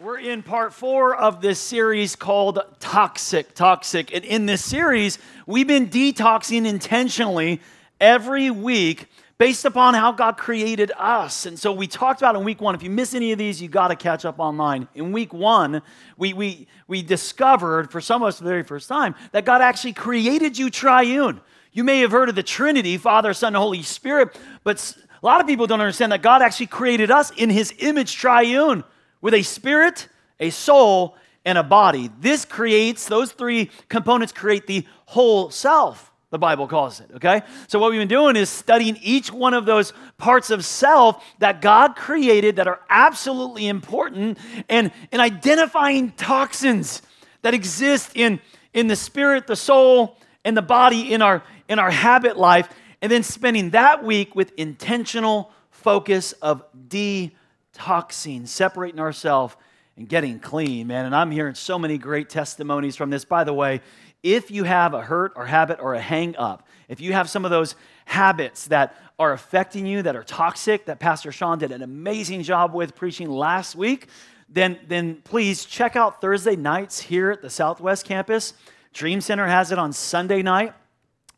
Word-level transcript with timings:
We're 0.00 0.18
in 0.18 0.42
part 0.42 0.72
four 0.72 1.14
of 1.14 1.42
this 1.42 1.58
series 1.58 2.16
called 2.16 2.58
Toxic. 2.78 3.54
Toxic. 3.54 4.14
And 4.14 4.24
in 4.24 4.46
this 4.46 4.64
series, 4.64 5.18
we've 5.44 5.66
been 5.66 5.90
detoxing 5.90 6.64
intentionally 6.64 7.60
every 8.00 8.50
week 8.50 9.08
based 9.36 9.66
upon 9.66 9.92
how 9.92 10.12
God 10.12 10.38
created 10.38 10.90
us. 10.96 11.44
And 11.44 11.58
so 11.58 11.70
we 11.70 11.86
talked 11.86 12.22
about 12.22 12.34
in 12.34 12.44
week 12.44 12.62
one, 12.62 12.74
if 12.74 12.82
you 12.82 12.88
miss 12.88 13.12
any 13.12 13.32
of 13.32 13.38
these, 13.38 13.60
you 13.60 13.68
got 13.68 13.88
to 13.88 13.94
catch 13.94 14.24
up 14.24 14.38
online. 14.38 14.88
In 14.94 15.12
week 15.12 15.34
one, 15.34 15.82
we, 16.16 16.32
we, 16.32 16.66
we 16.88 17.02
discovered, 17.02 17.92
for 17.92 18.00
some 18.00 18.22
of 18.22 18.28
us 18.28 18.38
for 18.38 18.44
the 18.44 18.50
very 18.50 18.62
first 18.62 18.88
time, 18.88 19.14
that 19.32 19.44
God 19.44 19.60
actually 19.60 19.92
created 19.92 20.56
you 20.56 20.70
triune. 20.70 21.42
You 21.74 21.84
may 21.84 22.00
have 22.00 22.12
heard 22.12 22.30
of 22.30 22.36
the 22.36 22.42
Trinity, 22.42 22.96
Father, 22.96 23.34
Son, 23.34 23.48
and 23.48 23.56
Holy 23.58 23.82
Spirit, 23.82 24.34
but 24.64 24.96
a 25.22 25.26
lot 25.26 25.42
of 25.42 25.46
people 25.46 25.66
don't 25.66 25.82
understand 25.82 26.12
that 26.12 26.22
God 26.22 26.40
actually 26.40 26.68
created 26.68 27.10
us 27.10 27.32
in 27.32 27.50
his 27.50 27.74
image 27.80 28.14
triune 28.16 28.82
with 29.20 29.34
a 29.34 29.42
spirit, 29.42 30.08
a 30.38 30.50
soul, 30.50 31.16
and 31.44 31.58
a 31.58 31.62
body. 31.62 32.10
This 32.20 32.44
creates, 32.44 33.06
those 33.06 33.32
three 33.32 33.70
components 33.88 34.32
create 34.32 34.66
the 34.66 34.86
whole 35.06 35.50
self, 35.50 36.12
the 36.30 36.38
Bible 36.38 36.68
calls 36.68 37.00
it, 37.00 37.10
okay? 37.16 37.42
So, 37.66 37.78
what 37.78 37.90
we've 37.90 38.00
been 38.00 38.08
doing 38.08 38.36
is 38.36 38.48
studying 38.48 38.96
each 39.02 39.32
one 39.32 39.52
of 39.52 39.66
those 39.66 39.92
parts 40.16 40.50
of 40.50 40.64
self 40.64 41.24
that 41.40 41.60
God 41.60 41.96
created 41.96 42.56
that 42.56 42.68
are 42.68 42.80
absolutely 42.88 43.66
important 43.66 44.38
and, 44.68 44.92
and 45.10 45.20
identifying 45.20 46.12
toxins 46.12 47.02
that 47.42 47.52
exist 47.54 48.12
in, 48.14 48.40
in 48.72 48.86
the 48.86 48.96
spirit, 48.96 49.46
the 49.46 49.56
soul, 49.56 50.16
and 50.44 50.56
the 50.56 50.62
body 50.62 51.12
in 51.12 51.20
our, 51.20 51.42
in 51.68 51.78
our 51.78 51.90
habit 51.90 52.36
life, 52.36 52.68
and 53.02 53.10
then 53.10 53.22
spending 53.22 53.70
that 53.70 54.04
week 54.04 54.36
with 54.36 54.52
intentional 54.56 55.50
focus 55.70 56.32
of 56.34 56.62
detoxing 56.88 57.32
detoxing, 57.74 58.46
separating 58.46 59.00
ourselves, 59.00 59.56
and 59.96 60.08
getting 60.08 60.38
clean, 60.38 60.86
man. 60.86 61.06
And 61.06 61.14
I'm 61.14 61.30
hearing 61.30 61.54
so 61.54 61.78
many 61.78 61.98
great 61.98 62.28
testimonies 62.28 62.96
from 62.96 63.10
this. 63.10 63.24
By 63.24 63.44
the 63.44 63.52
way, 63.52 63.80
if 64.22 64.50
you 64.50 64.64
have 64.64 64.94
a 64.94 65.00
hurt 65.00 65.32
or 65.36 65.46
habit 65.46 65.78
or 65.80 65.94
a 65.94 66.00
hang 66.00 66.36
up, 66.36 66.66
if 66.88 67.00
you 67.00 67.12
have 67.12 67.28
some 67.28 67.44
of 67.44 67.50
those 67.50 67.74
habits 68.04 68.66
that 68.66 68.96
are 69.18 69.32
affecting 69.32 69.86
you, 69.86 70.02
that 70.02 70.16
are 70.16 70.22
toxic, 70.22 70.86
that 70.86 70.98
Pastor 70.98 71.32
Sean 71.32 71.58
did 71.58 71.72
an 71.72 71.82
amazing 71.82 72.42
job 72.42 72.74
with 72.74 72.94
preaching 72.94 73.30
last 73.30 73.76
week, 73.76 74.08
then, 74.48 74.78
then 74.88 75.16
please 75.22 75.64
check 75.64 75.96
out 75.96 76.20
Thursday 76.20 76.56
nights 76.56 77.00
here 77.00 77.30
at 77.30 77.40
the 77.40 77.50
Southwest 77.50 78.04
campus. 78.04 78.54
Dream 78.92 79.20
Center 79.20 79.46
has 79.46 79.70
it 79.70 79.78
on 79.78 79.92
Sunday 79.92 80.42
night, 80.42 80.74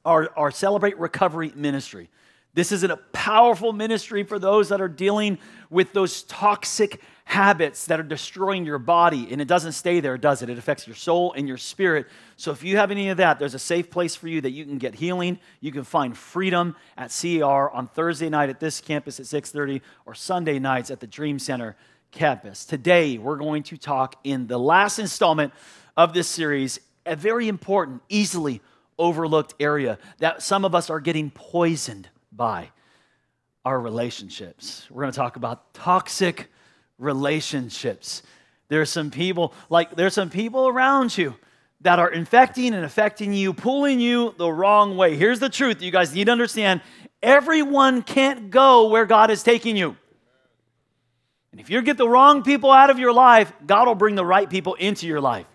our, 0.05 0.31
our 0.37 0.51
Celebrate 0.51 0.99
Recovery 0.99 1.53
ministry. 1.55 2.09
This 2.55 2.71
is 2.71 2.83
a 2.85 2.97
powerful 3.13 3.73
ministry 3.73 4.25
for 4.25 4.39
those 4.39 4.69
that 4.69 4.81
are 4.81 4.89
dealing 4.89 5.39
with 5.71 5.95
those 5.95 6.23
toxic 6.25 7.01
habits 7.25 7.87
that 7.87 7.99
are 7.99 8.03
destroying 8.03 8.67
your 8.67 8.79
body. 8.79 9.29
And 9.31 9.41
it 9.41 9.49
doesn't 9.49 9.73
stay 9.73 10.01
there, 10.01 10.19
does 10.19 10.43
it? 10.43 10.51
It 10.51 10.59
affects 10.59 10.87
your 10.87 10.97
soul 10.97 11.33
and 11.33 11.49
your 11.49 11.57
spirit. 11.57 12.09
So 12.37 12.51
if 12.51 12.63
you 12.63 12.77
have 12.77 12.91
any 12.91 13.09
of 13.09 13.17
that, 13.17 13.39
there's 13.39 13.55
a 13.55 13.59
safe 13.59 13.91
place 13.91 14.15
for 14.15 14.29
you 14.29 14.43
that 14.43 14.51
you 14.51 14.67
can 14.67 14.77
get 14.77 14.95
healing. 14.95 15.39
You 15.61 15.73
can 15.73 15.85
find 15.85 16.17
freedom 16.17 16.77
at 16.99 17.11
CR 17.19 17.71
on 17.71 17.89
Thursday 17.89 18.29
night 18.29 18.51
at 18.51 18.61
this 18.61 18.83
campus 18.83 19.19
at 19.19 19.25
6:30 19.25 19.81
or 20.05 20.15
Sunday 20.15 20.59
nights 20.59 20.91
at 20.91 21.01
the 21.01 21.07
Dream 21.07 21.39
Center 21.39 21.75
campus. 22.11 22.67
Today, 22.67 23.17
we're 23.17 23.37
going 23.37 23.63
to 23.63 23.79
talk 23.79 24.17
in 24.25 24.47
the 24.47 24.59
last 24.59 24.99
installment 24.99 25.55
of 25.97 26.13
this 26.13 26.29
series, 26.29 26.81
a 27.07 27.17
very 27.17 27.49
important, 27.49 28.03
easily 28.11 28.61
overlooked 28.99 29.55
area 29.59 29.99
that 30.19 30.43
some 30.43 30.67
of 30.67 30.75
us 30.75 30.91
are 30.91 31.01
getting 31.01 31.31
poisoned 31.31 32.11
by 32.35 32.71
our 33.65 33.81
relationships. 33.81 34.87
We're 34.91 35.03
going 35.03 35.13
to 35.13 35.19
talk 35.19 35.37
about 35.37 35.75
toxic 35.75 36.51
relationships. 36.99 38.23
There's 38.69 38.91
some 38.91 39.11
people, 39.11 39.55
like, 39.69 39.95
there's 39.97 40.15
some 40.15 40.31
people 40.31 40.67
around 40.67 41.17
you 41.17 41.37
that 41.83 41.99
are 41.99 42.11
infecting 42.11 42.75
and 42.75 42.85
affecting 42.85 43.33
you, 43.33 43.53
pulling 43.53 44.01
you 44.01 44.35
the 44.39 44.51
wrong 44.51 44.97
way. 44.97 45.17
Here's 45.17 45.41
the 45.41 45.49
truth 45.49 45.83
you 45.83 45.91
guys 45.91 46.15
need 46.15 46.25
to 46.25 46.33
understand 46.33 46.81
everyone 47.23 48.03
can't 48.03 48.51
go 48.51 48.89
where 48.89 49.05
God 49.05 49.31
is 49.31 49.43
taking 49.43 49.77
you. 49.77 49.97
And 51.53 51.61
if 51.61 51.69
you 51.69 51.83
get 51.83 51.99
the 51.99 52.09
wrong 52.09 52.43
people 52.43 52.71
out 52.71 52.89
of 52.89 52.99
your 52.99 53.13
life, 53.13 53.53
God 53.67 53.87
will 53.87 53.95
bring 53.95 54.15
the 54.15 54.25
right 54.25 54.49
people 54.49 54.75
into 54.75 55.07
your 55.07 55.21
life. 55.21 55.47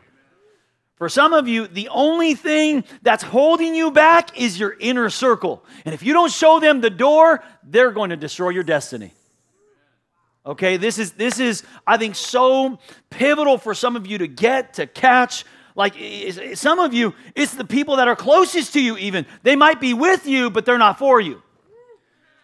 For 0.98 1.10
some 1.10 1.34
of 1.34 1.48
you, 1.48 1.68
the 1.68 1.90
only 1.90 2.34
thing 2.34 2.84
that's 3.04 3.24
holding 3.24 3.76
you 3.76 3.92
back 3.92 4.40
is 4.40 4.60
your 4.60 4.76
inner 4.80 5.12
circle. 5.12 5.64
And 5.86 5.94
if 5.94 6.02
you 6.02 6.12
don't 6.12 6.32
show 6.32 6.60
them 6.60 6.82
the 6.82 6.90
door, 6.90 7.44
they're 7.64 7.92
going 7.92 8.10
to 8.10 8.18
destroy 8.18 8.50
your 8.50 8.64
destiny. 8.64 9.14
Okay, 10.44 10.78
this 10.78 10.98
is 10.98 11.12
this 11.12 11.40
is 11.40 11.64
I 11.86 11.98
think 11.98 12.16
so 12.16 12.80
pivotal 13.10 13.58
for 13.58 13.76
some 13.76 13.96
of 13.96 14.08
you 14.08 14.18
to 14.20 14.28
get 14.28 14.76
to 14.76 14.88
catch 14.88 15.46
like 15.76 15.94
some 16.56 16.80
of 16.80 16.94
you 16.94 17.14
it's 17.36 17.54
the 17.54 17.66
people 17.66 17.98
that 17.98 18.08
are 18.08 18.16
closest 18.16 18.74
to 18.74 18.82
you 18.82 18.98
even. 18.98 19.26
They 19.44 19.58
might 19.58 19.82
be 19.82 19.94
with 19.94 20.26
you 20.26 20.50
but 20.50 20.66
they're 20.66 20.78
not 20.78 20.98
for 20.98 21.20
you. 21.20 21.44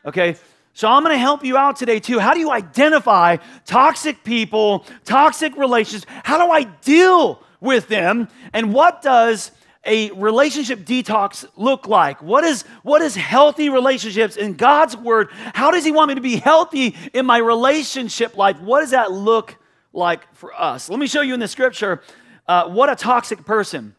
Okay? 0.05 0.35
So 0.73 0.89
I'm 0.89 1.03
going 1.03 1.15
to 1.15 1.19
help 1.19 1.45
you 1.45 1.55
out 1.55 1.77
today 1.77 1.99
too. 1.99 2.19
How 2.19 2.33
do 2.33 2.41
you 2.41 2.51
identify 2.51 3.37
toxic 3.65 4.23
people, 4.23 4.85
toxic 5.05 5.55
relations? 5.55 6.05
How 6.23 6.45
do 6.45 6.51
I 6.51 6.63
deal 6.63 7.41
with 7.63 7.87
them. 7.87 8.27
And 8.51 8.73
what 8.73 9.01
does 9.01 9.51
a 9.85 10.11
relationship 10.11 10.81
detox 10.81 11.45
look 11.55 11.87
like? 11.87 12.21
What 12.21 12.43
is 12.43 12.63
what 12.83 13.01
is 13.01 13.15
healthy 13.15 13.69
relationships 13.69 14.35
in 14.35 14.53
God's 14.53 14.95
word? 14.95 15.29
How 15.31 15.71
does 15.71 15.83
he 15.83 15.91
want 15.91 16.09
me 16.09 16.15
to 16.15 16.21
be 16.21 16.35
healthy 16.35 16.95
in 17.13 17.25
my 17.25 17.37
relationship 17.37 18.37
life? 18.37 18.59
What 18.59 18.81
does 18.81 18.91
that 18.91 19.11
look 19.11 19.55
like 19.93 20.21
for 20.35 20.53
us? 20.53 20.89
Let 20.89 20.99
me 20.99 21.07
show 21.07 21.21
you 21.21 21.33
in 21.33 21.39
the 21.39 21.47
scripture 21.47 22.01
uh, 22.47 22.69
what 22.69 22.89
a 22.89 22.95
toxic 22.95 23.45
person 23.45 23.95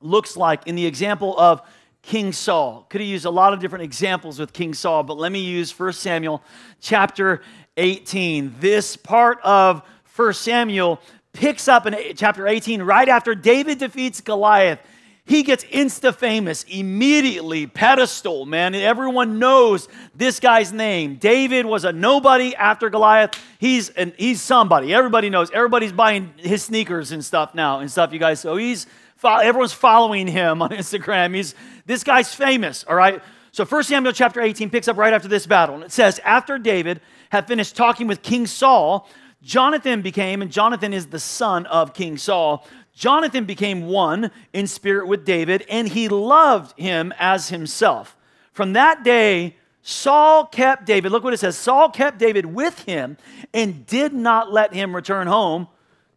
looks 0.00 0.36
like 0.36 0.66
in 0.66 0.74
the 0.74 0.84
example 0.84 1.38
of 1.38 1.62
King 2.02 2.32
Saul. 2.32 2.86
Could 2.88 3.00
have 3.00 3.08
used 3.08 3.24
a 3.24 3.30
lot 3.30 3.52
of 3.52 3.60
different 3.60 3.84
examples 3.84 4.38
with 4.38 4.52
King 4.52 4.74
Saul, 4.74 5.02
but 5.02 5.16
let 5.16 5.32
me 5.32 5.40
use 5.40 5.76
1 5.76 5.92
Samuel 5.92 6.42
chapter 6.80 7.42
18. 7.76 8.54
This 8.60 8.96
part 8.96 9.40
of 9.42 9.82
1 10.14 10.32
Samuel 10.34 11.00
picks 11.36 11.68
up 11.68 11.86
in 11.86 12.16
chapter 12.16 12.46
18 12.46 12.82
right 12.82 13.08
after 13.08 13.34
David 13.34 13.78
defeats 13.78 14.20
Goliath. 14.20 14.80
He 15.24 15.42
gets 15.42 15.64
insta 15.64 16.14
famous 16.14 16.62
immediately, 16.64 17.66
pedestal, 17.66 18.46
man. 18.46 18.76
Everyone 18.76 19.40
knows 19.40 19.88
this 20.14 20.38
guy's 20.38 20.72
name. 20.72 21.16
David 21.16 21.66
was 21.66 21.84
a 21.84 21.92
nobody 21.92 22.54
after 22.54 22.90
Goliath. 22.90 23.32
He's 23.58 23.88
an, 23.90 24.12
he's 24.16 24.40
somebody. 24.40 24.94
Everybody 24.94 25.28
knows. 25.28 25.50
Everybody's 25.50 25.92
buying 25.92 26.32
his 26.36 26.62
sneakers 26.62 27.10
and 27.10 27.24
stuff 27.24 27.56
now 27.56 27.80
and 27.80 27.90
stuff, 27.90 28.12
you 28.12 28.20
guys. 28.20 28.38
So 28.38 28.56
he's 28.56 28.86
everyone's 29.24 29.72
following 29.72 30.28
him 30.28 30.62
on 30.62 30.70
Instagram. 30.70 31.34
He's 31.34 31.56
this 31.86 32.04
guy's 32.04 32.32
famous, 32.32 32.84
all 32.84 32.94
right? 32.94 33.20
So 33.50 33.64
1 33.64 33.84
Samuel 33.84 34.12
chapter 34.12 34.40
18 34.40 34.70
picks 34.70 34.86
up 34.86 34.96
right 34.96 35.12
after 35.12 35.28
this 35.28 35.46
battle. 35.46 35.76
And 35.76 35.84
it 35.84 35.90
says, 35.90 36.20
After 36.24 36.58
David 36.58 37.00
had 37.30 37.48
finished 37.48 37.74
talking 37.74 38.06
with 38.06 38.22
King 38.22 38.46
Saul, 38.46 39.08
Jonathan 39.42 40.02
became, 40.02 40.42
and 40.42 40.50
Jonathan 40.50 40.92
is 40.92 41.06
the 41.06 41.20
son 41.20 41.66
of 41.66 41.94
King 41.94 42.18
Saul. 42.18 42.66
Jonathan 42.94 43.44
became 43.44 43.86
one 43.86 44.30
in 44.52 44.66
spirit 44.66 45.06
with 45.06 45.24
David, 45.24 45.64
and 45.68 45.88
he 45.88 46.08
loved 46.08 46.78
him 46.78 47.12
as 47.18 47.48
himself. 47.48 48.16
From 48.52 48.72
that 48.72 49.04
day, 49.04 49.56
Saul 49.82 50.46
kept 50.46 50.86
David, 50.86 51.12
look 51.12 51.22
what 51.22 51.32
it 51.32 51.38
says 51.38 51.56
Saul 51.56 51.90
kept 51.90 52.18
David 52.18 52.46
with 52.46 52.80
him 52.84 53.16
and 53.54 53.86
did 53.86 54.12
not 54.12 54.52
let 54.52 54.74
him 54.74 54.96
return 54.96 55.28
home 55.28 55.68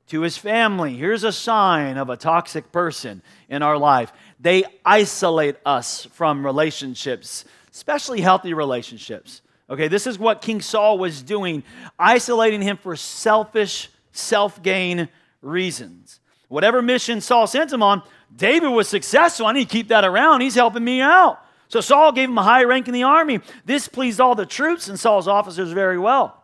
to 0.08 0.22
his 0.22 0.38
family. 0.38 0.96
Here's 0.96 1.24
a 1.24 1.32
sign 1.32 1.98
of 1.98 2.10
a 2.10 2.18
toxic 2.18 2.72
person 2.72 3.22
in 3.48 3.62
our 3.62 3.78
life 3.78 4.12
they 4.40 4.64
isolate 4.84 5.58
us 5.66 6.06
from 6.06 6.46
relationships, 6.46 7.46
especially 7.72 8.22
healthy 8.22 8.54
relationships. 8.54 9.42
Okay, 9.70 9.88
this 9.88 10.08
is 10.08 10.18
what 10.18 10.42
King 10.42 10.62
Saul 10.62 10.98
was 10.98 11.22
doing, 11.22 11.64
isolating 11.98 12.62
him 12.62 12.78
for 12.78 12.96
selfish, 12.96 13.90
self 14.12 14.62
gain 14.64 15.10
reasons. 15.42 16.20
Whatever 16.48 16.82
mission 16.82 17.22
Saul 17.22 17.46
sent 17.46 17.72
him 17.72 17.84
on, 17.84 18.02
David 18.36 18.70
was 18.70 18.88
successful. 18.88 19.46
I 19.46 19.54
need 19.54 19.70
to 19.70 19.72
keep 19.72 19.90
that 19.90 20.04
around. 20.04 20.42
He's 20.42 20.56
helping 20.56 20.84
me 20.84 21.02
out. 21.02 21.40
So 21.68 21.82
Saul 21.82 22.12
gave 22.12 22.30
him 22.30 22.38
a 22.38 22.44
high 22.44 22.64
rank 22.64 22.88
in 22.88 22.96
the 22.96 23.04
army. 23.04 23.42
This 23.64 23.88
pleased 23.88 24.20
all 24.20 24.34
the 24.34 24.46
troops 24.46 24.88
and 24.88 25.00
Saul's 25.00 25.28
officers 25.28 25.72
very 25.72 26.00
well. 26.00 26.44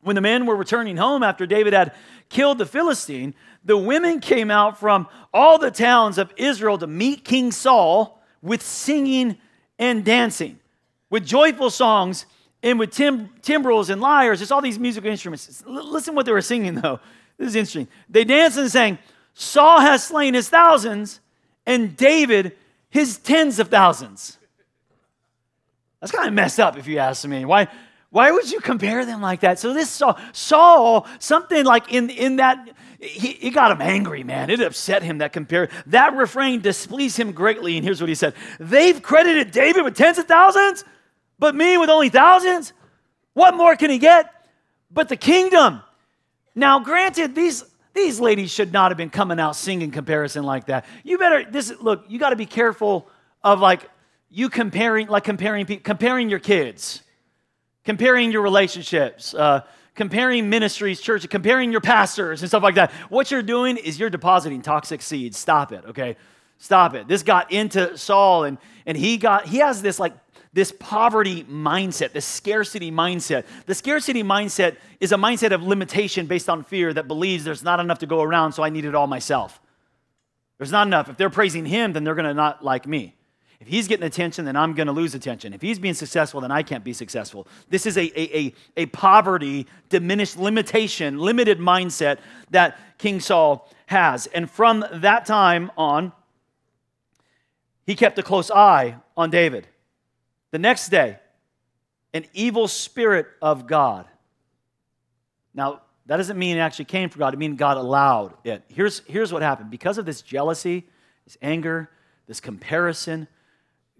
When 0.00 0.16
the 0.16 0.22
men 0.22 0.46
were 0.46 0.56
returning 0.56 0.96
home 0.96 1.22
after 1.22 1.46
David 1.46 1.74
had 1.74 1.94
killed 2.30 2.56
the 2.56 2.66
Philistine, 2.66 3.34
the 3.64 3.76
women 3.76 4.20
came 4.20 4.50
out 4.50 4.78
from 4.80 5.06
all 5.32 5.58
the 5.58 5.70
towns 5.70 6.16
of 6.16 6.32
Israel 6.36 6.78
to 6.78 6.86
meet 6.86 7.24
King 7.24 7.52
Saul 7.52 8.22
with 8.40 8.62
singing 8.62 9.36
and 9.78 10.04
dancing, 10.04 10.58
with 11.10 11.26
joyful 11.26 11.70
songs 11.70 12.24
and 12.64 12.78
with 12.78 12.90
tim- 12.90 13.28
timbrels 13.42 13.90
and 13.90 14.00
lyres, 14.00 14.40
it's 14.42 14.50
all 14.50 14.62
these 14.62 14.78
musical 14.78 15.10
instruments. 15.10 15.62
L- 15.66 15.92
listen 15.92 16.14
what 16.14 16.26
they 16.26 16.32
were 16.32 16.40
singing, 16.40 16.74
though. 16.76 16.98
This 17.36 17.48
is 17.48 17.56
interesting. 17.56 17.88
They 18.08 18.24
danced 18.24 18.58
and 18.58 18.70
sang, 18.70 18.98
Saul 19.34 19.80
has 19.80 20.02
slain 20.02 20.34
his 20.34 20.48
thousands, 20.48 21.20
and 21.66 21.96
David 21.96 22.56
his 22.88 23.18
tens 23.18 23.58
of 23.58 23.68
thousands. 23.68 24.38
That's 26.00 26.12
kind 26.12 26.26
of 26.26 26.34
messed 26.34 26.58
up, 26.58 26.78
if 26.78 26.86
you 26.86 26.98
ask 26.98 27.26
me. 27.26 27.44
Why, 27.44 27.68
Why 28.10 28.30
would 28.30 28.50
you 28.50 28.60
compare 28.60 29.04
them 29.04 29.20
like 29.20 29.40
that? 29.40 29.58
So 29.58 29.74
this 29.74 29.90
Saul, 29.90 30.18
Saul 30.32 31.06
something 31.18 31.64
like 31.64 31.92
in, 31.92 32.08
in 32.08 32.36
that, 32.36 32.70
he, 32.98 33.30
it 33.30 33.50
got 33.50 33.72
him 33.72 33.82
angry, 33.82 34.22
man. 34.22 34.48
It 34.48 34.60
upset 34.60 35.02
him 35.02 35.18
that 35.18 35.32
compare. 35.32 35.68
That 35.86 36.14
refrain 36.14 36.60
displeased 36.60 37.18
him 37.18 37.32
greatly. 37.32 37.76
And 37.76 37.84
here's 37.84 38.00
what 38.00 38.08
he 38.08 38.14
said 38.14 38.34
They've 38.58 39.02
credited 39.02 39.50
David 39.50 39.84
with 39.84 39.96
tens 39.96 40.16
of 40.16 40.26
thousands, 40.26 40.84
but 41.38 41.54
me 41.54 41.76
with 41.78 41.90
only 41.90 42.08
thousands. 42.08 42.72
What 43.32 43.56
more 43.56 43.76
can 43.76 43.90
he 43.90 43.98
get? 43.98 44.32
But 44.90 45.08
the 45.08 45.16
kingdom. 45.16 45.82
Now, 46.54 46.80
granted, 46.80 47.34
these 47.34 47.64
these 47.92 48.18
ladies 48.18 48.50
should 48.50 48.72
not 48.72 48.90
have 48.90 48.98
been 48.98 49.10
coming 49.10 49.38
out 49.38 49.56
singing 49.56 49.90
comparison 49.90 50.44
like 50.44 50.66
that. 50.66 50.84
You 51.02 51.18
better 51.18 51.48
this 51.50 51.72
look. 51.80 52.04
You 52.08 52.18
got 52.18 52.30
to 52.30 52.36
be 52.36 52.46
careful 52.46 53.08
of 53.42 53.60
like 53.60 53.88
you 54.30 54.48
comparing 54.48 55.08
like 55.08 55.24
comparing 55.24 55.66
comparing 55.66 56.28
your 56.28 56.40
kids 56.40 57.02
comparing 57.84 58.32
your 58.32 58.42
relationships, 58.42 59.34
uh, 59.34 59.60
comparing 59.94 60.48
ministries, 60.50 61.00
churches, 61.00 61.28
comparing 61.28 61.70
your 61.70 61.80
pastors 61.80 62.42
and 62.42 62.48
stuff 62.48 62.62
like 62.62 62.74
that. 62.74 62.90
What 63.08 63.30
you're 63.30 63.42
doing 63.42 63.76
is 63.76 63.98
you're 63.98 64.10
depositing 64.10 64.62
toxic 64.62 65.02
seeds. 65.02 65.38
Stop 65.38 65.72
it, 65.72 65.84
okay? 65.86 66.16
Stop 66.58 66.94
it. 66.94 67.06
This 67.06 67.22
got 67.22 67.52
into 67.52 67.96
Saul, 67.96 68.44
and, 68.44 68.58
and 68.86 68.96
he 68.96 69.16
got 69.16 69.46
he 69.46 69.58
has 69.58 69.82
this 69.82 69.98
like 69.98 70.14
this 70.54 70.72
poverty 70.78 71.44
mindset, 71.44 72.12
this 72.12 72.24
scarcity 72.24 72.90
mindset. 72.90 73.44
The 73.66 73.74
scarcity 73.74 74.22
mindset 74.22 74.76
is 75.00 75.12
a 75.12 75.16
mindset 75.16 75.52
of 75.52 75.62
limitation 75.62 76.26
based 76.26 76.48
on 76.48 76.62
fear 76.62 76.94
that 76.94 77.08
believes 77.08 77.44
there's 77.44 77.64
not 77.64 77.80
enough 77.80 77.98
to 77.98 78.06
go 78.06 78.22
around, 78.22 78.52
so 78.52 78.62
I 78.62 78.70
need 78.70 78.84
it 78.84 78.94
all 78.94 79.08
myself. 79.08 79.60
There's 80.58 80.70
not 80.70 80.86
enough. 80.86 81.08
If 81.08 81.16
they're 81.16 81.28
praising 81.28 81.66
him, 81.66 81.92
then 81.92 82.04
they're 82.04 82.14
gonna 82.14 82.32
not 82.32 82.64
like 82.64 82.86
me. 82.86 83.14
If 83.60 83.66
he's 83.66 83.88
getting 83.88 84.06
attention, 84.06 84.44
then 84.44 84.56
I'm 84.56 84.74
going 84.74 84.88
to 84.88 84.92
lose 84.92 85.14
attention. 85.14 85.54
If 85.54 85.62
he's 85.62 85.78
being 85.78 85.94
successful, 85.94 86.42
then 86.42 86.50
I 86.50 86.62
can't 86.62 86.84
be 86.84 86.92
successful. 86.92 87.48
This 87.70 87.86
is 87.86 87.96
a, 87.96 88.02
a, 88.20 88.36
a, 88.36 88.54
a 88.76 88.86
poverty, 88.86 89.66
diminished 89.88 90.36
limitation, 90.36 91.18
limited 91.18 91.60
mindset 91.60 92.18
that 92.50 92.76
King 92.98 93.20
Saul 93.20 93.66
has. 93.86 94.26
And 94.26 94.50
from 94.50 94.84
that 94.92 95.24
time 95.24 95.70
on, 95.78 96.12
he 97.86 97.94
kept 97.94 98.18
a 98.18 98.22
close 98.22 98.50
eye 98.50 98.96
on 99.16 99.30
David. 99.30 99.66
The 100.54 100.60
next 100.60 100.90
day, 100.90 101.18
an 102.12 102.26
evil 102.32 102.68
spirit 102.68 103.26
of 103.42 103.66
God. 103.66 104.06
Now, 105.52 105.80
that 106.06 106.18
doesn't 106.18 106.38
mean 106.38 106.56
it 106.56 106.60
actually 106.60 106.84
came 106.84 107.08
from 107.08 107.18
God, 107.18 107.34
it 107.34 107.38
means 107.38 107.58
God 107.58 107.76
allowed 107.76 108.34
it. 108.44 108.62
Here's, 108.68 109.00
here's 109.08 109.32
what 109.32 109.42
happened 109.42 109.72
because 109.72 109.98
of 109.98 110.06
this 110.06 110.22
jealousy, 110.22 110.86
this 111.24 111.36
anger, 111.42 111.90
this 112.28 112.38
comparison, 112.38 113.26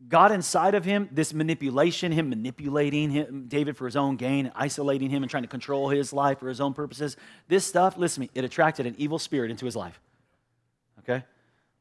God 0.08 0.30
inside 0.30 0.76
of 0.76 0.84
him, 0.84 1.08
this 1.10 1.34
manipulation, 1.34 2.12
him 2.12 2.28
manipulating 2.28 3.10
him, 3.10 3.46
David 3.48 3.76
for 3.76 3.86
his 3.86 3.96
own 3.96 4.14
gain, 4.14 4.52
isolating 4.54 5.10
him 5.10 5.24
and 5.24 5.30
trying 5.30 5.42
to 5.42 5.48
control 5.48 5.88
his 5.88 6.12
life 6.12 6.38
for 6.38 6.48
his 6.48 6.60
own 6.60 6.72
purposes, 6.72 7.16
this 7.48 7.66
stuff, 7.66 7.96
listen 7.96 8.22
to 8.22 8.28
me, 8.28 8.30
it 8.32 8.44
attracted 8.44 8.86
an 8.86 8.94
evil 8.96 9.18
spirit 9.18 9.50
into 9.50 9.64
his 9.64 9.74
life. 9.74 10.00
Okay? 11.00 11.24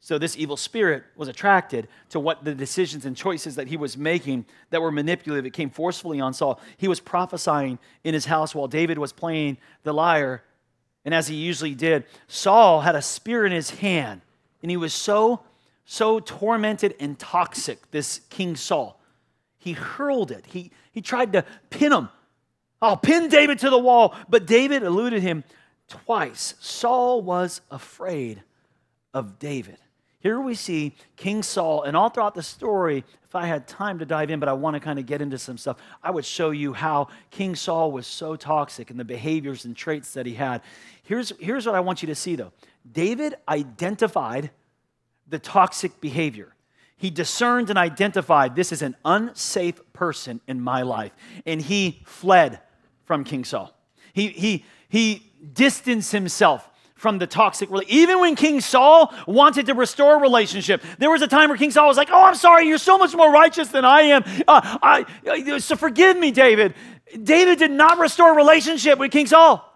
So 0.03 0.17
this 0.17 0.37
evil 0.37 0.57
spirit 0.57 1.05
was 1.15 1.29
attracted 1.29 1.87
to 2.09 2.19
what 2.19 2.43
the 2.43 2.53
decisions 2.53 3.05
and 3.05 3.15
choices 3.15 3.55
that 3.55 3.69
he 3.69 3.77
was 3.77 3.97
making 3.97 4.45
that 4.69 4.81
were 4.81 4.91
manipulative. 4.91 5.45
It 5.45 5.53
came 5.53 5.69
forcefully 5.69 6.19
on 6.19 6.33
Saul. 6.33 6.59
He 6.75 6.89
was 6.89 6.99
prophesying 6.99 7.79
in 8.03 8.13
his 8.13 8.25
house 8.25 8.53
while 8.53 8.67
David 8.67 8.97
was 8.97 9.13
playing 9.13 9.59
the 9.83 9.93
lyre. 9.93 10.43
And 11.05 11.13
as 11.13 11.29
he 11.29 11.35
usually 11.35 11.73
did, 11.73 12.03
Saul 12.27 12.81
had 12.81 12.95
a 12.95 13.01
spear 13.01 13.45
in 13.45 13.53
his 13.53 13.69
hand, 13.69 14.19
and 14.61 14.69
he 14.69 14.75
was 14.75 14.93
so 14.93 15.39
so 15.85 16.19
tormented 16.19 16.95
and 16.99 17.17
toxic, 17.17 17.89
this 17.91 18.19
King 18.29 18.57
Saul. 18.57 18.99
He 19.57 19.71
hurled 19.71 20.31
it. 20.31 20.45
He, 20.47 20.71
he 20.91 21.01
tried 21.01 21.31
to 21.31 21.45
pin 21.69 21.93
him. 21.93 22.09
I'll 22.81 22.97
pin 22.97 23.29
David 23.29 23.59
to 23.59 23.69
the 23.69 23.79
wall. 23.79 24.15
But 24.27 24.47
David 24.47 24.83
eluded 24.83 25.21
him 25.21 25.45
twice. 25.87 26.55
Saul 26.59 27.21
was 27.21 27.61
afraid 27.71 28.43
of 29.13 29.39
David. 29.39 29.77
Here 30.23 30.39
we 30.39 30.55
see 30.55 30.95
King 31.17 31.43
Saul, 31.43 31.83
and 31.83 31.97
all 31.97 32.07
throughout 32.07 32.33
the 32.33 32.41
story, 32.41 33.03
if 33.25 33.35
I 33.35 33.45
had 33.45 33.67
time 33.67 33.99
to 33.99 34.05
dive 34.05 34.31
in, 34.31 34.39
but 34.39 34.47
I 34.47 34.53
want 34.53 34.73
to 34.75 34.79
kind 34.79 34.97
of 34.97 35.05
get 35.05 35.21
into 35.21 35.37
some 35.37 35.57
stuff, 35.57 35.75
I 36.01 36.11
would 36.11 36.23
show 36.23 36.51
you 36.51 36.71
how 36.71 37.09
King 37.29 37.55
Saul 37.55 37.91
was 37.91 38.07
so 38.07 38.37
toxic 38.37 38.89
and 38.89 38.97
the 38.97 39.03
behaviors 39.03 39.65
and 39.65 39.75
traits 39.75 40.13
that 40.13 40.25
he 40.25 40.33
had. 40.33 40.61
Here's, 41.03 41.33
here's 41.41 41.65
what 41.65 41.75
I 41.75 41.81
want 41.81 42.01
you 42.01 42.07
to 42.07 42.15
see, 42.15 42.37
though 42.37 42.53
David 42.89 43.35
identified 43.49 44.51
the 45.27 45.39
toxic 45.39 45.99
behavior. 45.99 46.55
He 46.95 47.09
discerned 47.09 47.69
and 47.69 47.77
identified 47.77 48.55
this 48.55 48.71
is 48.71 48.81
an 48.81 48.95
unsafe 49.03 49.81
person 49.91 50.39
in 50.47 50.61
my 50.61 50.83
life. 50.83 51.11
And 51.45 51.61
he 51.61 52.01
fled 52.05 52.61
from 53.03 53.25
King 53.25 53.43
Saul. 53.43 53.77
He, 54.13 54.29
he, 54.29 54.63
he 54.87 55.29
distanced 55.51 56.13
himself 56.13 56.69
from 57.03 57.19
the 57.19 57.27
toxic 57.27 57.69
relationship. 57.69 57.95
Even 57.95 58.19
when 58.21 58.35
King 58.35 58.61
Saul 58.61 59.13
wanted 59.27 59.67
to 59.67 59.73
restore 59.73 60.19
relationship, 60.19 60.81
there 60.97 61.11
was 61.11 61.21
a 61.21 61.27
time 61.27 61.49
where 61.49 61.57
King 61.57 61.69
Saul 61.69 61.87
was 61.87 61.97
like, 61.97 62.09
"Oh, 62.11 62.23
I'm 62.23 62.33
sorry, 62.33 62.65
you're 62.65 62.77
so 62.79 62.97
much 62.97 63.13
more 63.13 63.31
righteous 63.31 63.67
than 63.67 63.83
I 63.83 64.01
am. 64.03 64.23
Uh, 64.47 64.77
I, 64.81 65.05
uh, 65.29 65.59
so 65.59 65.75
forgive 65.75 66.17
me, 66.17 66.31
David." 66.31 66.73
David 67.21 67.59
did 67.59 67.71
not 67.71 67.99
restore 67.99 68.35
relationship 68.35 68.97
with 68.97 69.11
King 69.11 69.27
Saul. 69.27 69.69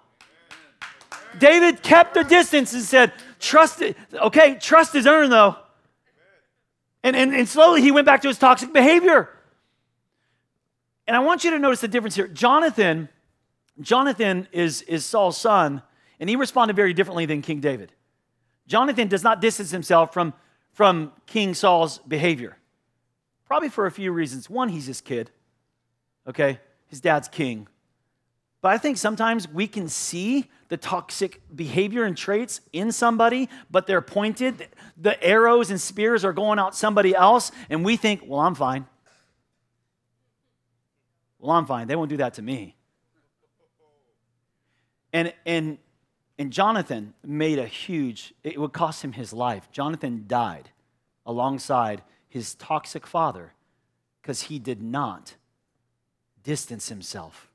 David 1.38 1.84
kept 1.84 2.14
the 2.14 2.24
distance 2.24 2.74
and 2.74 2.82
said, 2.82 3.14
Trust, 3.40 3.82
it. 3.82 3.96
okay, 4.14 4.56
trust 4.56 4.96
is 4.96 5.06
earned 5.06 5.32
though. 5.32 5.56
And, 7.04 7.16
and, 7.16 7.34
and 7.36 7.48
slowly 7.48 7.82
he 7.82 7.92
went 7.92 8.08
back 8.08 8.24
to 8.24 8.28
his 8.28 8.40
toxic 8.40 8.74
behavior. 8.74 9.30
And 11.06 11.16
I 11.16 11.20
want 11.20 11.44
you 11.44 11.52
to 11.52 11.60
notice 11.60 11.80
the 11.82 11.88
difference 11.88 12.16
here. 12.16 12.28
Jonathan, 12.28 13.08
Jonathan 13.80 14.48
is, 14.52 14.82
is 14.82 15.06
Saul's 15.06 15.38
son, 15.38 15.84
and 16.20 16.30
he 16.30 16.36
responded 16.36 16.76
very 16.76 16.94
differently 16.94 17.26
than 17.26 17.42
King 17.42 17.60
David. 17.60 17.92
Jonathan 18.68 19.08
does 19.08 19.24
not 19.24 19.42
distance 19.42 19.72
himself 19.72 20.14
from, 20.14 20.34
from 20.74 21.12
King 21.26 21.54
Saul's 21.54 22.00
behavior. 22.00 22.58
Probably 23.46 23.70
for 23.70 23.86
a 23.86 23.92
few 23.92 24.12
reasons. 24.12 24.50
One, 24.50 24.70
he's 24.70 24.86
his 24.86 25.00
kid. 25.00 25.32
Okay? 26.28 26.60
His 26.88 27.00
dad's 27.00 27.28
king. 27.28 27.68
But 28.62 28.74
I 28.74 28.78
think 28.78 28.98
sometimes 28.98 29.48
we 29.48 29.68
can 29.68 29.88
see 29.88 30.50
the 30.68 30.78
toxic 30.78 31.42
behavior 31.56 32.04
and 32.04 32.18
traits 32.18 32.60
in 32.74 32.92
somebody, 32.92 33.48
but 33.72 33.88
they're 33.88 34.02
pointed. 34.02 34.68
The 34.98 35.24
arrows 35.24 35.70
and 35.70 35.80
spears 35.80 36.26
are 36.26 36.34
going 36.34 36.60
out 36.60 36.76
somebody 36.76 37.16
else, 37.16 37.52
and 37.70 37.86
we 37.86 37.96
think, 37.96 38.24
well, 38.26 38.42
I'm 38.42 38.56
fine. 38.56 38.86
Well, 41.40 41.52
I'm 41.52 41.66
fine. 41.66 41.88
They 41.88 41.96
won't 41.96 42.10
do 42.10 42.18
that 42.18 42.34
to 42.34 42.42
me. 42.42 42.76
And, 45.14 45.34
and, 45.46 45.78
and 46.40 46.54
Jonathan 46.54 47.14
made 47.26 47.58
a 47.58 47.66
huge, 47.66 48.34
it 48.44 48.60
would 48.60 48.74
cost 48.74 49.04
him 49.04 49.14
his 49.14 49.34
life. 49.34 49.72
Jonathan 49.72 50.26
died 50.28 50.70
alongside 51.26 52.04
his 52.30 52.54
toxic 52.56 53.08
father 53.08 53.54
because 54.22 54.44
he 54.44 54.60
did 54.60 54.82
not 54.82 55.36
distance 56.44 56.90
himself 56.90 57.50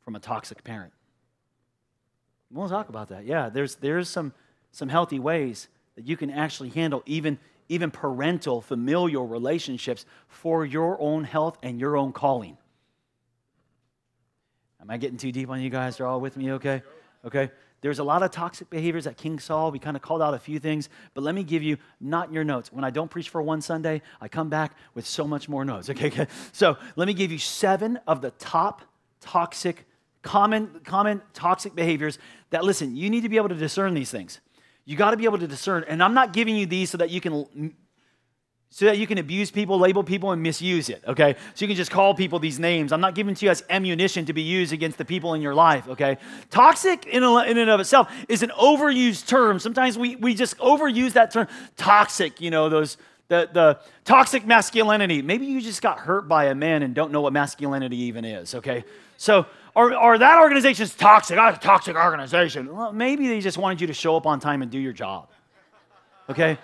from 0.00 0.16
a 0.16 0.20
toxic 0.20 0.64
parent. 0.64 0.92
We'll 2.50 2.68
talk 2.68 2.88
about 2.88 3.08
that. 3.08 3.24
Yeah, 3.24 3.48
there's, 3.48 3.76
there's 3.76 4.08
some, 4.08 4.34
some 4.72 4.88
healthy 4.88 5.18
ways 5.18 5.68
that 5.94 6.06
you 6.06 6.16
can 6.16 6.30
actually 6.30 6.68
handle 6.70 7.02
even, 7.06 7.38
even 7.68 7.90
parental, 7.90 8.60
familial 8.60 9.26
relationships 9.26 10.04
for 10.28 10.66
your 10.66 11.00
own 11.00 11.24
health 11.24 11.58
and 11.62 11.80
your 11.80 11.96
own 11.96 12.12
calling. 12.12 12.58
Am 14.80 14.90
I 14.90 14.96
getting 14.96 15.16
too 15.16 15.32
deep 15.32 15.48
on 15.48 15.62
you 15.62 15.70
guys? 15.70 16.00
Are 16.00 16.06
all 16.06 16.20
with 16.20 16.36
me 16.36 16.52
okay? 16.52 16.82
Okay. 17.24 17.50
There's 17.82 17.98
a 17.98 18.04
lot 18.04 18.22
of 18.22 18.30
toxic 18.30 18.70
behaviors 18.70 19.08
at 19.08 19.16
King 19.16 19.40
Saul. 19.40 19.72
We 19.72 19.80
kind 19.80 19.96
of 19.96 20.02
called 20.02 20.22
out 20.22 20.34
a 20.34 20.38
few 20.38 20.60
things, 20.60 20.88
but 21.14 21.24
let 21.24 21.34
me 21.34 21.42
give 21.42 21.64
you 21.64 21.78
not 22.00 22.32
your 22.32 22.44
notes. 22.44 22.72
When 22.72 22.84
I 22.84 22.90
don't 22.90 23.10
preach 23.10 23.28
for 23.28 23.42
one 23.42 23.60
Sunday, 23.60 24.02
I 24.20 24.28
come 24.28 24.48
back 24.48 24.76
with 24.94 25.04
so 25.04 25.26
much 25.26 25.48
more 25.48 25.64
notes. 25.64 25.90
Okay, 25.90 26.06
okay. 26.08 26.28
So 26.52 26.76
let 26.94 27.06
me 27.08 27.14
give 27.14 27.32
you 27.32 27.38
seven 27.38 27.98
of 28.06 28.22
the 28.22 28.30
top 28.32 28.82
toxic 29.20 29.84
common, 30.22 30.80
common 30.84 31.20
toxic 31.34 31.74
behaviors 31.74 32.18
that, 32.50 32.64
listen, 32.64 32.96
you 32.96 33.10
need 33.10 33.24
to 33.24 33.28
be 33.28 33.36
able 33.36 33.48
to 33.48 33.56
discern 33.56 33.94
these 33.94 34.12
things. 34.12 34.40
You 34.84 34.96
got 34.96 35.10
to 35.10 35.16
be 35.16 35.24
able 35.24 35.38
to 35.38 35.48
discern. 35.48 35.84
And 35.88 36.02
I'm 36.02 36.14
not 36.14 36.32
giving 36.32 36.56
you 36.56 36.66
these 36.66 36.90
so 36.90 36.98
that 36.98 37.10
you 37.10 37.20
can 37.20 37.74
so 38.74 38.86
that 38.86 38.96
you 38.96 39.06
can 39.06 39.18
abuse 39.18 39.50
people, 39.50 39.78
label 39.78 40.02
people, 40.02 40.32
and 40.32 40.42
misuse 40.42 40.88
it, 40.88 41.02
okay? 41.06 41.36
So 41.54 41.62
you 41.62 41.68
can 41.68 41.76
just 41.76 41.90
call 41.90 42.14
people 42.14 42.38
these 42.38 42.58
names. 42.58 42.90
I'm 42.90 43.02
not 43.02 43.14
giving 43.14 43.34
to 43.34 43.44
you 43.44 43.50
as 43.50 43.62
ammunition 43.68 44.24
to 44.24 44.32
be 44.32 44.40
used 44.40 44.72
against 44.72 44.96
the 44.96 45.04
people 45.04 45.34
in 45.34 45.42
your 45.42 45.54
life, 45.54 45.86
okay? 45.88 46.16
Toxic 46.48 47.04
in, 47.04 47.22
and 47.22 47.58
of 47.68 47.80
itself 47.80 48.10
is 48.30 48.42
an 48.42 48.50
overused 48.58 49.26
term. 49.26 49.58
Sometimes 49.58 49.98
we, 49.98 50.16
we 50.16 50.34
just 50.34 50.56
overuse 50.56 51.12
that 51.12 51.30
term. 51.30 51.48
Toxic, 51.76 52.40
you 52.40 52.50
know, 52.50 52.70
those, 52.70 52.96
the, 53.28 53.50
the 53.52 53.78
toxic 54.06 54.46
masculinity. 54.46 55.20
Maybe 55.20 55.44
you 55.44 55.60
just 55.60 55.82
got 55.82 55.98
hurt 55.98 56.26
by 56.26 56.46
a 56.46 56.54
man 56.54 56.82
and 56.82 56.94
don't 56.94 57.12
know 57.12 57.20
what 57.20 57.34
masculinity 57.34 57.98
even 57.98 58.24
is, 58.24 58.54
okay? 58.54 58.86
So 59.18 59.44
or, 59.74 59.94
or 59.94 60.16
that 60.16 60.38
organization's 60.38 60.94
toxic. 60.94 61.36
A 61.36 61.58
toxic 61.60 61.94
organization. 61.94 62.74
Well, 62.74 62.92
maybe 62.92 63.28
they 63.28 63.40
just 63.40 63.58
wanted 63.58 63.82
you 63.82 63.86
to 63.88 63.94
show 63.94 64.16
up 64.16 64.26
on 64.26 64.40
time 64.40 64.62
and 64.62 64.70
do 64.70 64.78
your 64.78 64.94
job. 64.94 65.28
Okay? 66.30 66.58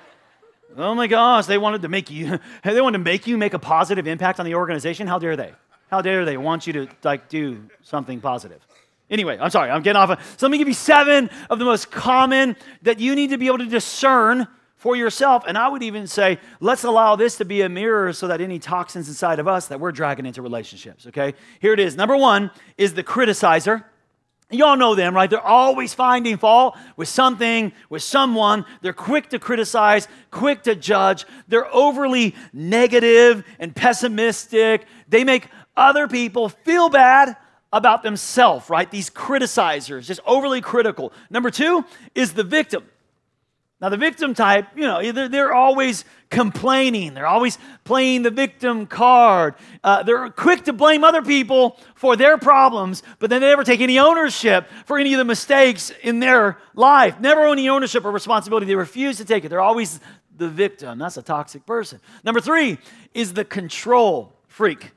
Oh 0.76 0.94
my 0.94 1.06
gosh, 1.06 1.46
they 1.46 1.58
wanted 1.58 1.82
to 1.82 1.88
make 1.88 2.10
you, 2.10 2.38
they 2.64 2.80
wanted 2.80 2.98
to 2.98 3.04
make 3.04 3.26
you 3.26 3.38
make 3.38 3.54
a 3.54 3.58
positive 3.58 4.06
impact 4.06 4.38
on 4.38 4.46
the 4.46 4.54
organization. 4.54 5.06
How 5.06 5.18
dare 5.18 5.36
they? 5.36 5.52
How 5.90 6.02
dare 6.02 6.24
they 6.24 6.36
want 6.36 6.66
you 6.66 6.72
to 6.74 6.88
like 7.02 7.28
do 7.28 7.64
something 7.82 8.20
positive? 8.20 8.60
Anyway, 9.10 9.38
I'm 9.40 9.50
sorry, 9.50 9.70
I'm 9.70 9.82
getting 9.82 9.96
off. 9.96 10.10
Of, 10.10 10.34
so 10.36 10.46
let 10.46 10.50
me 10.50 10.58
give 10.58 10.68
you 10.68 10.74
seven 10.74 11.30
of 11.48 11.58
the 11.58 11.64
most 11.64 11.90
common 11.90 12.56
that 12.82 13.00
you 13.00 13.14
need 13.14 13.30
to 13.30 13.38
be 13.38 13.46
able 13.46 13.58
to 13.58 13.66
discern 13.66 14.46
for 14.76 14.94
yourself. 14.94 15.44
And 15.46 15.56
I 15.56 15.68
would 15.68 15.82
even 15.82 16.06
say, 16.06 16.38
let's 16.60 16.84
allow 16.84 17.16
this 17.16 17.38
to 17.38 17.44
be 17.44 17.62
a 17.62 17.68
mirror 17.68 18.12
so 18.12 18.28
that 18.28 18.40
any 18.40 18.58
toxins 18.58 19.08
inside 19.08 19.38
of 19.38 19.48
us 19.48 19.68
that 19.68 19.80
we're 19.80 19.92
dragging 19.92 20.26
into 20.26 20.42
relationships, 20.42 21.06
okay? 21.06 21.34
Here 21.60 21.72
it 21.72 21.80
is. 21.80 21.96
Number 21.96 22.16
one 22.16 22.50
is 22.76 22.94
the 22.94 23.02
criticizer. 23.02 23.84
Y'all 24.50 24.78
know 24.78 24.94
them, 24.94 25.14
right? 25.14 25.28
They're 25.28 25.40
always 25.40 25.92
finding 25.92 26.38
fault 26.38 26.76
with 26.96 27.08
something, 27.08 27.70
with 27.90 28.02
someone. 28.02 28.64
They're 28.80 28.94
quick 28.94 29.28
to 29.30 29.38
criticize, 29.38 30.08
quick 30.30 30.62
to 30.62 30.74
judge. 30.74 31.26
They're 31.48 31.72
overly 31.74 32.34
negative 32.54 33.44
and 33.58 33.76
pessimistic. 33.76 34.86
They 35.06 35.22
make 35.22 35.48
other 35.76 36.08
people 36.08 36.48
feel 36.48 36.88
bad 36.88 37.36
about 37.74 38.02
themselves, 38.02 38.70
right? 38.70 38.90
These 38.90 39.10
criticizers, 39.10 40.06
just 40.06 40.20
overly 40.24 40.62
critical. 40.62 41.12
Number 41.28 41.50
two 41.50 41.84
is 42.14 42.32
the 42.32 42.44
victim. 42.44 42.84
Now, 43.80 43.90
the 43.90 43.96
victim 43.96 44.34
type, 44.34 44.66
you 44.74 44.82
know, 44.82 45.12
they're, 45.12 45.28
they're 45.28 45.54
always 45.54 46.04
complaining. 46.30 47.14
They're 47.14 47.28
always 47.28 47.58
playing 47.84 48.22
the 48.22 48.30
victim 48.30 48.86
card. 48.86 49.54
Uh, 49.84 50.02
they're 50.02 50.30
quick 50.30 50.64
to 50.64 50.72
blame 50.72 51.04
other 51.04 51.22
people 51.22 51.78
for 51.94 52.16
their 52.16 52.38
problems, 52.38 53.04
but 53.20 53.30
then 53.30 53.40
they 53.40 53.46
never 53.46 53.62
take 53.62 53.80
any 53.80 54.00
ownership 54.00 54.68
for 54.84 54.98
any 54.98 55.14
of 55.14 55.18
the 55.18 55.24
mistakes 55.24 55.92
in 56.02 56.18
their 56.18 56.58
life. 56.74 57.20
Never 57.20 57.46
any 57.46 57.68
ownership 57.68 58.04
or 58.04 58.10
responsibility. 58.10 58.66
They 58.66 58.74
refuse 58.74 59.16
to 59.18 59.24
take 59.24 59.44
it. 59.44 59.48
They're 59.48 59.60
always 59.60 60.00
the 60.36 60.48
victim. 60.48 60.98
That's 60.98 61.16
a 61.16 61.22
toxic 61.22 61.64
person. 61.64 62.00
Number 62.24 62.40
three 62.40 62.78
is 63.14 63.32
the 63.32 63.44
control 63.44 64.32
freak. 64.48 64.90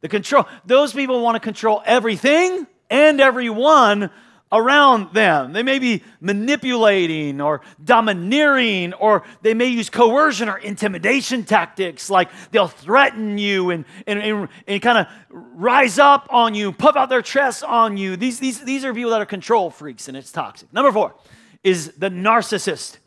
The 0.00 0.08
control. 0.08 0.46
Those 0.64 0.94
people 0.94 1.20
want 1.20 1.36
to 1.36 1.40
control 1.40 1.82
everything 1.84 2.66
and 2.88 3.20
everyone 3.20 4.10
around 4.52 5.12
them. 5.14 5.52
They 5.52 5.62
may 5.62 5.78
be 5.78 6.02
manipulating 6.20 7.40
or 7.40 7.60
domineering, 7.82 8.92
or 8.94 9.22
they 9.42 9.54
may 9.54 9.66
use 9.66 9.90
coercion 9.90 10.48
or 10.48 10.58
intimidation 10.58 11.44
tactics, 11.44 12.10
like 12.10 12.30
they'll 12.50 12.68
threaten 12.68 13.38
you 13.38 13.70
and, 13.70 13.84
and, 14.06 14.18
and, 14.20 14.48
and 14.66 14.82
kind 14.82 14.98
of 14.98 15.06
rise 15.30 15.98
up 15.98 16.26
on 16.30 16.54
you, 16.54 16.72
puff 16.72 16.96
out 16.96 17.08
their 17.08 17.22
chests 17.22 17.62
on 17.62 17.96
you. 17.96 18.16
These, 18.16 18.40
these, 18.40 18.60
these 18.64 18.84
are 18.84 18.92
people 18.92 19.10
that 19.10 19.20
are 19.20 19.26
control 19.26 19.70
freaks, 19.70 20.08
and 20.08 20.16
it's 20.16 20.32
toxic. 20.32 20.72
Number 20.72 20.90
four 20.90 21.14
is 21.62 21.92
the 21.92 22.10
narcissist. 22.10 22.98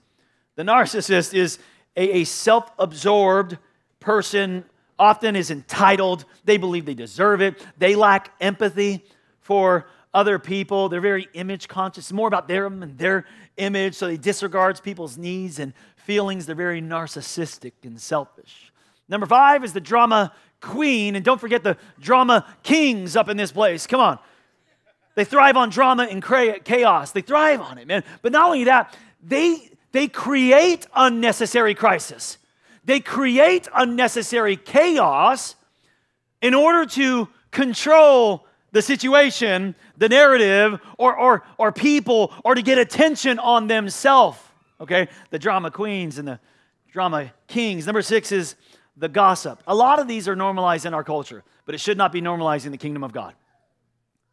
The 0.56 0.64
narcissist 0.64 1.34
is 1.34 1.60
a, 1.98 2.22
a 2.22 2.24
self 2.24 2.72
absorbed 2.80 3.58
person, 4.00 4.64
often 4.98 5.36
is 5.36 5.52
entitled. 5.52 6.26
They 6.46 6.58
believe 6.58 6.86
they 6.86 6.94
deserve 6.94 7.42
it. 7.42 7.66
They 7.78 7.96
lack 7.96 8.32
empathy 8.40 9.04
for 9.42 9.88
other 10.14 10.40
people. 10.40 10.90
They're 10.90 11.02
very 11.02 11.28
image 11.34 11.68
conscious, 11.68 12.12
more 12.12 12.28
about 12.28 12.48
them 12.48 12.84
and 12.84 12.98
their 12.98 13.26
image, 13.58 13.96
so 13.96 14.08
they 14.08 14.18
disregards 14.18 14.80
people's 14.80 15.18
needs 15.18 15.60
and 15.60 15.74
feelings. 15.96 16.46
They're 16.46 16.56
very 16.56 16.82
narcissistic 16.82 17.74
and 17.84 18.00
selfish. 18.00 18.72
Number 19.10 19.26
five 19.26 19.64
is 19.64 19.74
the 19.74 19.82
drama 19.82 20.34
queen, 20.62 21.16
and 21.16 21.26
don't 21.26 21.42
forget 21.42 21.64
the 21.64 21.78
drama 22.00 22.46
kings 22.64 23.16
up 23.16 23.30
in 23.30 23.38
this 23.38 23.52
place. 23.52 23.86
Come 23.88 24.00
on. 24.00 24.20
They 25.16 25.26
thrive 25.26 25.58
on 25.58 25.70
drama 25.70 26.08
and 26.10 26.24
chaos. 26.24 27.12
They 27.12 27.22
thrive 27.22 27.62
on 27.62 27.78
it, 27.78 27.86
man. 27.86 28.04
But 28.22 28.32
not 28.32 28.48
only 28.48 28.64
that, 28.64 28.98
they, 29.22 29.70
they 29.92 30.08
create 30.08 30.88
unnecessary 30.96 31.76
crisis. 31.76 32.40
They 32.84 33.00
create 33.00 33.68
unnecessary 33.76 34.58
chaos 34.58 35.56
in 36.42 36.54
order 36.54 36.86
to 36.92 37.30
control 37.52 38.48
the 38.74 38.82
situation, 38.82 39.76
the 39.98 40.10
narrative, 40.10 40.82
or, 40.98 41.16
or, 41.16 41.44
or 41.58 41.72
people, 41.72 42.34
or 42.44 42.56
to 42.56 42.62
get 42.62 42.78
attention 42.78 43.40
on 43.40 43.68
themselves. 43.68 44.38
Okay? 44.82 45.08
The 45.30 45.40
drama 45.40 45.72
queens 45.72 46.18
and 46.18 46.28
the 46.28 46.40
drama 46.92 47.32
kings. 47.48 47.86
Number 47.86 48.02
six 48.02 48.32
is 48.32 48.56
the 48.98 49.08
gossip. 49.08 49.62
A 49.68 49.76
lot 49.76 50.00
of 50.00 50.08
these 50.08 50.28
are 50.28 50.36
normalized 50.36 50.86
in 50.86 50.94
our 50.94 51.04
culture, 51.04 51.44
but 51.66 51.76
it 51.76 51.78
should 51.78 51.98
not 51.98 52.12
be 52.12 52.20
normalized 52.20 52.66
in 52.66 52.72
the 52.72 52.78
kingdom 52.78 53.04
of 53.04 53.14
God. 53.14 53.36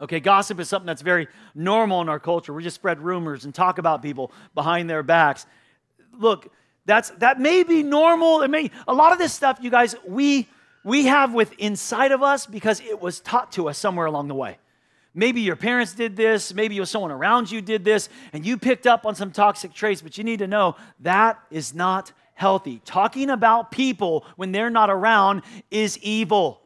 Okay, 0.00 0.20
gossip 0.20 0.58
is 0.58 0.68
something 0.68 0.86
that's 0.86 1.02
very 1.02 1.28
normal 1.54 2.00
in 2.00 2.08
our 2.08 2.18
culture. 2.18 2.54
We 2.54 2.62
just 2.62 2.76
spread 2.76 2.98
rumors 2.98 3.44
and 3.44 3.54
talk 3.54 3.76
about 3.76 4.00
people 4.00 4.32
behind 4.54 4.88
their 4.88 5.02
backs. 5.02 5.44
Look, 6.18 6.50
that's 6.86 7.10
that 7.18 7.38
may 7.38 7.62
be 7.62 7.82
normal. 7.82 8.40
It 8.40 8.48
may 8.48 8.70
a 8.88 8.94
lot 8.94 9.12
of 9.12 9.18
this 9.18 9.34
stuff, 9.34 9.58
you 9.60 9.70
guys, 9.70 9.94
we 10.08 10.48
we 10.84 11.06
have 11.06 11.34
with 11.34 11.52
inside 11.58 12.12
of 12.12 12.22
us 12.22 12.46
because 12.46 12.80
it 12.80 13.00
was 13.00 13.20
taught 13.20 13.52
to 13.52 13.68
us 13.68 13.78
somewhere 13.78 14.06
along 14.06 14.28
the 14.28 14.34
way. 14.34 14.58
Maybe 15.12 15.40
your 15.40 15.56
parents 15.56 15.94
did 15.94 16.16
this, 16.16 16.54
maybe 16.54 16.76
it 16.76 16.80
was 16.80 16.90
someone 16.90 17.10
around 17.10 17.50
you 17.50 17.60
did 17.60 17.84
this, 17.84 18.08
and 18.32 18.46
you 18.46 18.56
picked 18.56 18.86
up 18.86 19.04
on 19.04 19.16
some 19.16 19.32
toxic 19.32 19.74
traits, 19.74 20.00
but 20.00 20.16
you 20.16 20.22
need 20.22 20.38
to 20.38 20.46
know 20.46 20.76
that 21.00 21.40
is 21.50 21.74
not 21.74 22.12
healthy. 22.34 22.80
Talking 22.84 23.28
about 23.28 23.72
people 23.72 24.24
when 24.36 24.52
they're 24.52 24.70
not 24.70 24.88
around 24.88 25.42
is 25.70 25.98
evil. 25.98 26.60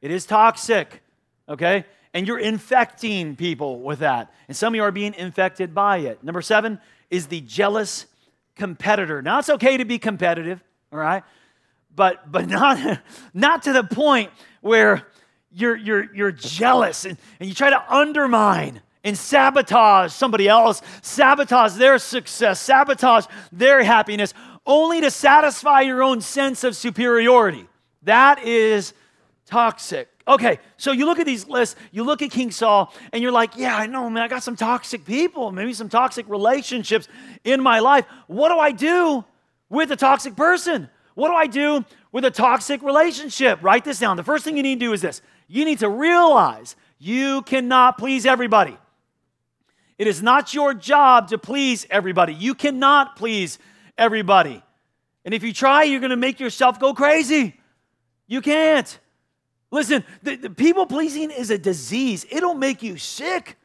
It 0.00 0.10
is 0.12 0.24
toxic, 0.24 1.02
okay? 1.48 1.84
And 2.12 2.28
you're 2.28 2.38
infecting 2.38 3.34
people 3.34 3.80
with 3.80 3.98
that. 3.98 4.32
And 4.46 4.56
some 4.56 4.72
of 4.72 4.76
you 4.76 4.82
are 4.84 4.92
being 4.92 5.14
infected 5.14 5.74
by 5.74 5.98
it. 5.98 6.22
Number 6.22 6.42
seven 6.42 6.78
is 7.10 7.26
the 7.26 7.40
jealous 7.40 8.06
competitor. 8.54 9.20
Now, 9.20 9.40
it's 9.40 9.50
okay 9.50 9.76
to 9.76 9.84
be 9.84 9.98
competitive, 9.98 10.62
all 10.92 10.98
right? 11.00 11.24
But 11.94 12.30
but 12.30 12.48
not 12.48 13.00
not 13.32 13.62
to 13.64 13.72
the 13.72 13.84
point 13.84 14.30
where 14.60 15.06
you're 15.52 15.76
you're 15.76 16.14
you're 16.14 16.32
jealous 16.32 17.04
and, 17.04 17.18
and 17.40 17.48
you 17.48 17.54
try 17.54 17.70
to 17.70 17.94
undermine 17.94 18.80
and 19.04 19.16
sabotage 19.16 20.12
somebody 20.12 20.48
else, 20.48 20.80
sabotage 21.02 21.74
their 21.74 21.98
success, 21.98 22.58
sabotage 22.58 23.26
their 23.52 23.84
happiness, 23.84 24.32
only 24.66 25.02
to 25.02 25.10
satisfy 25.10 25.82
your 25.82 26.02
own 26.02 26.22
sense 26.22 26.64
of 26.64 26.74
superiority. 26.74 27.66
That 28.02 28.42
is 28.44 28.94
toxic. 29.46 30.08
Okay, 30.26 30.58
so 30.78 30.92
you 30.92 31.04
look 31.04 31.18
at 31.18 31.26
these 31.26 31.46
lists, 31.46 31.76
you 31.92 32.02
look 32.02 32.22
at 32.22 32.30
King 32.30 32.50
Saul, 32.50 32.94
and 33.12 33.22
you're 33.22 33.30
like, 33.30 33.56
yeah, 33.56 33.76
I 33.76 33.86
know, 33.86 34.08
man, 34.08 34.22
I 34.22 34.28
got 34.28 34.42
some 34.42 34.56
toxic 34.56 35.04
people, 35.04 35.52
maybe 35.52 35.74
some 35.74 35.90
toxic 35.90 36.26
relationships 36.30 37.08
in 37.44 37.62
my 37.62 37.80
life. 37.80 38.06
What 38.26 38.48
do 38.48 38.58
I 38.58 38.72
do 38.72 39.22
with 39.68 39.90
a 39.90 39.96
toxic 39.96 40.34
person? 40.34 40.88
What 41.14 41.28
do 41.28 41.34
I 41.34 41.46
do 41.46 41.84
with 42.12 42.24
a 42.24 42.30
toxic 42.30 42.82
relationship? 42.82 43.62
Write 43.62 43.84
this 43.84 43.98
down. 43.98 44.16
The 44.16 44.24
first 44.24 44.44
thing 44.44 44.56
you 44.56 44.62
need 44.62 44.80
to 44.80 44.86
do 44.86 44.92
is 44.92 45.00
this 45.00 45.22
you 45.48 45.64
need 45.64 45.80
to 45.80 45.88
realize 45.88 46.76
you 46.98 47.42
cannot 47.42 47.98
please 47.98 48.26
everybody. 48.26 48.76
It 49.98 50.06
is 50.06 50.22
not 50.22 50.54
your 50.54 50.74
job 50.74 51.28
to 51.28 51.38
please 51.38 51.86
everybody. 51.88 52.34
You 52.34 52.54
cannot 52.54 53.16
please 53.16 53.58
everybody. 53.96 54.62
And 55.24 55.32
if 55.32 55.42
you 55.42 55.52
try, 55.52 55.84
you're 55.84 56.00
going 56.00 56.10
to 56.10 56.16
make 56.16 56.40
yourself 56.40 56.80
go 56.80 56.94
crazy. 56.94 57.54
You 58.26 58.40
can't. 58.40 58.98
Listen, 59.70 60.04
the, 60.22 60.36
the 60.36 60.50
people 60.50 60.86
pleasing 60.86 61.30
is 61.30 61.50
a 61.50 61.58
disease, 61.58 62.26
it'll 62.30 62.54
make 62.54 62.82
you 62.82 62.96
sick. 62.96 63.56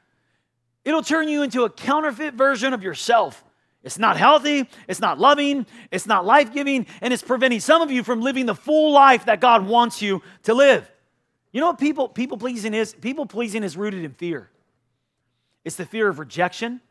It'll 0.85 1.03
turn 1.03 1.27
you 1.27 1.43
into 1.43 1.65
a 1.65 1.69
counterfeit 1.69 2.33
version 2.33 2.73
of 2.73 2.81
yourself. 2.81 3.43
It's 3.83 3.97
not 3.97 4.17
healthy, 4.17 4.67
it's 4.87 4.99
not 4.99 5.19
loving, 5.19 5.65
it's 5.89 6.05
not 6.05 6.25
life 6.25 6.53
giving, 6.53 6.85
and 7.01 7.13
it's 7.13 7.23
preventing 7.23 7.61
some 7.61 7.81
of 7.81 7.89
you 7.89 8.03
from 8.03 8.19
living 8.21 8.45
the 8.45 8.55
full 8.55 8.91
life 8.91 9.25
that 9.25 9.39
God 9.39 9.65
wants 9.65 10.01
you 10.01 10.21
to 10.43 10.53
live. 10.53 10.89
You 11.51 11.61
know 11.61 11.67
what 11.67 11.79
people, 11.79 12.09
people 12.09 12.37
pleasing 12.37 12.73
is? 12.73 12.93
People 12.93 13.25
pleasing 13.25 13.63
is 13.63 13.77
rooted 13.77 14.03
in 14.03 14.11
fear. 14.11 14.49
It's 15.63 15.77
the 15.77 15.85
fear 15.85 16.09
of 16.09 16.19
rejection, 16.19 16.81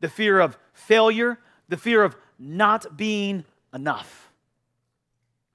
the 0.00 0.08
fear 0.08 0.40
of 0.40 0.58
failure, 0.72 1.38
the 1.68 1.76
fear 1.76 2.02
of 2.02 2.16
not 2.38 2.96
being 2.96 3.44
enough. 3.72 4.30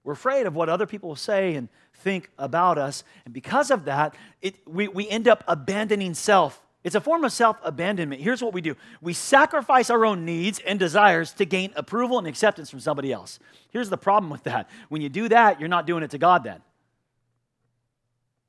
We're 0.04 0.14
afraid 0.14 0.48
of 0.48 0.56
what 0.56 0.70
other 0.70 0.86
people 0.86 1.10
will 1.10 1.18
say 1.18 1.56
and 1.56 1.68
think 1.94 2.32
about 2.38 2.78
us. 2.78 3.04
And 3.26 3.34
because 3.34 3.72
of 3.72 3.86
that, 3.86 4.16
it, 4.42 4.56
we, 4.66 4.88
we 4.88 5.10
end 5.10 5.28
up 5.28 5.44
abandoning 5.48 6.14
self 6.14 6.62
it's 6.88 6.96
a 6.96 7.02
form 7.02 7.26
of 7.26 7.34
self 7.34 7.58
abandonment. 7.64 8.22
Here's 8.22 8.42
what 8.42 8.54
we 8.54 8.62
do 8.62 8.74
we 9.02 9.12
sacrifice 9.12 9.90
our 9.90 10.06
own 10.06 10.24
needs 10.24 10.60
and 10.60 10.80
desires 10.80 11.34
to 11.34 11.44
gain 11.44 11.74
approval 11.76 12.18
and 12.18 12.26
acceptance 12.26 12.70
from 12.70 12.80
somebody 12.80 13.12
else. 13.12 13.40
Here's 13.72 13.90
the 13.90 13.98
problem 13.98 14.32
with 14.32 14.44
that 14.44 14.70
when 14.88 15.02
you 15.02 15.10
do 15.10 15.28
that, 15.28 15.60
you're 15.60 15.68
not 15.68 15.86
doing 15.86 16.02
it 16.02 16.12
to 16.12 16.18
God 16.18 16.46
then. 16.46 16.62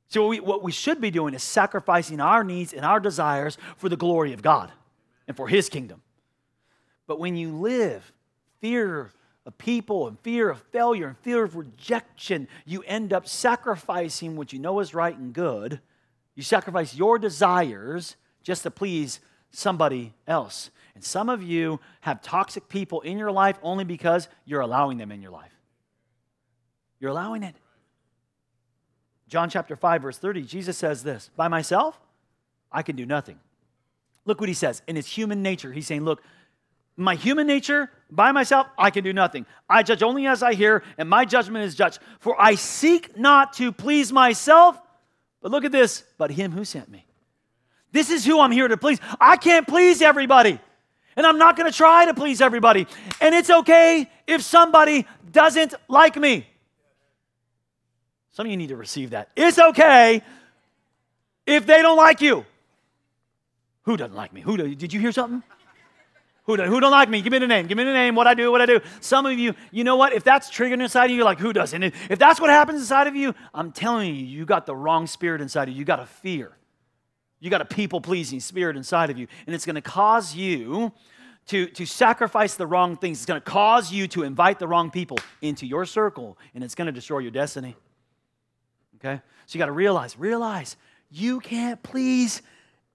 So, 0.07 0.23
what 0.23 0.29
we, 0.29 0.39
what 0.39 0.63
we 0.63 0.71
should 0.71 1.01
be 1.01 1.11
doing 1.11 1.35
is 1.35 1.43
sacrificing 1.43 2.21
our 2.21 2.45
needs 2.45 2.73
and 2.73 2.85
our 2.85 3.01
desires 3.01 3.59
for 3.77 3.89
the 3.89 3.97
glory 3.97 4.33
of 4.33 4.41
God 4.41 4.71
and 5.27 5.37
for 5.37 5.49
His 5.49 5.69
kingdom. 5.69 6.01
But 7.09 7.19
when 7.19 7.35
you 7.35 7.57
live 7.57 8.13
fear 8.61 9.11
of 9.47 9.59
people 9.59 10.07
and 10.07 10.17
fear 10.21 10.49
of 10.49 10.63
failure 10.71 11.09
and 11.09 11.19
fear 11.19 11.43
of 11.43 11.57
rejection, 11.57 12.47
you 12.65 12.85
end 12.87 13.13
up 13.13 13.27
sacrificing 13.27 14.37
what 14.37 14.53
you 14.53 14.61
know 14.61 14.79
is 14.79 14.95
right 14.95 15.19
and 15.19 15.33
good. 15.33 15.81
You 16.37 16.45
sacrifice 16.45 16.95
your 16.95 17.19
desires 17.19 18.15
just 18.49 18.63
to 18.63 18.71
please 18.71 19.21
somebody 19.51 20.15
else. 20.27 20.71
And 20.95 21.05
some 21.05 21.29
of 21.29 21.43
you 21.43 21.81
have 22.01 22.23
toxic 22.23 22.67
people 22.71 23.03
in 23.03 23.19
your 23.19 23.31
life 23.31 23.59
only 23.63 23.85
because 23.85 24.27
you're 24.47 24.63
allowing 24.63 24.97
them 24.97 25.13
in 25.13 25.21
your 25.21 25.31
life. 25.31 25.53
You're 26.99 27.11
allowing 27.11 27.43
it. 27.43 27.55
John 29.29 29.51
chapter 29.51 29.77
5, 29.77 30.01
verse 30.01 30.17
30, 30.17 30.45
Jesus 30.45 30.79
says 30.79 31.03
this 31.03 31.29
By 31.37 31.49
myself, 31.49 32.01
I 32.73 32.81
can 32.81 32.97
do 32.97 33.05
nothing. 33.05 33.39
Look 34.25 34.41
what 34.41 34.49
he 34.49 34.55
says. 34.55 34.81
In 34.89 34.97
his 34.97 35.07
human 35.07 35.43
nature, 35.43 35.71
he's 35.71 35.87
saying, 35.87 36.07
Look, 36.07 36.23
my 36.97 37.17
human 37.17 37.47
nature, 37.47 37.91
by 38.11 38.33
myself, 38.33 38.67
I 38.79 38.89
can 38.89 39.05
do 39.05 39.13
nothing. 39.13 39.45
I 39.69 39.83
judge 39.83 40.03
only 40.03 40.27
as 40.27 40.43
I 40.43 40.55
hear, 40.55 40.83
and 40.97 41.07
my 41.07 41.27
judgment 41.27 41.67
is 41.67 41.75
judged. 41.75 41.99
For 42.19 42.35
I 42.41 42.55
seek 42.55 43.15
not 43.15 43.53
to 43.55 43.73
please 43.73 44.11
myself, 44.11 44.81
but 45.43 45.51
look 45.51 45.67
at 45.67 45.71
this, 45.71 46.03
but 46.17 46.31
him 46.31 46.53
who 46.53 46.65
sent 46.65 46.89
me. 46.89 47.05
This 47.93 48.11
is 48.11 48.25
who 48.25 48.41
I'm 48.41 48.53
here 48.53 48.69
to 48.69 48.77
please. 48.77 49.01
I 49.21 49.37
can't 49.37 49.67
please 49.67 50.03
everybody, 50.03 50.61
and 51.17 51.27
I'm 51.27 51.39
not 51.39 51.57
going 51.57 51.71
to 51.71 51.77
try 51.77 52.05
to 52.07 52.15
please 52.15 52.41
everybody. 52.41 52.87
And 53.21 53.35
it's 53.35 53.51
okay 53.51 54.11
if 54.27 54.43
somebody 54.43 55.07
doesn't 55.33 55.75
like 55.89 56.17
me. 56.17 56.47
Some 58.33 58.47
of 58.47 58.51
you 58.51 58.57
need 58.57 58.69
to 58.69 58.77
receive 58.77 59.11
that. 59.11 59.31
It's 59.35 59.59
okay 59.59 60.23
if 61.47 61.67
they 61.67 61.83
don't 61.83 61.97
like 61.97 62.21
you. 62.21 62.45
Who 63.83 63.97
doesn't 63.97 64.15
like 64.15 64.33
me? 64.33 64.43
Who 64.43 64.57
do, 64.57 64.75
did 64.75 64.93
you 64.93 65.01
hear 65.01 65.13
something? 65.13 65.43
Who, 66.45 66.57
do, 66.57 66.65
who 66.65 66.79
don't 66.79 66.91
like 66.91 67.09
me? 67.09 67.21
Give 67.23 67.33
me 67.33 67.39
the 67.39 67.47
name. 67.47 67.67
Give 67.67 67.77
me 67.77 67.85
the 67.85 67.93
name. 67.93 68.15
What 68.15 68.27
I 68.27 68.35
do, 68.35 68.53
what 68.53 68.61
I 68.61 68.67
do. 68.67 68.81
Some 69.01 69.27
of 69.27 69.39
you, 69.39 69.55
you 69.71 69.83
know 69.83 69.97
what? 69.97 70.13
If 70.13 70.25
that's 70.25 70.51
triggered 70.51 70.81
inside 70.81 71.07
of 71.07 71.17
you, 71.17 71.25
like, 71.25 71.39
who 71.39 71.53
doesn't? 71.53 71.83
If 71.83 72.19
that's 72.19 72.41
what 72.41 72.51
happens 72.51 72.81
inside 72.81 73.07
of 73.07 73.17
you, 73.17 73.35
I'm 73.53 73.73
telling 73.73 74.15
you, 74.15 74.25
you 74.25 74.45
got 74.45 74.67
the 74.67 74.77
wrong 74.77 75.07
spirit 75.07 75.41
inside 75.41 75.69
of 75.69 75.75
you. 75.75 75.81
You 75.81 75.85
got 75.85 76.01
a 76.01 76.07
fear. 76.07 76.53
You 77.41 77.51
got 77.51 77.61
a 77.61 77.65
people 77.65 78.01
pleasing 78.01 78.41
spirit 78.41 78.77
inside 78.77 79.11
of 79.11 79.19
you. 79.19 79.27
And 79.47 79.55
it's 79.55 79.65
going 79.65 79.77
to 79.77 79.81
cause 79.81 80.35
you 80.35 80.93
to, 81.49 81.67
to 81.67 81.87
sacrifice 81.87 82.55
the 82.57 82.67
wrong 82.67 82.97
things. 82.97 83.19
It's 83.19 83.27
going 83.27 83.41
to 83.41 83.45
cause 83.45 83.93
you 83.93 84.07
to 84.09 84.23
invite 84.23 84.59
the 84.59 84.69
wrong 84.69 84.91
people 84.91 85.19
into 85.41 85.67
your 85.67 85.87
circle, 85.87 86.37
and 86.55 86.63
it's 86.63 86.75
going 86.75 86.87
to 86.87 86.93
destroy 86.93 87.21
your 87.21 87.31
destiny. 87.31 87.77
Okay? 88.97 89.21
So 89.47 89.57
you 89.57 89.59
got 89.59 89.67
to 89.67 89.73
realize, 89.73 90.19
realize 90.19 90.77
you 91.11 91.41
can't 91.41 91.83
please 91.83 92.43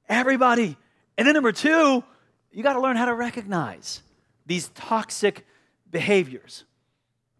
everybody. 0.08 0.78
And 1.18 1.28
then 1.28 1.34
number 1.34 1.52
two, 1.52 2.04
you 2.52 2.64
got 2.64 2.74
to 2.74 2.82
learn 2.82 2.96
how 2.96 3.06
to 3.06 3.16
recognize 3.16 4.02
these 4.46 4.68
toxic 4.76 5.46
behaviors, 5.90 6.66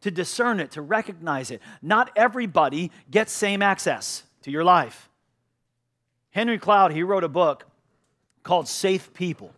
to 0.02 0.10
discern 0.10 0.60
it, 0.60 0.72
to 0.72 0.82
recognize 0.82 1.52
it. 1.52 1.62
Not 1.82 2.12
everybody 2.16 2.92
gets 3.12 3.32
same 3.32 3.62
access 3.62 4.24
to 4.44 4.52
your 4.52 4.64
life. 4.64 5.10
Henry 6.34 6.58
Cloud, 6.58 6.92
he 6.92 7.04
wrote 7.04 7.24
a 7.24 7.30
book 7.30 7.66
called 8.42 8.68
Safe 8.68 9.14
People. 9.14 9.54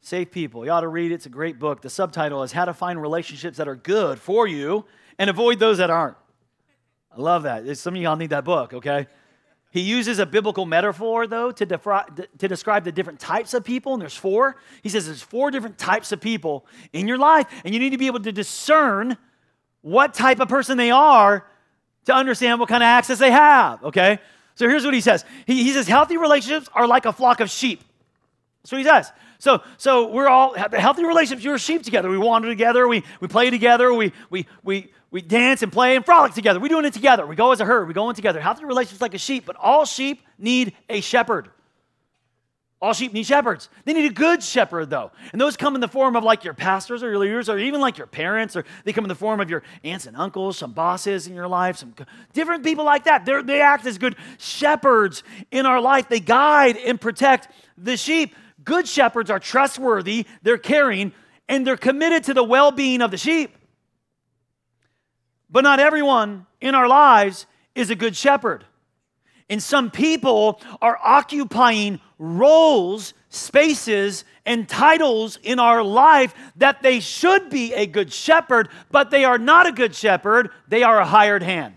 Safe 0.00 0.30
People. 0.30 0.64
You 0.64 0.72
ought 0.72 0.80
to 0.80 0.88
read 0.88 1.12
it. 1.12 1.14
It's 1.14 1.26
a 1.26 1.30
great 1.30 1.60
book. 1.60 1.82
The 1.82 1.90
subtitle 1.90 2.42
is 2.42 2.50
How 2.50 2.64
to 2.64 2.74
Find 2.74 3.00
Relationships 3.00 3.58
That 3.58 3.68
Are 3.68 3.76
Good 3.76 4.18
for 4.18 4.48
You 4.48 4.84
and 5.18 5.30
Avoid 5.30 5.60
Those 5.60 5.78
That 5.78 5.88
Aren't. 5.88 6.16
I 7.16 7.20
love 7.20 7.44
that. 7.44 7.78
Some 7.78 7.94
of 7.94 8.02
y'all 8.02 8.16
need 8.16 8.30
that 8.30 8.44
book, 8.44 8.74
okay? 8.74 9.06
He 9.70 9.82
uses 9.82 10.18
a 10.18 10.26
biblical 10.26 10.66
metaphor, 10.66 11.28
though, 11.28 11.52
to, 11.52 11.64
defri- 11.64 12.26
to 12.38 12.48
describe 12.48 12.82
the 12.82 12.90
different 12.90 13.20
types 13.20 13.54
of 13.54 13.62
people, 13.62 13.92
and 13.92 14.02
there's 14.02 14.16
four. 14.16 14.56
He 14.82 14.88
says 14.88 15.06
there's 15.06 15.22
four 15.22 15.52
different 15.52 15.78
types 15.78 16.10
of 16.10 16.20
people 16.20 16.66
in 16.92 17.06
your 17.06 17.18
life, 17.18 17.46
and 17.64 17.72
you 17.72 17.78
need 17.78 17.90
to 17.90 17.98
be 17.98 18.08
able 18.08 18.20
to 18.20 18.32
discern 18.32 19.16
what 19.80 20.12
type 20.12 20.40
of 20.40 20.48
person 20.48 20.76
they 20.76 20.90
are 20.90 21.46
to 22.06 22.14
understand 22.14 22.58
what 22.58 22.68
kind 22.68 22.82
of 22.82 22.88
access 22.88 23.20
they 23.20 23.30
have, 23.30 23.84
okay? 23.84 24.18
So 24.60 24.68
here's 24.68 24.84
what 24.84 24.92
he 24.92 25.00
says 25.00 25.24
He, 25.46 25.64
he 25.64 25.72
says, 25.72 25.88
healthy 25.88 26.18
relationships 26.18 26.68
are 26.74 26.86
like 26.86 27.06
a 27.06 27.14
flock 27.14 27.40
of 27.40 27.48
sheep. 27.48 27.82
That's 28.62 28.72
what 28.72 28.78
he 28.78 28.84
says. 28.84 29.10
So, 29.38 29.62
so 29.78 30.12
we're 30.12 30.28
all 30.28 30.52
healthy 30.52 31.02
relationships. 31.02 31.42
You're 31.42 31.56
sheep 31.56 31.82
together. 31.82 32.10
We 32.10 32.18
wander 32.18 32.46
together. 32.46 32.86
We, 32.86 33.02
we 33.20 33.28
play 33.28 33.48
together. 33.48 33.94
We, 33.94 34.12
we, 34.28 34.46
we, 34.62 34.92
we 35.10 35.22
dance 35.22 35.62
and 35.62 35.72
play 35.72 35.96
and 35.96 36.04
frolic 36.04 36.34
together. 36.34 36.60
We're 36.60 36.68
doing 36.68 36.84
it 36.84 36.92
together. 36.92 37.24
We 37.24 37.36
go 37.36 37.52
as 37.52 37.62
a 37.62 37.64
herd. 37.64 37.88
We 37.88 37.94
go 37.94 38.10
in 38.10 38.14
together. 38.14 38.38
Healthy 38.38 38.66
relationships 38.66 39.00
like 39.00 39.14
a 39.14 39.18
sheep, 39.18 39.46
but 39.46 39.56
all 39.56 39.86
sheep 39.86 40.20
need 40.36 40.74
a 40.90 41.00
shepherd. 41.00 41.48
All 42.82 42.94
sheep 42.94 43.12
need 43.12 43.26
shepherds. 43.26 43.68
They 43.84 43.92
need 43.92 44.10
a 44.10 44.14
good 44.14 44.42
shepherd, 44.42 44.88
though. 44.88 45.12
And 45.32 45.40
those 45.40 45.54
come 45.54 45.74
in 45.74 45.82
the 45.82 45.88
form 45.88 46.16
of 46.16 46.24
like 46.24 46.44
your 46.44 46.54
pastors 46.54 47.02
or 47.02 47.10
your 47.10 47.18
leaders, 47.18 47.50
or 47.50 47.58
even 47.58 47.78
like 47.78 47.98
your 47.98 48.06
parents, 48.06 48.56
or 48.56 48.64
they 48.84 48.94
come 48.94 49.04
in 49.04 49.08
the 49.08 49.14
form 49.14 49.38
of 49.38 49.50
your 49.50 49.62
aunts 49.84 50.06
and 50.06 50.16
uncles, 50.16 50.56
some 50.56 50.72
bosses 50.72 51.26
in 51.26 51.34
your 51.34 51.46
life, 51.46 51.76
some 51.76 51.94
different 52.32 52.64
people 52.64 52.86
like 52.86 53.04
that. 53.04 53.26
They're, 53.26 53.42
they 53.42 53.60
act 53.60 53.84
as 53.84 53.98
good 53.98 54.16
shepherds 54.38 55.22
in 55.50 55.66
our 55.66 55.78
life. 55.78 56.08
They 56.08 56.20
guide 56.20 56.78
and 56.78 56.98
protect 56.98 57.48
the 57.76 57.98
sheep. 57.98 58.34
Good 58.64 58.88
shepherds 58.88 59.30
are 59.30 59.38
trustworthy, 59.38 60.26
they're 60.42 60.58
caring, 60.58 61.12
and 61.48 61.66
they're 61.66 61.76
committed 61.76 62.24
to 62.24 62.34
the 62.34 62.44
well 62.44 62.70
being 62.70 63.02
of 63.02 63.10
the 63.10 63.18
sheep. 63.18 63.54
But 65.50 65.64
not 65.64 65.80
everyone 65.80 66.46
in 66.62 66.74
our 66.74 66.88
lives 66.88 67.44
is 67.74 67.90
a 67.90 67.94
good 67.94 68.16
shepherd. 68.16 68.64
And 69.50 69.60
some 69.60 69.90
people 69.90 70.60
are 70.80 70.96
occupying 71.02 72.00
roles, 72.18 73.14
spaces, 73.30 74.24
and 74.46 74.68
titles 74.68 75.40
in 75.42 75.58
our 75.58 75.82
life 75.82 76.34
that 76.56 76.82
they 76.82 77.00
should 77.00 77.50
be 77.50 77.74
a 77.74 77.84
good 77.84 78.12
shepherd, 78.12 78.68
but 78.92 79.10
they 79.10 79.24
are 79.24 79.38
not 79.38 79.66
a 79.66 79.72
good 79.72 79.94
shepherd. 79.94 80.50
They 80.68 80.84
are 80.84 81.00
a 81.00 81.04
hired 81.04 81.42
hand. 81.42 81.76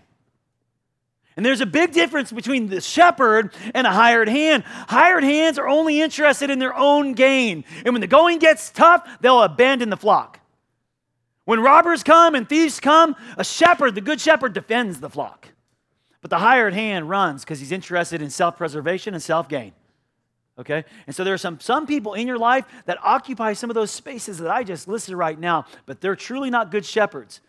And 1.36 1.44
there's 1.44 1.60
a 1.60 1.66
big 1.66 1.92
difference 1.92 2.30
between 2.30 2.68
the 2.68 2.80
shepherd 2.80 3.52
and 3.74 3.88
a 3.88 3.90
hired 3.90 4.28
hand. 4.28 4.62
Hired 4.64 5.24
hands 5.24 5.58
are 5.58 5.66
only 5.66 6.00
interested 6.00 6.50
in 6.50 6.60
their 6.60 6.76
own 6.76 7.14
gain. 7.14 7.64
And 7.84 7.92
when 7.92 8.00
the 8.00 8.06
going 8.06 8.38
gets 8.38 8.70
tough, 8.70 9.18
they'll 9.20 9.42
abandon 9.42 9.90
the 9.90 9.96
flock. 9.96 10.38
When 11.44 11.58
robbers 11.58 12.04
come 12.04 12.36
and 12.36 12.48
thieves 12.48 12.78
come, 12.78 13.16
a 13.36 13.42
shepherd, 13.42 13.96
the 13.96 14.00
good 14.00 14.20
shepherd, 14.20 14.52
defends 14.52 15.00
the 15.00 15.10
flock. 15.10 15.48
But 16.24 16.30
the 16.30 16.38
hired 16.38 16.72
hand 16.72 17.10
runs 17.10 17.44
because 17.44 17.60
he's 17.60 17.70
interested 17.70 18.22
in 18.22 18.30
self 18.30 18.56
preservation 18.56 19.12
and 19.12 19.22
self 19.22 19.46
gain. 19.46 19.74
Okay? 20.58 20.86
And 21.06 21.14
so 21.14 21.22
there 21.22 21.34
are 21.34 21.38
some, 21.38 21.60
some 21.60 21.86
people 21.86 22.14
in 22.14 22.26
your 22.26 22.38
life 22.38 22.64
that 22.86 22.96
occupy 23.02 23.52
some 23.52 23.68
of 23.68 23.74
those 23.74 23.90
spaces 23.90 24.38
that 24.38 24.50
I 24.50 24.64
just 24.64 24.88
listed 24.88 25.16
right 25.16 25.38
now, 25.38 25.66
but 25.84 26.00
they're 26.00 26.16
truly 26.16 26.48
not 26.48 26.70
good 26.70 26.86
shepherds. 26.86 27.42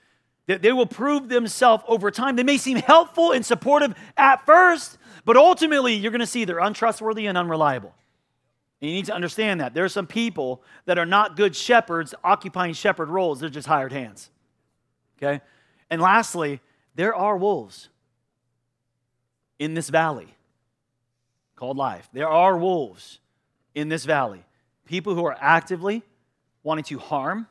They, 0.46 0.58
they 0.58 0.74
will 0.74 0.88
prove 0.88 1.30
themselves 1.30 1.86
over 1.88 2.12
time. 2.12 2.36
They 2.36 2.44
may 2.44 2.58
seem 2.58 2.76
helpful 2.76 3.32
and 3.32 3.46
supportive 3.46 3.96
at 4.18 4.46
first, 4.46 4.98
but 5.24 5.38
ultimately 5.38 5.94
you're 5.94 6.12
going 6.12 6.20
to 6.20 6.28
see 6.28 6.44
they're 6.44 6.60
untrustworthy 6.60 7.28
and 7.28 7.38
unreliable. 7.38 7.96
And 8.82 8.90
you 8.90 8.98
need 8.98 9.06
to 9.06 9.16
understand 9.16 9.62
that. 9.62 9.74
There 9.74 9.86
are 9.86 9.90
some 9.90 10.06
people 10.06 10.62
that 10.84 11.00
are 11.00 11.06
not 11.06 11.38
good 11.38 11.56
shepherds 11.56 12.14
occupying 12.26 12.74
shepherd 12.74 13.08
roles, 13.08 13.40
they're 13.40 13.50
just 13.50 13.70
hired 13.70 13.94
hands. 13.94 14.32
Okay? 15.18 15.40
And 15.90 16.02
lastly, 16.02 16.60
there 16.96 17.16
are 17.16 17.38
wolves 17.38 17.88
in 19.60 19.74
this 19.74 19.90
valley 19.90 20.28
called 21.56 21.78
life. 21.78 22.10
There 22.14 22.28
are 22.28 22.58
wolves 22.58 23.20
in 23.74 23.90
this 23.90 24.06
valley. 24.06 24.44
People 24.86 25.16
who 25.16 25.26
are 25.26 25.38
actively 25.40 26.04
wanting 26.64 26.84
to 26.86 27.00
harm, 27.00 27.48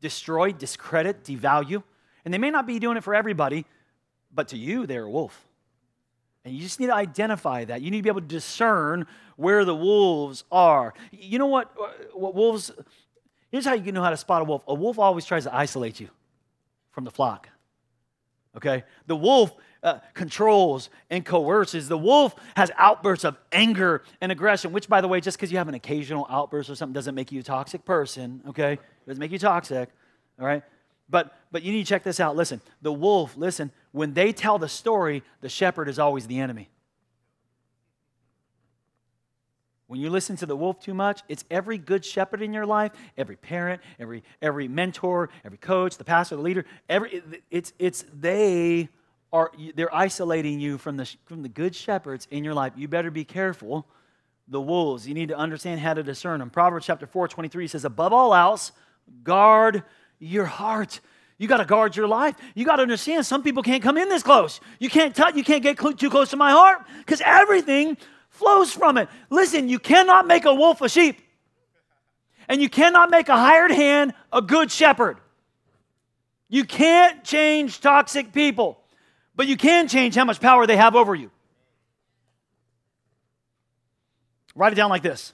destroy, 0.00 0.52
discredit, 0.52 1.24
devalue. 1.24 1.82
And 2.24 2.32
they 2.32 2.38
may 2.38 2.50
not 2.50 2.66
be 2.66 2.78
doing 2.78 2.96
it 2.96 3.04
for 3.04 3.14
everybody, 3.14 3.64
but 4.32 4.48
to 4.48 4.56
you, 4.56 4.86
they're 4.86 5.04
a 5.04 5.10
wolf. 5.10 5.46
And 6.44 6.54
you 6.54 6.62
just 6.62 6.80
need 6.80 6.86
to 6.86 6.94
identify 6.94 7.64
that. 7.66 7.82
You 7.82 7.90
need 7.90 7.98
to 7.98 8.02
be 8.02 8.08
able 8.08 8.22
to 8.22 8.26
discern 8.26 9.06
where 9.36 9.64
the 9.64 9.74
wolves 9.74 10.44
are. 10.50 10.94
You 11.12 11.38
know 11.38 11.46
what? 11.46 11.70
Uh, 11.78 11.88
what 12.14 12.34
wolves, 12.34 12.70
here's 13.50 13.66
how 13.66 13.74
you 13.74 13.82
can 13.82 13.94
know 13.94 14.02
how 14.02 14.10
to 14.10 14.16
spot 14.16 14.40
a 14.42 14.44
wolf. 14.44 14.62
A 14.66 14.74
wolf 14.74 14.98
always 14.98 15.24
tries 15.26 15.44
to 15.44 15.54
isolate 15.54 16.00
you 16.00 16.08
from 16.92 17.04
the 17.04 17.10
flock. 17.10 17.48
Okay? 18.56 18.84
The 19.06 19.16
wolf 19.16 19.52
uh, 19.82 19.98
controls 20.14 20.90
and 21.08 21.24
coerces. 21.24 21.88
The 21.88 21.98
wolf 21.98 22.34
has 22.56 22.70
outbursts 22.76 23.24
of 23.24 23.36
anger 23.52 24.02
and 24.20 24.30
aggression, 24.30 24.72
which, 24.72 24.88
by 24.88 25.00
the 25.00 25.08
way, 25.08 25.20
just 25.20 25.36
because 25.36 25.50
you 25.50 25.58
have 25.58 25.68
an 25.68 25.74
occasional 25.74 26.26
outburst 26.28 26.68
or 26.68 26.74
something 26.74 26.92
doesn't 26.92 27.14
make 27.14 27.32
you 27.32 27.40
a 27.40 27.42
toxic 27.42 27.84
person, 27.84 28.42
okay? 28.48 28.74
It 28.74 29.06
doesn't 29.06 29.20
make 29.20 29.32
you 29.32 29.38
toxic, 29.38 29.88
all 30.38 30.46
right? 30.46 30.62
But, 31.08 31.34
but 31.50 31.62
you 31.62 31.72
need 31.72 31.84
to 31.84 31.88
check 31.88 32.02
this 32.02 32.20
out. 32.20 32.36
Listen, 32.36 32.60
the 32.82 32.92
wolf, 32.92 33.36
listen, 33.36 33.72
when 33.92 34.14
they 34.14 34.32
tell 34.32 34.58
the 34.58 34.68
story, 34.68 35.22
the 35.40 35.48
shepherd 35.48 35.88
is 35.88 35.98
always 35.98 36.26
the 36.26 36.38
enemy. 36.38 36.68
When 39.90 39.98
you 39.98 40.08
listen 40.08 40.36
to 40.36 40.46
the 40.46 40.54
wolf 40.54 40.78
too 40.78 40.94
much, 40.94 41.22
it's 41.28 41.44
every 41.50 41.76
good 41.76 42.04
shepherd 42.04 42.42
in 42.42 42.52
your 42.52 42.64
life, 42.64 42.92
every 43.18 43.34
parent, 43.34 43.82
every, 43.98 44.22
every 44.40 44.68
mentor, 44.68 45.30
every 45.44 45.58
coach, 45.58 45.96
the 45.96 46.04
pastor, 46.04 46.36
the 46.36 46.42
leader, 46.42 46.64
every, 46.88 47.20
it's, 47.50 47.72
it's 47.76 48.04
they 48.14 48.88
are, 49.32 49.50
they're 49.74 49.92
isolating 49.92 50.60
you 50.60 50.78
from 50.78 50.96
the, 50.96 51.12
from 51.24 51.42
the 51.42 51.48
good 51.48 51.74
shepherds 51.74 52.28
in 52.30 52.44
your 52.44 52.54
life. 52.54 52.72
You 52.76 52.86
better 52.86 53.10
be 53.10 53.24
careful. 53.24 53.84
The 54.46 54.60
wolves, 54.60 55.08
you 55.08 55.14
need 55.14 55.30
to 55.30 55.36
understand 55.36 55.80
how 55.80 55.94
to 55.94 56.04
discern 56.04 56.38
them. 56.38 56.50
Proverbs 56.50 56.86
chapter 56.86 57.08
4, 57.08 57.26
23 57.26 57.66
says, 57.66 57.84
above 57.84 58.12
all 58.12 58.32
else, 58.32 58.70
guard 59.24 59.82
your 60.20 60.44
heart. 60.44 61.00
You 61.36 61.48
got 61.48 61.56
to 61.56 61.64
guard 61.64 61.96
your 61.96 62.06
life. 62.06 62.36
You 62.54 62.64
got 62.64 62.76
to 62.76 62.82
understand 62.82 63.26
some 63.26 63.42
people 63.42 63.64
can't 63.64 63.82
come 63.82 63.96
in 63.96 64.08
this 64.08 64.22
close. 64.22 64.60
You 64.78 64.88
can't 64.88 65.16
touch, 65.16 65.34
you 65.34 65.42
can't 65.42 65.64
get 65.64 65.80
cl- 65.80 65.94
too 65.94 66.10
close 66.10 66.30
to 66.30 66.36
my 66.36 66.52
heart 66.52 66.86
because 66.98 67.20
everything 67.24 67.96
flows 68.40 68.72
from 68.72 68.96
it. 68.98 69.08
Listen, 69.28 69.68
you 69.68 69.78
cannot 69.78 70.26
make 70.26 70.46
a 70.46 70.54
wolf 70.54 70.80
a 70.80 70.88
sheep. 70.88 71.20
And 72.48 72.60
you 72.60 72.68
cannot 72.68 73.10
make 73.10 73.28
a 73.28 73.36
hired 73.36 73.70
hand 73.70 74.12
a 74.32 74.42
good 74.42 74.72
shepherd. 74.72 75.18
You 76.48 76.64
can't 76.64 77.22
change 77.22 77.80
toxic 77.80 78.32
people. 78.32 78.78
but 79.36 79.46
you 79.46 79.56
can 79.56 79.88
change 79.88 80.14
how 80.16 80.24
much 80.24 80.40
power 80.40 80.66
they 80.66 80.76
have 80.76 80.94
over 80.94 81.14
you. 81.14 81.30
Write 84.54 84.72
it 84.72 84.76
down 84.76 84.90
like 84.90 85.02
this 85.02 85.32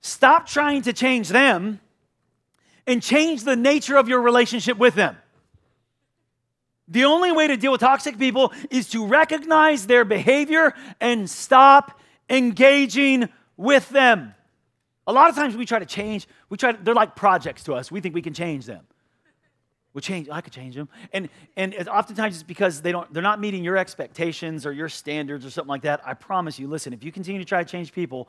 Stop 0.00 0.46
trying 0.46 0.82
to 0.82 0.92
change 0.92 1.28
them 1.28 1.80
and 2.86 3.02
change 3.02 3.44
the 3.44 3.56
nature 3.56 3.96
of 3.96 4.08
your 4.08 4.20
relationship 4.20 4.76
with 4.76 4.94
them. 4.94 5.16
The 6.88 7.04
only 7.04 7.30
way 7.30 7.46
to 7.46 7.56
deal 7.56 7.70
with 7.70 7.80
toxic 7.80 8.18
people 8.18 8.52
is 8.68 8.90
to 8.90 9.06
recognize 9.06 9.86
their 9.86 10.04
behavior 10.04 10.74
and 11.00 11.30
stop 11.30 11.99
engaging 12.30 13.28
with 13.56 13.88
them. 13.90 14.34
A 15.06 15.12
lot 15.12 15.28
of 15.28 15.34
times 15.34 15.56
we 15.56 15.66
try 15.66 15.80
to 15.80 15.86
change, 15.86 16.28
we 16.48 16.56
try 16.56 16.72
to, 16.72 16.82
they're 16.82 16.94
like 16.94 17.16
projects 17.16 17.64
to 17.64 17.74
us. 17.74 17.90
We 17.90 18.00
think 18.00 18.14
we 18.14 18.22
can 18.22 18.32
change 18.32 18.64
them. 18.64 18.86
We 19.92 20.00
change, 20.00 20.28
I 20.30 20.40
could 20.40 20.52
change 20.52 20.76
them. 20.76 20.88
And 21.12 21.28
and 21.56 21.74
oftentimes 21.88 22.36
it's 22.36 22.44
because 22.44 22.80
they 22.80 22.92
don't 22.92 23.12
they're 23.12 23.24
not 23.24 23.40
meeting 23.40 23.64
your 23.64 23.76
expectations 23.76 24.64
or 24.64 24.72
your 24.72 24.88
standards 24.88 25.44
or 25.44 25.50
something 25.50 25.68
like 25.68 25.82
that. 25.82 26.00
I 26.06 26.14
promise 26.14 26.60
you, 26.60 26.68
listen, 26.68 26.92
if 26.92 27.02
you 27.02 27.10
continue 27.10 27.40
to 27.40 27.44
try 27.44 27.64
to 27.64 27.68
change 27.68 27.92
people, 27.92 28.28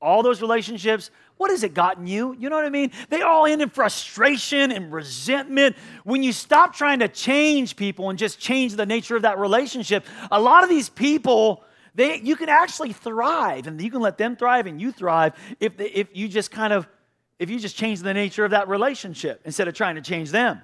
all 0.00 0.22
those 0.22 0.40
relationships, 0.40 1.10
what 1.38 1.50
has 1.50 1.64
it 1.64 1.74
gotten 1.74 2.06
you? 2.06 2.36
You 2.38 2.48
know 2.50 2.54
what 2.54 2.64
I 2.64 2.70
mean? 2.70 2.92
They 3.08 3.22
all 3.22 3.46
end 3.46 3.62
in 3.62 3.68
frustration 3.68 4.70
and 4.70 4.92
resentment. 4.92 5.74
When 6.04 6.22
you 6.22 6.32
stop 6.32 6.72
trying 6.72 7.00
to 7.00 7.08
change 7.08 7.74
people 7.74 8.08
and 8.08 8.16
just 8.16 8.38
change 8.38 8.76
the 8.76 8.86
nature 8.86 9.16
of 9.16 9.22
that 9.22 9.38
relationship, 9.38 10.06
a 10.30 10.40
lot 10.40 10.62
of 10.62 10.70
these 10.70 10.88
people 10.88 11.64
they, 11.94 12.20
you 12.20 12.36
can 12.36 12.48
actually 12.48 12.92
thrive 12.92 13.66
and 13.66 13.80
you 13.80 13.90
can 13.90 14.00
let 14.00 14.16
them 14.16 14.36
thrive 14.36 14.66
and 14.66 14.80
you 14.80 14.92
thrive 14.92 15.34
if, 15.60 15.78
if 15.78 16.08
you 16.14 16.28
just 16.28 16.50
kind 16.50 16.72
of 16.72 16.88
if 17.38 17.50
you 17.50 17.58
just 17.58 17.76
change 17.76 18.00
the 18.00 18.14
nature 18.14 18.44
of 18.44 18.52
that 18.52 18.68
relationship 18.68 19.40
instead 19.44 19.66
of 19.66 19.74
trying 19.74 19.96
to 19.96 20.00
change 20.00 20.30
them. 20.30 20.62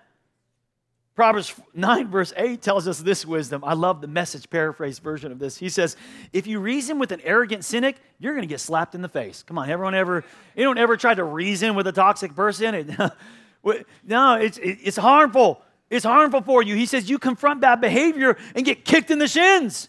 Proverbs 1.16 1.52
9 1.74 2.08
verse 2.08 2.32
8 2.36 2.62
tells 2.62 2.86
us 2.86 3.00
this 3.00 3.26
wisdom. 3.26 3.64
I 3.64 3.74
love 3.74 4.00
the 4.00 4.06
message 4.06 4.48
paraphrase 4.48 5.00
version 5.00 5.32
of 5.32 5.38
this. 5.38 5.58
He 5.58 5.68
says 5.68 5.96
if 6.32 6.46
you 6.46 6.60
reason 6.60 6.98
with 6.98 7.12
an 7.12 7.20
arrogant 7.22 7.64
cynic 7.64 7.96
you're 8.18 8.32
going 8.32 8.42
to 8.42 8.48
get 8.48 8.60
slapped 8.60 8.94
in 8.94 9.02
the 9.02 9.08
face. 9.08 9.42
Come 9.42 9.58
on 9.58 9.68
everyone 9.68 9.94
ever 9.94 10.24
you 10.56 10.64
don't 10.64 10.78
ever 10.78 10.96
try 10.96 11.14
to 11.14 11.24
reason 11.24 11.74
with 11.74 11.86
a 11.86 11.92
toxic 11.92 12.34
person 12.34 12.74
no 14.04 14.34
it's, 14.34 14.58
it's 14.62 14.96
harmful. 14.96 15.60
It's 15.90 16.04
harmful 16.04 16.42
for 16.42 16.62
you. 16.62 16.74
He 16.74 16.86
says 16.86 17.10
you 17.10 17.18
confront 17.18 17.60
bad 17.60 17.80
behavior 17.80 18.36
and 18.54 18.64
get 18.64 18.84
kicked 18.84 19.10
in 19.10 19.18
the 19.18 19.28
shins 19.28 19.88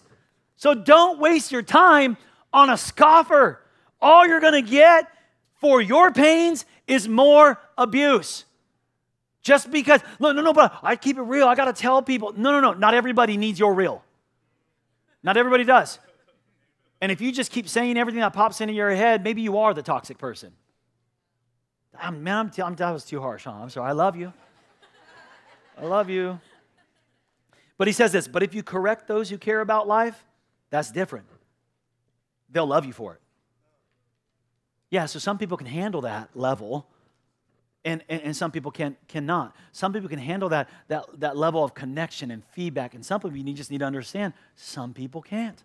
so 0.60 0.74
don't 0.74 1.20
waste 1.20 1.54
your 1.54 1.62
time 1.62 2.18
on 2.52 2.70
a 2.70 2.76
scoffer. 2.76 3.62
All 4.02 4.28
you're 4.28 4.42
going 4.42 4.62
to 4.62 4.70
get 4.70 5.08
for 5.56 5.82
your 5.82 6.12
pains 6.12 6.66
is 6.86 7.08
more 7.08 7.58
abuse. 7.78 8.44
Just 9.42 9.72
because, 9.72 10.02
no, 10.20 10.34
no, 10.34 10.42
no, 10.42 10.52
but 10.52 10.78
I 10.84 10.98
keep 10.98 11.18
it 11.18 11.22
real. 11.22 11.48
I 11.48 11.56
got 11.56 11.74
to 11.74 11.82
tell 11.82 12.02
people. 12.02 12.34
No, 12.36 12.52
no, 12.52 12.60
no. 12.60 12.74
Not 12.74 12.94
everybody 12.94 13.38
needs 13.38 13.58
your 13.58 13.74
real. 13.74 14.04
Not 15.24 15.38
everybody 15.38 15.64
does. 15.64 15.98
And 17.00 17.10
if 17.10 17.22
you 17.22 17.32
just 17.32 17.52
keep 17.52 17.70
saying 17.70 17.98
everything 17.98 18.20
that 18.20 18.34
pops 18.34 18.60
into 18.60 18.74
your 18.74 18.92
head, 18.92 19.24
maybe 19.24 19.42
you 19.42 19.60
are 19.60 19.74
the 19.74 19.82
toxic 19.82 20.18
person. 20.18 20.52
I'm, 21.98 22.22
man, 22.22 22.36
I'm, 22.36 22.50
t- 22.50 22.62
I'm, 22.62 22.76
that 22.76 22.92
was 22.92 23.06
too 23.06 23.22
harsh, 23.22 23.46
huh? 23.46 23.52
I'm 23.52 23.70
sorry. 23.70 23.88
I 23.88 23.94
love 23.94 24.18
you. 24.18 24.34
I 25.78 25.86
love 25.86 26.10
you. 26.10 26.38
But 27.78 27.88
he 27.88 27.94
says 27.94 28.12
this, 28.12 28.28
but 28.28 28.44
if 28.44 28.54
you 28.54 28.62
correct 28.62 29.08
those 29.08 29.30
who 29.30 29.38
care 29.38 29.62
about 29.62 29.88
life, 29.88 30.26
that's 30.70 30.92
different. 30.92 31.26
They'll 32.50 32.68
love 32.68 32.86
you 32.86 32.94
for 32.94 33.14
it. 33.14 33.22
Yeah, 34.90 35.06
so 35.06 35.20
some 35.20 35.38
people 35.38 35.58
can 35.58 35.68
handle 35.68 36.02
that 36.02 36.30
level, 36.34 36.88
and, 37.86 38.04
and, 38.10 38.22
and, 38.24 38.36
some 38.36 38.52
people 38.52 38.72
can, 38.72 38.98
cannot. 39.08 39.56
Some 39.72 39.94
people 39.94 40.10
can 40.10 40.20
handle 40.20 40.50
that, 40.50 40.68
that, 40.88 41.06
that 41.20 41.38
level 41.38 41.64
of 41.64 41.74
connection 41.74 42.32
and 42.32 42.44
feedback, 42.54 42.96
and 42.96 43.06
some 43.06 43.22
people 43.22 43.38
you 43.38 43.54
just 43.54 43.72
need 43.72 43.80
to 43.80 43.86
understand, 43.86 44.34
some 44.56 44.94
people 44.94 45.22
can't. 45.22 45.64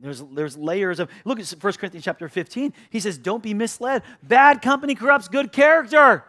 There's, 0.00 0.22
there's 0.32 0.56
layers 0.56 1.00
of, 1.00 1.10
look 1.24 1.38
at 1.38 1.48
1 1.48 1.72
Corinthians 1.74 2.04
chapter 2.04 2.28
15. 2.28 2.72
He 2.90 2.98
says, 2.98 3.16
Don't 3.16 3.42
be 3.42 3.54
misled. 3.54 4.02
Bad 4.22 4.60
company 4.60 4.94
corrupts 4.94 5.28
good 5.28 5.52
character. 5.52 6.24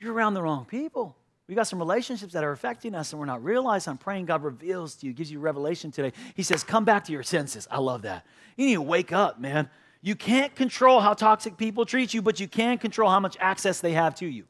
You're 0.00 0.12
around 0.12 0.34
the 0.34 0.42
wrong 0.42 0.64
people. 0.64 1.16
We 1.48 1.54
got 1.54 1.66
some 1.66 1.78
relationships 1.78 2.34
that 2.34 2.44
are 2.44 2.52
affecting 2.52 2.94
us 2.94 3.12
and 3.12 3.18
we're 3.18 3.26
not 3.26 3.42
realizing. 3.42 3.92
I'm 3.92 3.98
praying 3.98 4.26
God 4.26 4.42
reveals 4.42 4.96
to 4.96 5.06
you, 5.06 5.14
gives 5.14 5.32
you 5.32 5.40
revelation 5.40 5.90
today. 5.90 6.12
He 6.34 6.42
says, 6.42 6.62
Come 6.62 6.84
back 6.84 7.04
to 7.04 7.12
your 7.12 7.22
senses. 7.22 7.66
I 7.70 7.78
love 7.78 8.02
that. 8.02 8.26
You 8.56 8.66
need 8.66 8.74
to 8.74 8.82
wake 8.82 9.12
up, 9.12 9.40
man. 9.40 9.70
You 10.02 10.14
can't 10.14 10.54
control 10.54 11.00
how 11.00 11.14
toxic 11.14 11.56
people 11.56 11.86
treat 11.86 12.12
you, 12.12 12.20
but 12.20 12.38
you 12.38 12.46
can 12.46 12.76
control 12.76 13.10
how 13.10 13.18
much 13.18 13.36
access 13.40 13.80
they 13.80 13.92
have 13.92 14.14
to 14.16 14.26
you. 14.26 14.44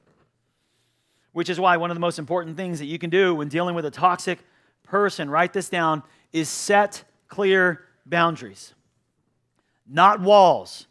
Which 1.33 1.49
is 1.49 1.61
why 1.61 1.77
one 1.77 1.91
of 1.91 1.95
the 1.97 2.01
most 2.01 2.19
important 2.19 2.57
things 2.57 2.81
that 2.81 2.87
you 2.87 2.99
can 2.99 3.11
do 3.11 3.35
when 3.35 3.49
dealing 3.49 3.77
with 3.77 3.87
a 3.87 3.91
toxic 3.91 4.41
person, 4.83 5.31
write 5.31 5.53
this 5.53 5.69
down, 5.69 6.03
is 6.33 6.49
set 6.49 7.05
clear 7.29 7.85
boundaries. 8.07 8.75
Not 9.87 10.21
walls, 10.21 10.88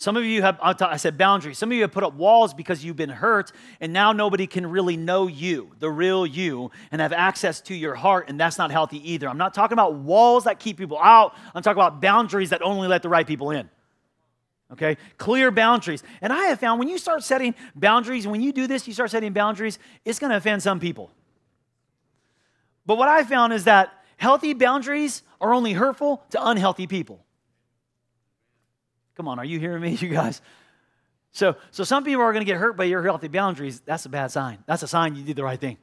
some 0.00 0.16
of 0.16 0.24
you 0.24 0.42
have, 0.42 0.58
I 0.62 0.96
said 0.96 1.18
boundaries. 1.18 1.58
Some 1.58 1.72
of 1.72 1.76
you 1.76 1.82
have 1.82 1.90
put 1.90 2.04
up 2.04 2.14
walls 2.14 2.54
because 2.54 2.84
you've 2.84 2.94
been 2.94 3.10
hurt, 3.10 3.50
and 3.80 3.92
now 3.92 4.12
nobody 4.12 4.46
can 4.46 4.64
really 4.64 4.96
know 4.96 5.26
you, 5.26 5.72
the 5.80 5.90
real 5.90 6.24
you, 6.24 6.70
and 6.92 7.00
have 7.00 7.12
access 7.12 7.60
to 7.62 7.74
your 7.74 7.96
heart, 7.96 8.26
and 8.28 8.38
that's 8.38 8.58
not 8.58 8.70
healthy 8.70 9.12
either. 9.12 9.28
I'm 9.28 9.38
not 9.38 9.54
talking 9.54 9.72
about 9.72 9.94
walls 9.94 10.44
that 10.44 10.60
keep 10.60 10.76
people 10.76 11.00
out, 11.00 11.34
I'm 11.52 11.62
talking 11.64 11.82
about 11.82 12.00
boundaries 12.00 12.50
that 12.50 12.62
only 12.62 12.86
let 12.86 13.02
the 13.02 13.08
right 13.08 13.26
people 13.26 13.50
in. 13.50 13.68
Okay? 14.72 14.98
Clear 15.16 15.50
boundaries. 15.50 16.04
And 16.20 16.32
I 16.32 16.44
have 16.44 16.60
found 16.60 16.78
when 16.78 16.88
you 16.88 16.98
start 16.98 17.24
setting 17.24 17.56
boundaries, 17.74 18.24
when 18.24 18.40
you 18.40 18.52
do 18.52 18.68
this, 18.68 18.86
you 18.86 18.94
start 18.94 19.10
setting 19.10 19.32
boundaries, 19.32 19.80
it's 20.04 20.20
to 20.20 20.36
offend 20.36 20.62
some 20.62 20.78
people. 20.78 21.10
But 22.86 22.98
what 22.98 23.08
I 23.08 23.24
found 23.24 23.52
is 23.52 23.64
that 23.64 23.92
healthy 24.16 24.54
boundaries 24.54 25.24
are 25.40 25.52
only 25.52 25.72
hurtful 25.72 26.22
to 26.30 26.48
unhealthy 26.48 26.86
people. 26.86 27.24
Come 29.18 29.26
on, 29.26 29.40
are 29.40 29.44
you 29.44 29.58
hearing 29.58 29.82
me, 29.82 29.90
you 30.00 30.08
guys? 30.10 30.40
So, 31.32 31.56
so 31.72 31.82
some 31.82 32.04
people 32.04 32.22
are 32.22 32.32
going 32.32 32.40
to 32.40 32.50
get 32.50 32.56
hurt 32.56 32.76
by 32.76 32.84
your 32.84 33.02
healthy 33.02 33.26
boundaries. 33.26 33.80
That's 33.80 34.06
a 34.06 34.08
bad 34.08 34.30
sign. 34.30 34.58
That's 34.66 34.84
a 34.84 34.88
sign 34.88 35.16
you 35.16 35.24
did 35.24 35.34
the 35.34 35.42
right 35.42 35.60
thing. 35.60 35.76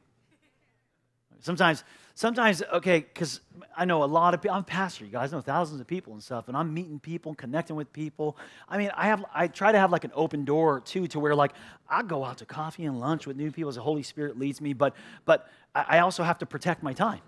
Sometimes, 1.41 1.83
sometimes, 2.15 2.63
okay, 2.73 2.99
because 2.99 3.41
I 3.75 3.83
know 3.83 4.03
a 4.03 4.05
lot 4.05 4.33
of 4.33 4.41
people. 4.41 4.55
I'm 4.55 4.61
a 4.61 4.63
pastor, 4.63 5.03
you 5.03 5.11
guys 5.11 5.33
know 5.33 5.41
thousands 5.41 5.81
of 5.81 5.85
people 5.85 6.13
and 6.13 6.23
stuff, 6.23 6.47
and 6.47 6.55
I'm 6.55 6.73
meeting 6.73 6.97
people, 6.97 7.31
and 7.31 7.37
connecting 7.37 7.75
with 7.75 7.91
people. 7.91 8.37
I 8.69 8.77
mean, 8.77 8.89
I 8.95 9.07
have, 9.07 9.25
I 9.33 9.47
try 9.47 9.73
to 9.73 9.77
have 9.77 9.91
like 9.91 10.05
an 10.05 10.13
open 10.15 10.45
door 10.45 10.79
too, 10.79 11.05
to 11.07 11.19
where 11.19 11.35
like 11.35 11.51
I 11.89 12.03
go 12.03 12.23
out 12.23 12.37
to 12.37 12.45
coffee 12.45 12.85
and 12.85 13.01
lunch 13.01 13.27
with 13.27 13.35
new 13.35 13.51
people 13.51 13.67
as 13.67 13.75
the 13.75 13.81
Holy 13.81 14.01
Spirit 14.01 14.39
leads 14.39 14.61
me, 14.61 14.71
but, 14.71 14.95
but 15.25 15.49
I 15.75 15.99
also 15.99 16.23
have 16.23 16.39
to 16.39 16.45
protect 16.45 16.83
my 16.83 16.93
time. 16.93 17.19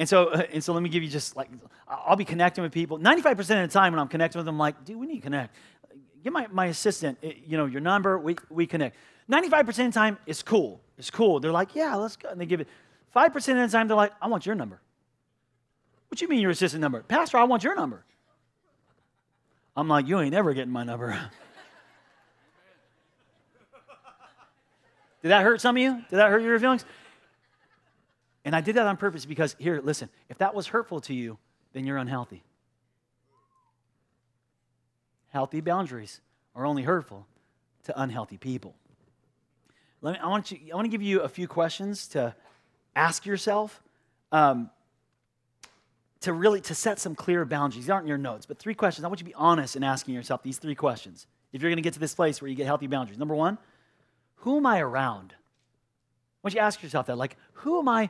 And 0.00 0.08
so, 0.08 0.28
uh, 0.28 0.42
and 0.50 0.64
so 0.64 0.72
let 0.72 0.82
me 0.82 0.88
give 0.88 1.02
you 1.02 1.10
just 1.10 1.36
like, 1.36 1.50
I'll 1.86 2.16
be 2.16 2.24
connecting 2.24 2.62
with 2.62 2.72
people. 2.72 2.98
95% 2.98 3.38
of 3.38 3.46
the 3.46 3.68
time 3.68 3.92
when 3.92 4.00
I'm 4.00 4.08
connecting 4.08 4.38
with 4.38 4.46
them, 4.46 4.54
I'm 4.54 4.58
like, 4.58 4.82
dude, 4.82 4.96
we 4.96 5.06
need 5.06 5.16
to 5.16 5.20
connect. 5.20 5.54
Give 6.24 6.32
my, 6.32 6.46
my 6.50 6.66
assistant, 6.66 7.18
eh, 7.22 7.34
you 7.44 7.58
know, 7.58 7.66
your 7.66 7.82
number, 7.82 8.18
we, 8.18 8.34
we 8.48 8.66
connect. 8.66 8.96
95% 9.30 9.68
of 9.68 9.76
the 9.76 9.90
time, 9.90 10.16
it's 10.24 10.42
cool. 10.42 10.80
It's 10.96 11.10
cool. 11.10 11.38
They're 11.38 11.52
like, 11.52 11.74
yeah, 11.74 11.96
let's 11.96 12.16
go. 12.16 12.30
And 12.30 12.40
they 12.40 12.46
give 12.46 12.62
it. 12.62 12.68
5% 13.14 13.36
of 13.36 13.70
the 13.70 13.76
time, 13.76 13.88
they're 13.88 13.96
like, 13.96 14.12
I 14.22 14.28
want 14.28 14.46
your 14.46 14.54
number. 14.54 14.80
What 16.08 16.22
you 16.22 16.28
mean 16.28 16.40
your 16.40 16.52
assistant 16.52 16.80
number? 16.80 17.02
Pastor, 17.02 17.36
I 17.36 17.44
want 17.44 17.62
your 17.62 17.74
number. 17.74 18.02
I'm 19.76 19.86
like, 19.86 20.08
you 20.08 20.18
ain't 20.18 20.34
ever 20.34 20.54
getting 20.54 20.72
my 20.72 20.82
number. 20.82 21.10
Did 25.22 25.28
that 25.28 25.42
hurt 25.42 25.60
some 25.60 25.76
of 25.76 25.82
you? 25.82 26.02
Did 26.08 26.16
that 26.16 26.30
hurt 26.30 26.40
your 26.40 26.58
feelings? 26.58 26.86
And 28.44 28.56
I 28.56 28.60
did 28.60 28.76
that 28.76 28.86
on 28.86 28.96
purpose 28.96 29.26
because, 29.26 29.54
here, 29.58 29.80
listen, 29.82 30.08
if 30.28 30.38
that 30.38 30.54
was 30.54 30.68
hurtful 30.68 31.00
to 31.02 31.14
you, 31.14 31.38
then 31.72 31.84
you're 31.84 31.98
unhealthy. 31.98 32.42
Healthy 35.28 35.60
boundaries 35.60 36.20
are 36.54 36.64
only 36.64 36.82
hurtful 36.82 37.26
to 37.84 38.00
unhealthy 38.00 38.36
people. 38.36 38.74
Let 40.02 40.14
me, 40.14 40.18
I, 40.18 40.28
want 40.28 40.50
you, 40.50 40.58
I 40.72 40.74
want 40.74 40.86
to 40.86 40.90
give 40.90 41.02
you 41.02 41.20
a 41.20 41.28
few 41.28 41.46
questions 41.46 42.08
to 42.08 42.34
ask 42.96 43.26
yourself 43.26 43.82
um, 44.32 44.70
to 46.20 46.32
really 46.32 46.60
to 46.62 46.74
set 46.74 46.98
some 46.98 47.14
clear 47.14 47.44
boundaries. 47.44 47.84
These 47.84 47.90
aren't 47.90 48.06
your 48.06 48.18
notes, 48.18 48.46
but 48.46 48.58
three 48.58 48.74
questions. 48.74 49.04
I 49.04 49.08
want 49.08 49.20
you 49.20 49.24
to 49.24 49.30
be 49.30 49.34
honest 49.34 49.76
in 49.76 49.84
asking 49.84 50.14
yourself 50.14 50.42
these 50.42 50.58
three 50.58 50.74
questions. 50.74 51.26
If 51.52 51.62
you're 51.62 51.70
going 51.70 51.76
to 51.76 51.82
get 51.82 51.94
to 51.94 52.00
this 52.00 52.14
place 52.14 52.40
where 52.40 52.48
you 52.48 52.54
get 52.54 52.66
healthy 52.66 52.86
boundaries. 52.86 53.18
Number 53.18 53.34
one, 53.34 53.58
who 54.36 54.56
am 54.56 54.66
I 54.66 54.80
around? 54.80 55.34
I 55.34 56.38
want 56.42 56.54
you 56.54 56.60
to 56.60 56.64
ask 56.64 56.82
yourself 56.82 57.06
that. 57.06 57.18
Like, 57.18 57.36
who 57.52 57.78
am 57.78 57.88
I 57.88 58.08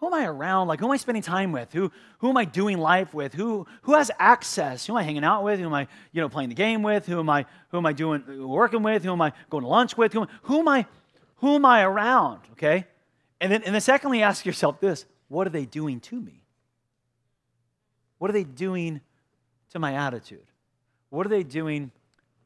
who 0.00 0.06
am 0.06 0.14
I 0.14 0.24
around? 0.24 0.66
Like, 0.66 0.80
who 0.80 0.86
am 0.86 0.92
I 0.92 0.96
spending 0.96 1.22
time 1.22 1.52
with? 1.52 1.72
Who, 1.74 1.92
who 2.18 2.30
am 2.30 2.36
I 2.38 2.46
doing 2.46 2.78
life 2.78 3.12
with? 3.12 3.34
Who, 3.34 3.66
who 3.82 3.94
has 3.94 4.10
access? 4.18 4.86
Who 4.86 4.94
am 4.94 4.96
I 4.96 5.02
hanging 5.02 5.24
out 5.24 5.44
with? 5.44 5.60
Who 5.60 5.66
am 5.66 5.74
I, 5.74 5.88
you 6.12 6.22
know, 6.22 6.28
playing 6.30 6.48
the 6.48 6.54
game 6.54 6.82
with? 6.82 7.04
Who 7.04 7.20
am 7.20 7.28
I, 7.28 7.44
who 7.68 7.76
am 7.76 7.84
I 7.84 7.92
doing, 7.92 8.48
working 8.48 8.82
with? 8.82 9.04
Who 9.04 9.12
am 9.12 9.20
I 9.20 9.34
going 9.50 9.62
to 9.62 9.68
lunch 9.68 9.98
with? 9.98 10.14
Who, 10.14 10.26
who 10.42 10.60
am 10.60 10.68
I, 10.68 10.86
who 11.36 11.54
am 11.54 11.66
I 11.66 11.82
around? 11.82 12.40
Okay? 12.52 12.86
And 13.42 13.52
then, 13.52 13.62
and 13.62 13.74
then 13.74 13.80
secondly, 13.82 14.22
ask 14.22 14.46
yourself 14.46 14.80
this, 14.80 15.04
what 15.28 15.46
are 15.46 15.50
they 15.50 15.66
doing 15.66 16.00
to 16.00 16.18
me? 16.18 16.44
What 18.16 18.30
are 18.30 18.34
they 18.34 18.44
doing 18.44 19.02
to 19.72 19.78
my 19.78 19.94
attitude? 19.94 20.46
What 21.10 21.26
are 21.26 21.30
they 21.30 21.42
doing 21.42 21.90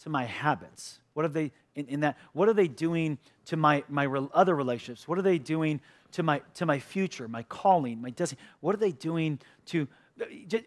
to 0.03 0.11
my 0.11 0.25
habits? 0.25 0.99
What 1.13 1.25
are 1.25 1.29
they 1.29 1.53
in, 1.77 1.87
in 1.87 2.01
that? 2.01 2.19
What 2.33 2.49
are 2.49 2.53
they 2.53 2.69
doing 2.69 3.19
to 3.47 3.57
my, 3.57 3.85
my 3.89 4.07
other 4.33 4.57
relationships? 4.57 5.07
What 5.07 5.19
are 5.19 5.23
they 5.23 5.39
doing 5.39 5.81
to 6.15 6.23
my, 6.23 6.41
to 6.55 6.65
my 6.65 6.79
future, 6.79 7.27
my 7.29 7.43
calling, 7.45 8.01
my 8.01 8.11
destiny? 8.11 8.41
What 8.61 8.75
are 8.75 8.79
they 8.79 8.93
doing 8.93 9.41
to, 9.67 9.89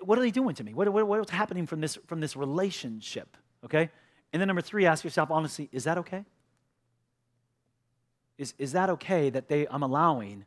what 0.01 0.17
are 0.17 0.21
they 0.21 0.31
doing 0.31 0.55
to 0.55 0.63
me? 0.63 0.73
What, 0.73 0.91
what, 0.91 1.07
what's 1.07 1.31
happening 1.31 1.65
from 1.65 1.79
this, 1.79 1.97
from 2.05 2.19
this 2.19 2.35
relationship? 2.35 3.37
Okay? 3.63 3.89
And 4.33 4.41
then 4.41 4.47
number 4.47 4.61
three, 4.61 4.85
ask 4.85 5.03
yourself 5.05 5.31
honestly, 5.31 5.69
is 5.71 5.85
that 5.85 5.97
okay? 5.99 6.25
Is, 8.37 8.53
is 8.57 8.73
that 8.73 8.89
okay 8.91 9.29
that 9.29 9.47
they, 9.47 9.67
I'm 9.67 9.83
allowing 9.83 10.45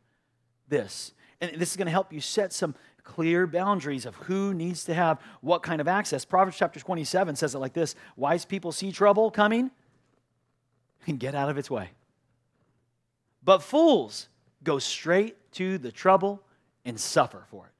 this? 0.67 1.13
And 1.41 1.59
this 1.59 1.71
is 1.71 1.77
going 1.77 1.87
to 1.87 1.91
help 1.91 2.13
you 2.13 2.21
set 2.21 2.53
some 2.53 2.75
clear 3.03 3.47
boundaries 3.47 4.05
of 4.05 4.15
who 4.15 4.53
needs 4.53 4.83
to 4.85 4.93
have 4.93 5.19
what 5.41 5.63
kind 5.63 5.81
of 5.81 5.87
access. 5.87 6.23
Proverbs 6.23 6.57
chapter 6.57 6.79
27 6.79 7.35
says 7.35 7.55
it 7.55 7.57
like 7.57 7.73
this 7.73 7.95
Wise 8.15 8.45
people 8.45 8.71
see 8.71 8.91
trouble 8.91 9.31
coming 9.31 9.71
and 11.07 11.19
get 11.19 11.33
out 11.33 11.49
of 11.49 11.57
its 11.57 11.71
way. 11.71 11.89
But 13.43 13.63
fools 13.63 14.29
go 14.63 14.79
straight 14.79 15.51
to 15.53 15.77
the 15.77 15.91
trouble 15.91 16.41
and 16.85 16.99
suffer 16.99 17.43
for 17.49 17.65
it. 17.65 17.71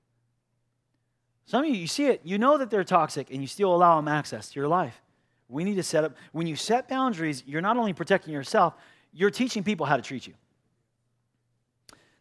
Some 1.45 1.63
of 1.63 1.69
you, 1.69 1.75
you 1.75 1.87
see 1.87 2.05
it, 2.05 2.21
you 2.23 2.37
know 2.37 2.57
that 2.57 2.69
they're 2.69 2.83
toxic, 2.83 3.29
and 3.31 3.41
you 3.41 3.47
still 3.47 3.75
allow 3.75 3.97
them 3.97 4.07
access 4.07 4.49
to 4.51 4.59
your 4.59 4.69
life. 4.69 5.01
We 5.49 5.63
need 5.63 5.75
to 5.75 5.83
set 5.83 6.03
up, 6.03 6.15
when 6.31 6.47
you 6.47 6.55
set 6.55 6.87
boundaries, 6.87 7.43
you're 7.45 7.61
not 7.61 7.77
only 7.77 7.93
protecting 7.93 8.33
yourself, 8.33 8.73
you're 9.11 9.31
teaching 9.31 9.63
people 9.63 9.85
how 9.85 9.97
to 9.97 10.01
treat 10.01 10.27
you. 10.27 10.33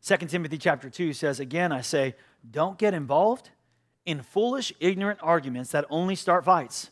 2 0.04 0.16
Timothy 0.26 0.58
chapter 0.58 0.90
2 0.90 1.12
says, 1.12 1.38
Again, 1.38 1.70
I 1.70 1.82
say, 1.82 2.16
don't 2.50 2.78
get 2.78 2.94
involved 2.94 3.50
in 4.06 4.22
foolish, 4.22 4.72
ignorant 4.80 5.20
arguments 5.22 5.70
that 5.72 5.84
only 5.90 6.14
start 6.14 6.44
fights. 6.44 6.90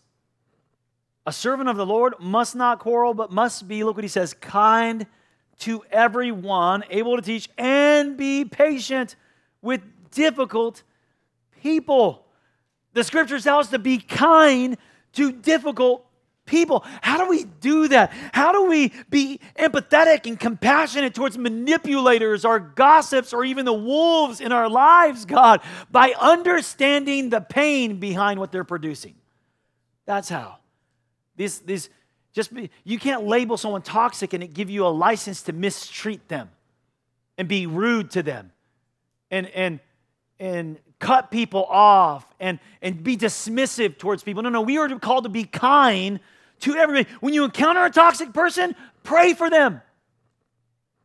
A 1.26 1.32
servant 1.32 1.68
of 1.68 1.76
the 1.76 1.86
Lord 1.86 2.14
must 2.20 2.54
not 2.54 2.78
quarrel, 2.78 3.14
but 3.14 3.32
must 3.32 3.66
be, 3.66 3.82
look 3.82 3.96
what 3.96 4.04
he 4.04 4.08
says, 4.08 4.34
kind 4.34 5.06
to 5.58 5.84
everyone, 5.90 6.84
able 6.90 7.16
to 7.16 7.22
teach, 7.22 7.48
and 7.58 8.16
be 8.16 8.44
patient 8.44 9.16
with 9.60 9.82
difficult 10.10 10.82
people. 11.62 12.24
The 12.94 13.04
scriptures 13.04 13.44
tell 13.44 13.58
us 13.58 13.68
to 13.70 13.78
be 13.78 13.98
kind 13.98 14.76
to 15.14 15.32
difficult 15.32 16.04
people. 16.46 16.84
How 17.02 17.18
do 17.18 17.28
we 17.28 17.44
do 17.44 17.88
that? 17.88 18.12
How 18.32 18.52
do 18.52 18.64
we 18.64 18.92
be 19.10 19.40
empathetic 19.56 20.26
and 20.26 20.38
compassionate 20.38 21.14
towards 21.14 21.38
manipulators 21.38 22.44
or 22.44 22.58
gossips 22.58 23.32
or 23.32 23.44
even 23.44 23.64
the 23.64 23.72
wolves 23.72 24.40
in 24.40 24.50
our 24.50 24.68
lives, 24.68 25.24
God? 25.24 25.60
By 25.90 26.14
understanding 26.18 27.28
the 27.28 27.40
pain 27.40 28.00
behind 28.00 28.40
what 28.40 28.50
they're 28.50 28.64
producing. 28.64 29.14
That's 30.06 30.28
how. 30.28 30.56
These, 31.36 31.60
these, 31.60 31.90
just 32.38 32.54
be, 32.54 32.70
you 32.84 33.00
can't 33.00 33.24
label 33.24 33.56
someone 33.56 33.82
toxic 33.82 34.32
and 34.32 34.44
it 34.44 34.54
give 34.54 34.70
you 34.70 34.86
a 34.86 34.94
license 34.94 35.42
to 35.42 35.52
mistreat 35.52 36.28
them 36.28 36.48
and 37.36 37.48
be 37.48 37.66
rude 37.66 38.12
to 38.12 38.22
them 38.22 38.52
and 39.28 39.48
and 39.48 39.80
and 40.38 40.78
cut 41.00 41.32
people 41.32 41.64
off 41.64 42.24
and 42.38 42.60
and 42.80 43.02
be 43.02 43.16
dismissive 43.16 43.98
towards 43.98 44.22
people. 44.22 44.40
No, 44.44 44.50
no, 44.50 44.60
we 44.60 44.78
are 44.78 44.88
called 45.00 45.24
to 45.24 45.30
be 45.30 45.42
kind 45.42 46.20
to 46.60 46.76
everybody. 46.76 47.12
When 47.18 47.34
you 47.34 47.42
encounter 47.42 47.84
a 47.84 47.90
toxic 47.90 48.32
person, 48.32 48.76
pray 49.02 49.34
for 49.34 49.50
them. 49.50 49.82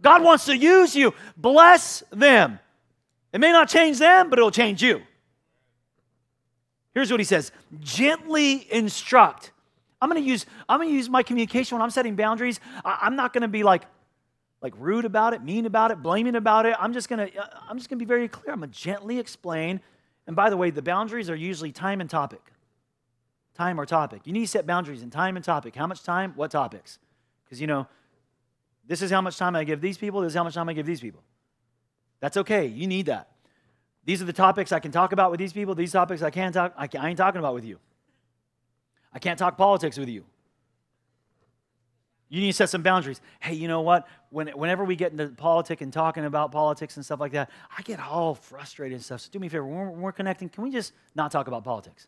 God 0.04 0.22
wants 0.22 0.46
to 0.46 0.56
use 0.56 0.96
you. 0.96 1.15
Bless 1.36 2.04
them. 2.12 2.60
It 3.34 3.39
may 3.39 3.52
not 3.52 3.69
change 3.69 3.98
them, 3.98 4.30
but 4.30 4.38
it'll 4.38 4.52
change 4.52 4.84
you. 4.84 5.02
Here's 6.93 7.10
what 7.10 7.19
he 7.19 7.24
says 7.24 7.52
gently 7.82 8.72
instruct 8.72 9.50
I'm 10.04 10.10
going 10.10 10.22
to 10.22 10.30
use 10.30 10.46
I'm 10.68 10.80
going 10.80 10.89
to 10.89 10.96
use 10.96 11.10
my 11.10 11.24
communication 11.24 11.78
when 11.78 11.82
I'm 11.82 11.89
setting 11.89 12.18
boundaries. 12.18 12.60
I, 12.84 13.08
am 13.08 13.16
not 13.16 13.32
going 13.32 13.44
to 13.44 13.48
be 13.48 13.63
like 13.63 13.84
like 14.62 14.74
rude 14.78 15.06
about 15.06 15.34
it, 15.34 15.42
mean 15.42 15.66
about 15.66 15.92
it, 15.92 16.04
blaming 16.04 16.36
about 16.36 16.66
it. 16.66 16.76
I'm 16.78 16.92
just 16.92 17.08
going 17.08 17.26
to 17.26 17.39
uh, 17.39 17.48
I'm 17.70 17.78
just 17.78 17.89
going 17.89 18.00
to 18.00 18.06
be 18.06 18.08
very 18.08 18.28
clear. 18.28 18.52
I'm 18.52 18.60
going 18.60 18.70
to 18.70 18.78
gently 18.78 19.18
explain. 19.18 19.80
And 20.28 20.36
by 20.36 20.50
the 20.50 20.58
way, 20.58 20.72
the 20.72 20.82
boundaries 20.82 21.30
are 21.30 21.36
usually 21.36 21.72
time 21.72 22.02
and 22.02 22.10
topic. 22.10 22.42
Time 23.56 23.80
or 23.80 23.86
topic. 23.86 24.24
You 24.26 24.34
need 24.34 24.42
to 24.42 24.48
set 24.48 24.68
boundaries 24.68 25.04
in 25.04 25.10
time 25.10 25.38
and 25.38 25.46
topic. 25.46 25.74
How 25.74 25.88
much 25.88 26.04
time? 26.04 26.34
What 26.36 26.52
topics? 26.52 27.00
Because 27.46 27.62
you 27.62 27.68
know, 27.68 27.88
this 28.86 29.02
is 29.02 29.10
how 29.10 29.22
much 29.22 29.38
time 29.38 29.56
I 29.56 29.63
give 29.63 29.80
these 29.80 29.98
people. 29.98 30.20
This 30.20 30.34
is 30.34 30.36
how 30.36 30.44
much 30.44 30.56
time 30.56 30.68
I 30.68 30.74
give 30.74 30.86
these 30.86 31.00
people. 31.00 31.24
That's 32.20 32.36
okay. 32.36 32.66
You 32.66 32.88
need 32.88 33.06
that. 33.06 33.30
These 34.04 34.22
are 34.22 34.26
the 34.26 34.34
topics 34.34 34.74
I 34.74 34.80
can 34.80 34.92
talk 34.92 35.13
about 35.13 35.32
with 35.32 35.39
these 35.39 35.54
people. 35.54 35.76
These 35.76 35.94
topics 35.94 36.22
I 36.22 36.30
can't 36.30 36.54
talk. 36.54 36.74
I, 36.78 36.89
I 37.00 37.08
ain't 37.08 37.18
talking 37.18 37.39
about 37.39 37.54
with 37.54 37.63
you. 37.63 37.80
I 39.13 39.19
can't 39.19 39.38
talk 39.38 39.58
politics 39.58 39.97
with 39.97 40.10
you. 40.10 40.26
You 42.30 42.41
need 42.41 42.47
to 42.47 42.58
set 42.58 42.69
some 42.69 42.82
boundaries. 42.82 43.21
Hey, 43.39 43.54
you 43.54 43.67
know 43.67 43.82
what? 43.82 44.08
When, 44.32 44.47
whenever 44.47 44.84
we 44.84 44.95
get 44.95 45.12
into 45.12 45.28
politics 45.28 45.84
and 45.84 45.93
talking 45.93 46.26
about 46.26 46.52
politics 46.52 46.95
and 46.95 47.06
stuff 47.06 47.19
like 47.19 47.34
that, 47.34 47.52
I 47.78 47.84
get 47.84 47.99
all 47.99 48.34
frustrated 48.34 48.95
and 48.95 49.06
stuff. 49.06 49.21
So 49.21 49.30
do 49.32 49.38
me 49.38 49.47
a 49.47 49.49
favor. 49.52 49.65
When 49.65 49.76
we're, 49.76 49.89
when 49.91 50.02
we're 50.02 50.12
connecting, 50.13 50.49
can 50.49 50.63
we 50.63 50.71
just 50.71 50.93
not 51.13 51.32
talk 51.32 51.47
about 51.47 51.63
politics? 51.63 52.08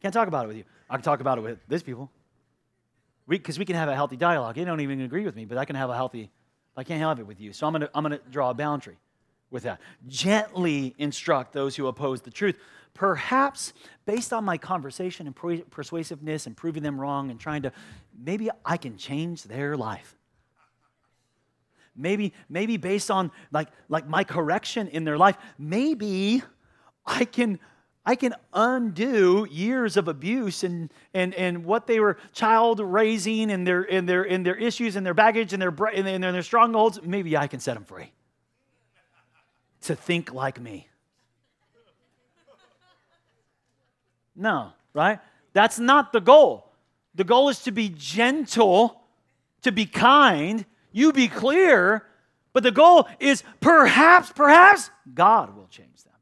Can't 0.00 0.12
talk 0.12 0.26
about 0.26 0.46
it 0.46 0.48
with 0.48 0.56
you. 0.56 0.64
I 0.90 0.96
can 0.96 1.02
talk 1.02 1.20
about 1.20 1.38
it 1.38 1.42
with 1.42 1.60
these 1.68 1.84
people. 1.84 2.10
Because 3.28 3.56
we, 3.56 3.62
we, 3.62 3.66
can 3.66 3.76
have 3.76 3.88
a 3.88 3.94
healthy 3.94 4.16
dialogue. 4.16 4.56
They 4.56 4.64
don't 4.64 4.80
even 4.80 5.00
agree 5.02 5.24
with 5.24 5.36
me, 5.36 5.44
but 5.44 5.58
I 5.58 5.64
can 5.64 5.76
have 5.76 5.90
a 5.90 5.94
healthy, 5.94 6.32
I 6.76 6.82
can't 6.82 7.00
have 7.00 7.20
it 7.20 7.26
with 7.28 7.40
you. 7.40 7.52
So 7.52 7.64
I'm 7.64 7.72
going 7.72 7.82
to 7.82 7.90
I'm 7.94 8.02
to 8.10 8.20
draw 8.30 8.50
a 8.50 8.54
boundary 8.54 8.98
with 9.52 9.62
that. 9.64 9.80
Gently 10.08 10.94
instruct 10.98 11.52
those 11.52 11.76
who 11.76 11.86
oppose 11.86 12.22
the 12.22 12.30
truth. 12.30 12.56
Perhaps 12.94 13.72
based 14.04 14.32
on 14.32 14.44
my 14.44 14.58
conversation 14.58 15.26
and 15.26 15.70
persuasiveness 15.70 16.46
and 16.46 16.56
proving 16.56 16.82
them 16.82 17.00
wrong 17.00 17.30
and 17.30 17.38
trying 17.38 17.62
to, 17.62 17.72
maybe 18.18 18.50
I 18.64 18.76
can 18.76 18.96
change 18.96 19.44
their 19.44 19.76
life. 19.76 20.16
Maybe, 21.94 22.32
maybe 22.48 22.78
based 22.78 23.10
on 23.10 23.30
like, 23.52 23.68
like 23.88 24.08
my 24.08 24.24
correction 24.24 24.88
in 24.88 25.04
their 25.04 25.18
life, 25.18 25.36
maybe 25.58 26.42
I 27.06 27.24
can 27.24 27.60
I 28.04 28.16
can 28.16 28.34
undo 28.52 29.46
years 29.48 29.96
of 29.96 30.08
abuse 30.08 30.64
and, 30.64 30.92
and, 31.14 31.32
and 31.34 31.64
what 31.64 31.86
they 31.86 32.00
were 32.00 32.18
child 32.32 32.80
raising 32.80 33.52
and 33.52 33.64
their, 33.64 33.82
and, 33.82 34.08
their, 34.08 34.24
and 34.24 34.44
their 34.44 34.56
issues 34.56 34.96
and 34.96 35.06
their 35.06 35.14
baggage 35.14 35.52
and 35.52 35.62
their, 35.62 35.68
and 35.68 36.04
their, 36.04 36.14
and 36.16 36.24
their 36.24 36.42
strongholds. 36.42 37.00
Maybe 37.00 37.36
I 37.36 37.46
can 37.46 37.60
set 37.60 37.74
them 37.74 37.84
free 37.84 38.10
to 39.82 39.96
think 39.96 40.32
like 40.32 40.60
me. 40.60 40.88
No, 44.34 44.72
right? 44.94 45.20
That's 45.52 45.78
not 45.78 46.12
the 46.12 46.20
goal. 46.20 46.70
The 47.14 47.24
goal 47.24 47.50
is 47.50 47.60
to 47.64 47.72
be 47.72 47.90
gentle, 47.90 49.02
to 49.62 49.72
be 49.72 49.84
kind, 49.84 50.64
you 50.92 51.12
be 51.12 51.28
clear, 51.28 52.06
but 52.52 52.62
the 52.62 52.70
goal 52.70 53.08
is 53.20 53.42
perhaps, 53.60 54.32
perhaps 54.32 54.90
God 55.12 55.56
will 55.56 55.66
change 55.68 56.02
them. 56.04 56.12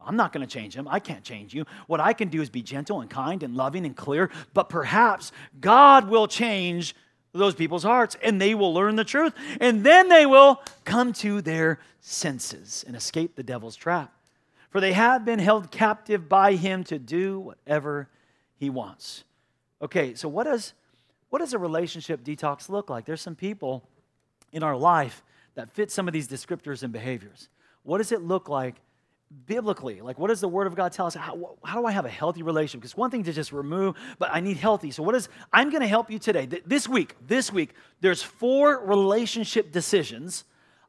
I'm 0.00 0.16
not 0.16 0.32
going 0.32 0.46
to 0.46 0.52
change 0.52 0.74
them. 0.74 0.88
I 0.88 1.00
can't 1.00 1.22
change 1.22 1.54
you. 1.54 1.66
What 1.86 2.00
I 2.00 2.12
can 2.12 2.28
do 2.28 2.40
is 2.40 2.48
be 2.48 2.62
gentle 2.62 3.00
and 3.00 3.10
kind 3.10 3.42
and 3.42 3.54
loving 3.54 3.84
and 3.84 3.96
clear, 3.96 4.30
but 4.54 4.68
perhaps 4.68 5.32
God 5.60 6.08
will 6.08 6.26
change 6.26 6.94
those 7.32 7.54
people's 7.54 7.82
hearts 7.82 8.16
and 8.22 8.40
they 8.40 8.54
will 8.54 8.72
learn 8.72 8.96
the 8.96 9.04
truth 9.04 9.34
and 9.60 9.84
then 9.84 10.08
they 10.08 10.26
will 10.26 10.62
come 10.84 11.12
to 11.12 11.40
their 11.40 11.78
senses 12.00 12.84
and 12.86 12.96
escape 12.96 13.36
the 13.36 13.42
devil's 13.42 13.76
trap 13.76 14.12
for 14.70 14.80
they 14.80 14.92
have 14.92 15.24
been 15.24 15.38
held 15.38 15.70
captive 15.70 16.28
by 16.28 16.54
him 16.54 16.84
to 16.84 16.98
do 16.98 17.40
whatever 17.40 18.08
he 18.56 18.70
wants. 18.70 19.24
Okay, 19.80 20.14
so 20.14 20.28
what 20.28 20.44
does 20.44 20.74
what 21.30 21.40
does 21.40 21.52
a 21.52 21.58
relationship 21.58 22.24
detox 22.24 22.70
look 22.70 22.88
like? 22.88 23.04
There's 23.04 23.20
some 23.20 23.34
people 23.34 23.86
in 24.50 24.62
our 24.62 24.76
life 24.76 25.22
that 25.56 25.70
fit 25.70 25.90
some 25.90 26.08
of 26.08 26.14
these 26.14 26.26
descriptors 26.26 26.82
and 26.82 26.92
behaviors. 26.92 27.48
What 27.82 27.98
does 27.98 28.12
it 28.12 28.22
look 28.22 28.48
like 28.48 28.76
biblically? 29.46 30.00
Like, 30.00 30.18
what 30.18 30.28
does 30.28 30.40
the 30.40 30.48
Word 30.48 30.66
of 30.66 30.74
God 30.74 30.92
tell 30.92 31.06
us? 31.06 31.14
How, 31.14 31.56
how 31.64 31.80
do 31.80 31.86
I 31.86 31.92
have 31.92 32.04
a 32.04 32.10
healthy 32.10 32.42
relationship? 32.42 32.80
Because 32.80 32.96
one 32.96 33.10
thing 33.10 33.24
to 33.24 33.32
just 33.32 33.52
remove, 33.52 33.96
but 34.18 34.30
I 34.32 34.40
need 34.40 34.56
healthy. 34.56 34.90
So, 34.90 35.02
what 35.02 35.14
is, 35.14 35.28
I'm 35.52 35.70
going 35.70 35.82
to 35.82 35.88
help 35.88 36.10
you 36.10 36.18
today. 36.18 36.46
This 36.66 36.88
week, 36.88 37.14
this 37.26 37.52
week, 37.52 37.74
there's 38.00 38.22
four 38.22 38.84
relationship 38.84 39.72
decisions 39.72 40.44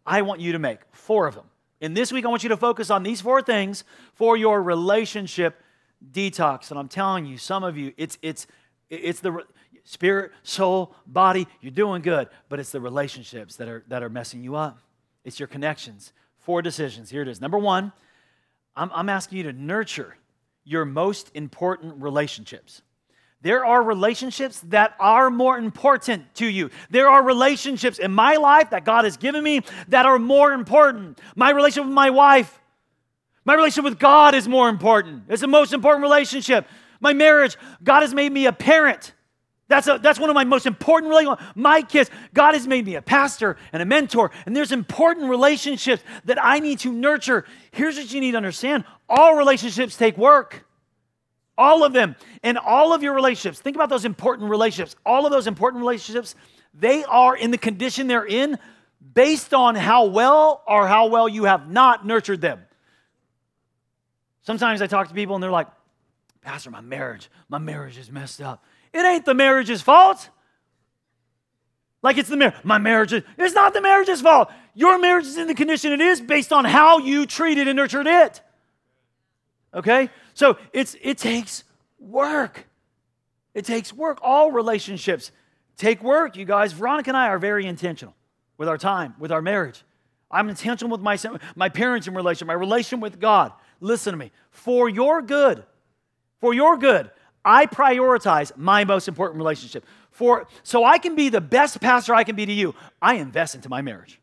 I 0.06 0.22
want 0.22 0.42
you 0.42 0.54
to 0.54 0.60
make. 0.60 0.80
Four 0.92 1.28
of 1.28 1.36
them. 1.36 1.46
And 1.82 1.96
this 1.96 2.12
week, 2.12 2.26
I 2.26 2.28
want 2.28 2.44
you 2.44 2.50
to 2.50 2.58
focus 2.58 2.90
on 2.90 3.04
these 3.04 3.22
four 3.22 3.42
things 3.42 3.84
for 4.14 4.36
your 4.36 4.62
relationship 4.62 5.62
detox. 6.12 6.72
And 6.72 6.80
I'm 6.80 6.90
telling 6.90 7.26
you, 7.26 7.38
some 7.38 7.64
of 7.64 7.78
you, 7.78 7.94
it's, 7.98 8.18
it's, 8.22 8.48
it's 8.90 9.22
the 9.22 9.46
spirit, 9.84 10.32
soul, 10.44 10.94
body, 11.08 11.48
you're 11.62 11.72
doing 11.72 12.02
good, 12.02 12.28
but 12.50 12.60
it's 12.60 12.72
the 12.72 12.82
relationships 12.82 13.56
that 13.58 13.68
are, 13.68 13.84
that 13.88 14.04
are 14.04 14.10
messing 14.10 14.44
you 14.44 14.56
up. 14.56 14.80
It's 15.24 15.40
your 15.40 15.48
connections. 15.48 16.14
Four 16.38 16.62
decisions. 16.62 17.10
Here 17.10 17.22
it 17.22 17.28
is. 17.28 17.42
Number 17.42 17.58
one, 17.58 17.92
I'm, 18.80 18.92
I'm 18.94 19.10
asking 19.10 19.40
you 19.40 19.44
to 19.44 19.54
nurture 19.54 20.16
your 20.64 20.86
most 20.86 21.32
important 21.34 22.02
relationships. 22.02 22.82
There 23.42 23.66
are 23.66 23.84
relationships 23.84 24.62
that 24.68 24.96
are 25.00 25.30
more 25.30 25.58
important 25.58 26.34
to 26.36 26.46
you. 26.46 26.70
There 26.90 27.10
are 27.10 27.22
relationships 27.22 28.00
in 28.00 28.12
my 28.12 28.36
life 28.36 28.70
that 28.70 28.86
God 28.86 29.04
has 29.04 29.18
given 29.18 29.44
me 29.44 29.62
that 29.90 30.06
are 30.06 30.18
more 30.18 30.54
important. 30.54 31.20
My 31.36 31.52
relationship 31.52 31.86
with 31.88 31.94
my 31.94 32.10
wife, 32.10 32.58
my 33.44 33.54
relationship 33.54 33.84
with 33.84 34.00
God 34.00 34.34
is 34.34 34.48
more 34.48 34.70
important. 34.70 35.24
It's 35.28 35.42
the 35.42 35.48
most 35.48 35.74
important 35.74 36.04
relationship. 36.04 36.66
My 37.02 37.14
marriage, 37.14 37.58
God 37.84 38.02
has 38.02 38.14
made 38.14 38.32
me 38.32 38.46
a 38.46 38.54
parent. 38.54 39.14
That's, 39.70 39.88
a, 39.88 40.00
that's 40.02 40.20
one 40.20 40.32
of 40.32 40.34
my 40.34 40.44
most 40.44 40.66
important 40.66 41.12
relationships. 41.12 41.44
My 41.56 41.84
kids, 41.84 42.10
God 42.34 42.56
has 42.56 42.68
made 42.68 42.86
me 42.86 42.96
a 42.96 43.02
pastor 43.02 43.56
and 43.72 43.82
a 43.82 43.86
mentor, 43.86 44.32
and 44.46 44.56
there's 44.56 44.72
important 44.72 45.30
relationships 45.30 46.04
that 46.26 46.44
I 46.44 46.60
need 46.60 46.80
to 46.80 46.92
nurture. 46.92 47.46
Here's 47.72 47.96
what 47.96 48.12
you 48.12 48.20
need 48.20 48.32
to 48.32 48.38
understand 48.38 48.84
all 49.08 49.36
relationships 49.36 49.96
take 49.96 50.18
work. 50.18 50.66
All 51.58 51.84
of 51.84 51.94
them. 51.94 52.16
And 52.42 52.58
all 52.58 52.94
of 52.94 53.04
your 53.04 53.14
relationships, 53.14 53.60
think 53.60 53.76
about 53.76 53.90
those 53.90 54.06
important 54.06 54.50
relationships. 54.50 54.96
All 55.06 55.26
of 55.26 55.32
those 55.32 55.46
important 55.46 55.82
relationships, 55.82 56.34
they 56.74 57.04
are 57.04 57.36
in 57.36 57.52
the 57.52 57.58
condition 57.58 58.08
they're 58.08 58.26
in 58.26 58.58
based 59.14 59.54
on 59.54 59.76
how 59.76 60.06
well 60.06 60.64
or 60.68 60.88
how 60.88 61.08
well 61.08 61.28
you 61.28 61.44
have 61.44 61.70
not 61.70 62.06
nurtured 62.06 62.42
them. 62.42 62.62
Sometimes 64.42 64.82
I 64.82 64.88
talk 64.88 65.10
to 65.10 65.14
people 65.14 65.36
and 65.36 65.44
they're 65.44 65.52
like, 65.52 65.68
Pastor, 66.42 66.72
my 66.72 66.82
marriage, 66.82 67.30
my 67.50 67.58
marriage 67.58 67.98
is 67.98 68.10
messed 68.10 68.42
up. 68.42 68.64
It 68.94 69.06
ain't 69.06 69.26
the 69.26 69.34
marriage's 69.34 69.82
fault. 69.82 70.30
Like 72.02 72.18
it's 72.18 72.30
the 72.30 72.38
marriage. 72.38 72.56
My 72.64 72.78
marriage 72.78 73.14
is, 73.14 73.24
it's 73.38 73.54
not 73.54 73.74
the 73.74 73.82
marriage's 73.82 74.22
fault. 74.22 74.50
Your 74.74 74.98
marriage 74.98 75.26
is 75.26 75.38
in 75.38 75.48
the 75.48 75.54
condition 75.54 75.92
it 75.92 76.02
is 76.02 76.22
based 76.22 76.54
on 76.54 76.66
how 76.66 77.00
you 77.00 77.26
treated 77.26 77.68
and 77.68 77.76
nurtured 77.76 78.08
it. 78.08 78.42
Okay? 79.74 80.10
So 80.34 80.58
it's 80.72 80.96
it 81.02 81.18
takes 81.18 81.64
work. 82.00 82.66
It 83.54 83.66
takes 83.66 83.92
work. 83.92 84.20
All 84.22 84.52
relationships 84.52 85.32
take 85.76 86.02
work, 86.02 86.38
you 86.38 86.46
guys. 86.46 86.74
Veronica 86.74 87.10
and 87.10 87.18
I 87.18 87.28
are 87.28 87.40
very 87.40 87.66
intentional 87.66 88.16
with 88.58 88.70
our 88.70 88.78
time, 88.78 89.16
with 89.20 89.32
our 89.32 89.42
marriage. 89.42 89.84
I'm 90.32 90.50
intentional 90.50 90.92
with 90.92 91.02
my, 91.02 91.18
my 91.56 91.70
parents 91.70 92.08
in 92.08 92.14
relation, 92.14 92.48
my 92.48 92.54
relation 92.54 93.00
with 93.00 93.20
God. 93.20 93.52
Listen 93.80 94.14
to 94.14 94.18
me. 94.18 94.32
For 94.52 94.88
your 94.88 95.22
good, 95.22 95.64
for 96.40 96.54
your 96.54 96.78
good, 96.78 97.10
I 97.44 97.66
prioritize 97.66 98.56
my 98.58 98.84
most 98.84 99.08
important 99.08 99.38
relationship. 99.38 99.86
For 100.12 100.48
so 100.64 100.84
I 100.84 100.98
can 100.98 101.16
be 101.16 101.30
the 101.30 101.42
best 101.42 101.80
pastor 101.80 102.14
I 102.14 102.24
can 102.24 102.36
be 102.36 102.46
to 102.46 102.54
you, 102.54 102.76
I 103.02 103.16
invest 103.16 103.56
into 103.56 103.70
my 103.70 103.82
marriage. 103.82 104.20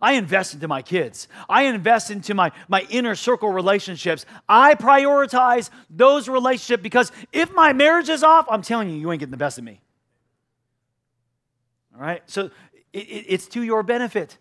I 0.00 0.12
invest 0.12 0.54
into 0.54 0.68
my 0.68 0.82
kids. 0.82 1.26
I 1.48 1.64
invest 1.64 2.10
into 2.10 2.34
my, 2.34 2.52
my 2.68 2.86
inner 2.90 3.14
circle 3.14 3.50
relationships. 3.50 4.26
I 4.48 4.74
prioritize 4.74 5.70
those 5.88 6.28
relationships 6.28 6.82
because 6.82 7.12
if 7.32 7.52
my 7.52 7.72
marriage 7.72 8.08
is 8.08 8.22
off, 8.22 8.46
I'm 8.50 8.62
telling 8.62 8.90
you, 8.90 8.96
you 8.96 9.10
ain't 9.10 9.20
getting 9.20 9.30
the 9.30 9.36
best 9.36 9.58
of 9.58 9.64
me. 9.64 9.80
All 11.94 12.02
right? 12.02 12.22
So 12.26 12.50
it, 12.92 12.98
it, 12.98 13.24
it's 13.28 13.46
to 13.48 13.62
your 13.62 13.82
benefit 13.82 14.36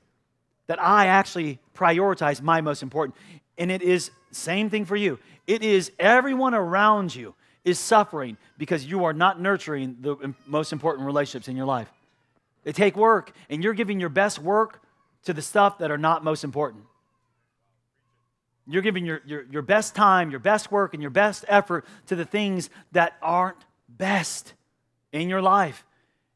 that 0.68 0.82
I 0.82 1.08
actually 1.08 1.60
prioritize 1.74 2.42
my 2.42 2.62
most 2.62 2.84
important. 2.84 3.16
And 3.58 3.72
it 3.72 3.82
is 3.82 4.12
same 4.32 4.70
thing 4.70 4.84
for 4.84 4.98
you. 4.98 5.20
It 5.48 5.64
is 5.64 5.92
everyone 6.00 6.54
around 6.54 7.16
you 7.16 7.34
is 7.66 7.80
suffering 7.80 8.38
because 8.58 8.86
you 8.86 9.04
are 9.04 9.14
not 9.14 9.42
nurturing 9.42 9.98
the 10.00 10.34
most 10.46 10.72
important 10.72 11.06
relationships 11.06 11.48
in 11.48 11.58
your 11.58 11.66
life. 11.66 11.92
They 12.64 12.72
take 12.72 12.96
work, 12.96 13.32
and 13.50 13.64
you're 13.64 13.74
giving 13.74 14.00
your 14.00 14.10
best 14.10 14.40
work 14.40 14.82
to 15.26 15.34
the 15.34 15.42
stuff 15.42 15.80
that 15.80 15.92
are 15.92 15.98
not 15.98 16.24
most 16.24 16.44
important. 16.44 16.84
You're 18.68 18.82
giving 18.82 19.06
your, 19.06 19.22
your, 19.26 19.44
your 19.52 19.62
best 19.62 19.96
time, 19.96 20.32
your 20.32 20.40
best 20.40 20.72
work, 20.72 20.94
and 20.94 21.02
your 21.02 21.12
best 21.12 21.46
effort 21.48 21.86
to 22.08 22.16
the 22.16 22.26
things 22.26 22.70
that 22.92 23.14
aren't 23.22 23.58
best 23.90 24.54
in 25.12 25.30
your 25.30 25.42
life. 25.42 25.86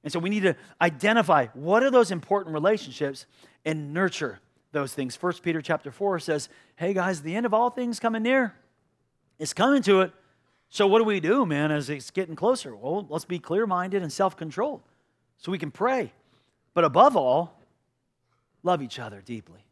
And 0.03 0.13
so 0.13 0.19
we 0.19 0.29
need 0.29 0.43
to 0.43 0.55
identify 0.81 1.47
what 1.53 1.83
are 1.83 1.91
those 1.91 2.11
important 2.11 2.53
relationships 2.53 3.25
and 3.65 3.93
nurture 3.93 4.39
those 4.71 4.93
things. 4.93 5.15
First 5.15 5.43
Peter 5.43 5.61
chapter 5.61 5.91
4 5.91 6.19
says, 6.19 6.49
Hey 6.75 6.93
guys, 6.93 7.21
the 7.21 7.35
end 7.35 7.45
of 7.45 7.53
all 7.53 7.69
things 7.69 7.99
coming 7.99 8.23
near. 8.23 8.53
It's 9.39 9.53
coming 9.53 9.81
to 9.83 10.01
it. 10.01 10.13
So 10.69 10.85
what 10.87 10.99
do 10.99 11.03
we 11.03 11.19
do, 11.19 11.45
man, 11.45 11.71
as 11.71 11.89
it's 11.89 12.11
getting 12.11 12.35
closer? 12.35 12.75
Well, 12.75 13.05
let's 13.09 13.25
be 13.25 13.39
clear-minded 13.39 14.01
and 14.01 14.11
self-controlled 14.11 14.81
so 15.37 15.51
we 15.51 15.57
can 15.57 15.71
pray. 15.71 16.13
But 16.73 16.83
above 16.83 17.15
all, 17.15 17.59
love 18.61 18.81
each 18.81 18.99
other 18.99 19.21
deeply. 19.21 19.65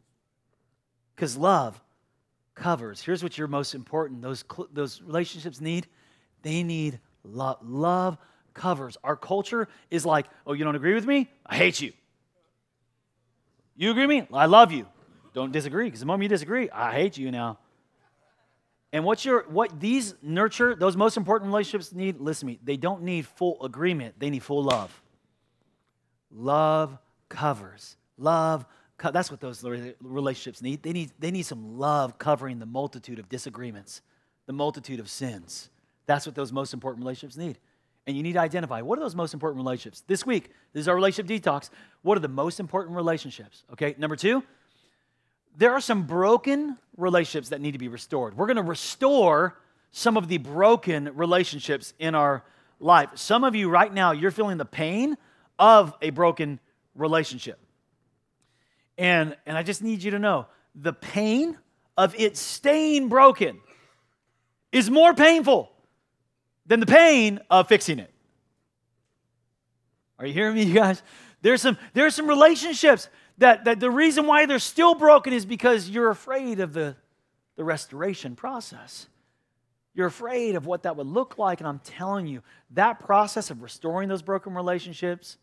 Because 1.14 1.36
love 1.36 1.80
covers. 2.54 3.00
Here's 3.00 3.22
what 3.22 3.38
you're 3.38 3.48
most 3.48 3.74
important 3.74 4.22
those, 4.22 4.44
those 4.72 5.00
relationships 5.02 5.60
need 5.60 5.86
they 6.42 6.62
need 6.62 7.00
love. 7.24 7.58
Love 7.62 8.18
covers. 8.54 8.96
Our 9.04 9.16
culture 9.16 9.68
is 9.90 10.06
like, 10.06 10.26
oh, 10.46 10.52
you 10.52 10.64
don't 10.64 10.76
agree 10.76 10.94
with 10.94 11.06
me? 11.06 11.30
I 11.46 11.56
hate 11.56 11.80
you. 11.80 11.92
You 13.76 13.90
agree 13.90 14.06
with 14.06 14.10
me? 14.10 14.28
I 14.32 14.46
love 14.46 14.72
you. 14.72 14.86
Don't 15.34 15.52
disagree, 15.52 15.84
because 15.84 16.00
the 16.00 16.06
moment 16.06 16.24
you 16.24 16.28
disagree, 16.28 16.68
I 16.70 16.92
hate 16.92 17.16
you 17.16 17.30
now. 17.30 17.58
And 18.92 19.04
what 19.04 19.24
your 19.24 19.44
what 19.48 19.78
these 19.80 20.14
nurture, 20.22 20.74
those 20.74 20.96
most 20.96 21.16
important 21.16 21.48
relationships 21.48 21.92
need, 21.92 22.20
listen 22.20 22.48
to 22.48 22.52
me, 22.54 22.60
they 22.62 22.76
don't 22.76 23.02
need 23.02 23.26
full 23.26 23.62
agreement, 23.62 24.14
they 24.18 24.30
need 24.30 24.42
full 24.42 24.64
love. 24.64 25.02
Love 26.30 26.98
covers. 27.28 27.96
Love 28.16 28.66
that's 28.98 29.30
what 29.30 29.40
those 29.40 29.62
relationships 30.00 30.60
need. 30.60 30.82
They 30.82 30.92
need 30.92 31.12
they 31.18 31.30
need 31.30 31.44
some 31.44 31.78
love 31.78 32.18
covering 32.18 32.58
the 32.58 32.66
multitude 32.66 33.18
of 33.18 33.28
disagreements, 33.28 34.02
the 34.46 34.52
multitude 34.52 35.00
of 35.00 35.08
sins. 35.08 35.70
That's 36.06 36.26
what 36.26 36.34
those 36.34 36.52
most 36.52 36.74
important 36.74 37.04
relationships 37.04 37.36
need. 37.36 37.58
And 38.06 38.16
you 38.16 38.22
need 38.22 38.32
to 38.32 38.40
identify 38.40 38.80
what 38.80 38.98
are 38.98 39.02
those 39.02 39.14
most 39.14 39.34
important 39.34 39.58
relationships. 39.58 40.02
This 40.06 40.24
week, 40.24 40.50
this 40.72 40.80
is 40.82 40.88
our 40.88 40.94
relationship 40.94 41.42
detox. 41.42 41.70
What 42.02 42.16
are 42.16 42.20
the 42.20 42.28
most 42.28 42.58
important 42.58 42.96
relationships? 42.96 43.64
Okay, 43.72 43.94
number 43.98 44.16
two, 44.16 44.42
there 45.56 45.72
are 45.72 45.80
some 45.80 46.04
broken 46.04 46.76
relationships 46.96 47.50
that 47.50 47.60
need 47.60 47.72
to 47.72 47.78
be 47.78 47.88
restored. 47.88 48.36
We're 48.36 48.46
going 48.46 48.56
to 48.56 48.62
restore 48.62 49.58
some 49.90 50.16
of 50.16 50.28
the 50.28 50.38
broken 50.38 51.10
relationships 51.14 51.94
in 51.98 52.14
our 52.14 52.44
life. 52.80 53.10
Some 53.14 53.44
of 53.44 53.54
you 53.54 53.68
right 53.68 53.92
now, 53.92 54.12
you're 54.12 54.30
feeling 54.30 54.58
the 54.58 54.64
pain 54.64 55.16
of 55.58 55.94
a 56.02 56.10
broken 56.10 56.60
relationship. 56.94 57.58
And, 58.96 59.36
and 59.46 59.56
I 59.56 59.62
just 59.62 59.82
need 59.82 60.02
you 60.02 60.10
to 60.12 60.18
know 60.18 60.46
the 60.74 60.92
pain 60.92 61.56
of 61.96 62.14
it 62.18 62.36
staying 62.36 63.08
broken 63.08 63.60
is 64.70 64.90
more 64.90 65.14
painful 65.14 65.70
than 66.66 66.80
the 66.80 66.86
pain 66.86 67.40
of 67.50 67.68
fixing 67.68 67.98
it. 67.98 68.12
Are 70.18 70.26
you 70.26 70.32
hearing 70.32 70.56
me, 70.56 70.64
you 70.64 70.74
guys? 70.74 71.02
There's 71.42 71.62
some, 71.62 71.78
there's 71.94 72.14
some 72.14 72.26
relationships 72.26 73.08
that, 73.38 73.64
that 73.64 73.80
the 73.80 73.90
reason 73.90 74.26
why 74.26 74.46
they're 74.46 74.58
still 74.58 74.94
broken 74.94 75.32
is 75.32 75.46
because 75.46 75.88
you're 75.88 76.10
afraid 76.10 76.60
of 76.60 76.72
the, 76.72 76.96
the 77.56 77.64
restoration 77.64 78.36
process. 78.36 79.06
You're 79.94 80.08
afraid 80.08 80.54
of 80.54 80.66
what 80.66 80.82
that 80.82 80.96
would 80.96 81.06
look 81.06 81.38
like. 81.38 81.60
And 81.60 81.68
I'm 81.68 81.78
telling 81.80 82.26
you, 82.26 82.42
that 82.72 83.00
process 83.00 83.50
of 83.50 83.62
restoring 83.62 84.08
those 84.08 84.22
broken 84.22 84.54
relationships, 84.54 85.38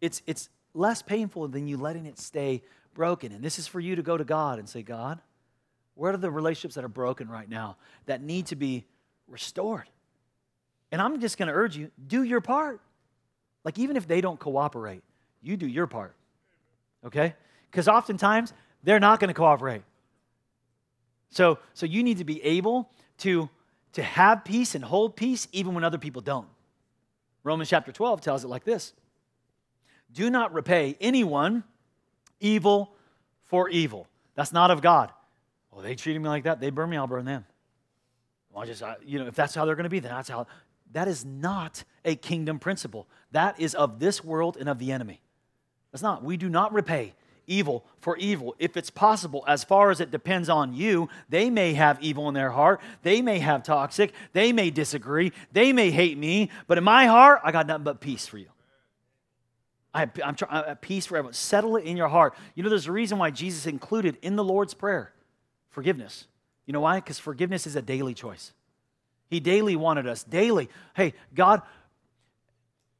it's, 0.00 0.22
it's 0.26 0.48
less 0.74 1.02
painful 1.02 1.48
than 1.48 1.68
you 1.68 1.76
letting 1.76 2.06
it 2.06 2.18
stay 2.18 2.62
broken. 2.94 3.32
And 3.32 3.42
this 3.42 3.58
is 3.58 3.66
for 3.66 3.80
you 3.80 3.96
to 3.96 4.02
go 4.02 4.16
to 4.16 4.24
God 4.24 4.58
and 4.58 4.68
say, 4.68 4.82
God, 4.82 5.20
where 5.94 6.12
are 6.12 6.18
the 6.18 6.30
relationships 6.30 6.74
that 6.74 6.84
are 6.84 6.88
broken 6.88 7.28
right 7.28 7.48
now 7.48 7.76
that 8.06 8.22
need 8.22 8.46
to 8.46 8.56
be 8.56 8.84
restored? 9.28 9.88
And 10.90 11.02
I'm 11.02 11.20
just 11.20 11.36
going 11.36 11.48
to 11.48 11.54
urge 11.54 11.76
you 11.76 11.90
do 12.06 12.22
your 12.22 12.40
part. 12.40 12.80
Like, 13.64 13.78
even 13.78 13.96
if 13.96 14.06
they 14.06 14.20
don't 14.20 14.38
cooperate, 14.38 15.02
you 15.42 15.56
do 15.56 15.66
your 15.66 15.86
part 15.86 16.14
okay? 17.06 17.34
Because 17.70 17.88
oftentimes 17.88 18.52
they're 18.82 19.00
not 19.00 19.20
going 19.20 19.28
to 19.28 19.34
cooperate. 19.34 19.82
So, 21.30 21.58
so 21.74 21.86
you 21.86 22.02
need 22.02 22.18
to 22.18 22.24
be 22.24 22.42
able 22.42 22.90
to, 23.18 23.48
to 23.94 24.02
have 24.02 24.44
peace 24.44 24.74
and 24.74 24.84
hold 24.84 25.16
peace 25.16 25.48
even 25.52 25.74
when 25.74 25.84
other 25.84 25.98
people 25.98 26.22
don't. 26.22 26.48
Romans 27.42 27.68
chapter 27.68 27.92
12 27.92 28.20
tells 28.20 28.44
it 28.44 28.48
like 28.48 28.64
this 28.64 28.92
Do 30.12 30.30
not 30.30 30.52
repay 30.52 30.96
anyone 31.00 31.64
evil 32.40 32.94
for 33.44 33.68
evil. 33.68 34.06
That's 34.34 34.52
not 34.52 34.70
of 34.70 34.82
God. 34.82 35.12
Well, 35.70 35.82
they 35.82 35.94
treated 35.94 36.20
me 36.20 36.28
like 36.28 36.44
that. 36.44 36.60
They 36.60 36.70
burn 36.70 36.90
me, 36.90 36.96
I'll 36.96 37.06
burn 37.06 37.24
them. 37.24 37.44
Well, 38.52 38.62
I 38.62 38.66
just, 38.66 38.82
I, 38.82 38.96
you 39.04 39.18
know, 39.18 39.26
if 39.26 39.34
that's 39.34 39.54
how 39.54 39.64
they're 39.64 39.74
going 39.74 39.84
to 39.84 39.90
be, 39.90 40.00
then 40.00 40.12
that's 40.12 40.28
how. 40.28 40.46
That 40.92 41.08
is 41.08 41.24
not 41.24 41.84
a 42.04 42.14
kingdom 42.14 42.58
principle. 42.58 43.08
That 43.32 43.60
is 43.60 43.74
of 43.74 43.98
this 43.98 44.24
world 44.24 44.56
and 44.58 44.68
of 44.68 44.78
the 44.78 44.92
enemy. 44.92 45.20
That's 45.96 46.02
not. 46.02 46.22
We 46.22 46.36
do 46.36 46.50
not 46.50 46.74
repay 46.74 47.14
evil 47.46 47.82
for 48.00 48.18
evil. 48.18 48.54
If 48.58 48.76
it's 48.76 48.90
possible, 48.90 49.42
as 49.48 49.64
far 49.64 49.90
as 49.90 49.98
it 49.98 50.10
depends 50.10 50.50
on 50.50 50.74
you, 50.74 51.08
they 51.30 51.48
may 51.48 51.72
have 51.72 51.98
evil 52.02 52.28
in 52.28 52.34
their 52.34 52.50
heart. 52.50 52.82
They 53.02 53.22
may 53.22 53.38
have 53.38 53.62
toxic. 53.62 54.12
They 54.34 54.52
may 54.52 54.68
disagree. 54.68 55.32
They 55.52 55.72
may 55.72 55.90
hate 55.90 56.18
me. 56.18 56.50
But 56.66 56.76
in 56.76 56.84
my 56.84 57.06
heart, 57.06 57.40
I 57.44 57.50
got 57.50 57.66
nothing 57.66 57.84
but 57.84 58.02
peace 58.02 58.26
for 58.26 58.36
you. 58.36 58.48
I 59.94 60.00
have, 60.00 60.10
I'm 60.22 60.36
have 60.50 60.82
peace 60.82 61.06
for 61.06 61.16
everyone. 61.16 61.32
Settle 61.32 61.76
it 61.76 61.84
in 61.84 61.96
your 61.96 62.08
heart. 62.08 62.34
You 62.54 62.62
know, 62.62 62.68
there's 62.68 62.88
a 62.88 62.92
reason 62.92 63.16
why 63.16 63.30
Jesus 63.30 63.64
included 63.64 64.18
in 64.20 64.36
the 64.36 64.44
Lord's 64.44 64.74
Prayer 64.74 65.14
forgiveness. 65.70 66.26
You 66.66 66.74
know 66.74 66.80
why? 66.80 66.96
Because 66.96 67.18
forgiveness 67.18 67.66
is 67.66 67.74
a 67.74 67.80
daily 67.80 68.12
choice. 68.12 68.52
He 69.30 69.40
daily 69.40 69.76
wanted 69.76 70.06
us, 70.06 70.24
daily. 70.24 70.68
Hey, 70.94 71.14
God, 71.34 71.62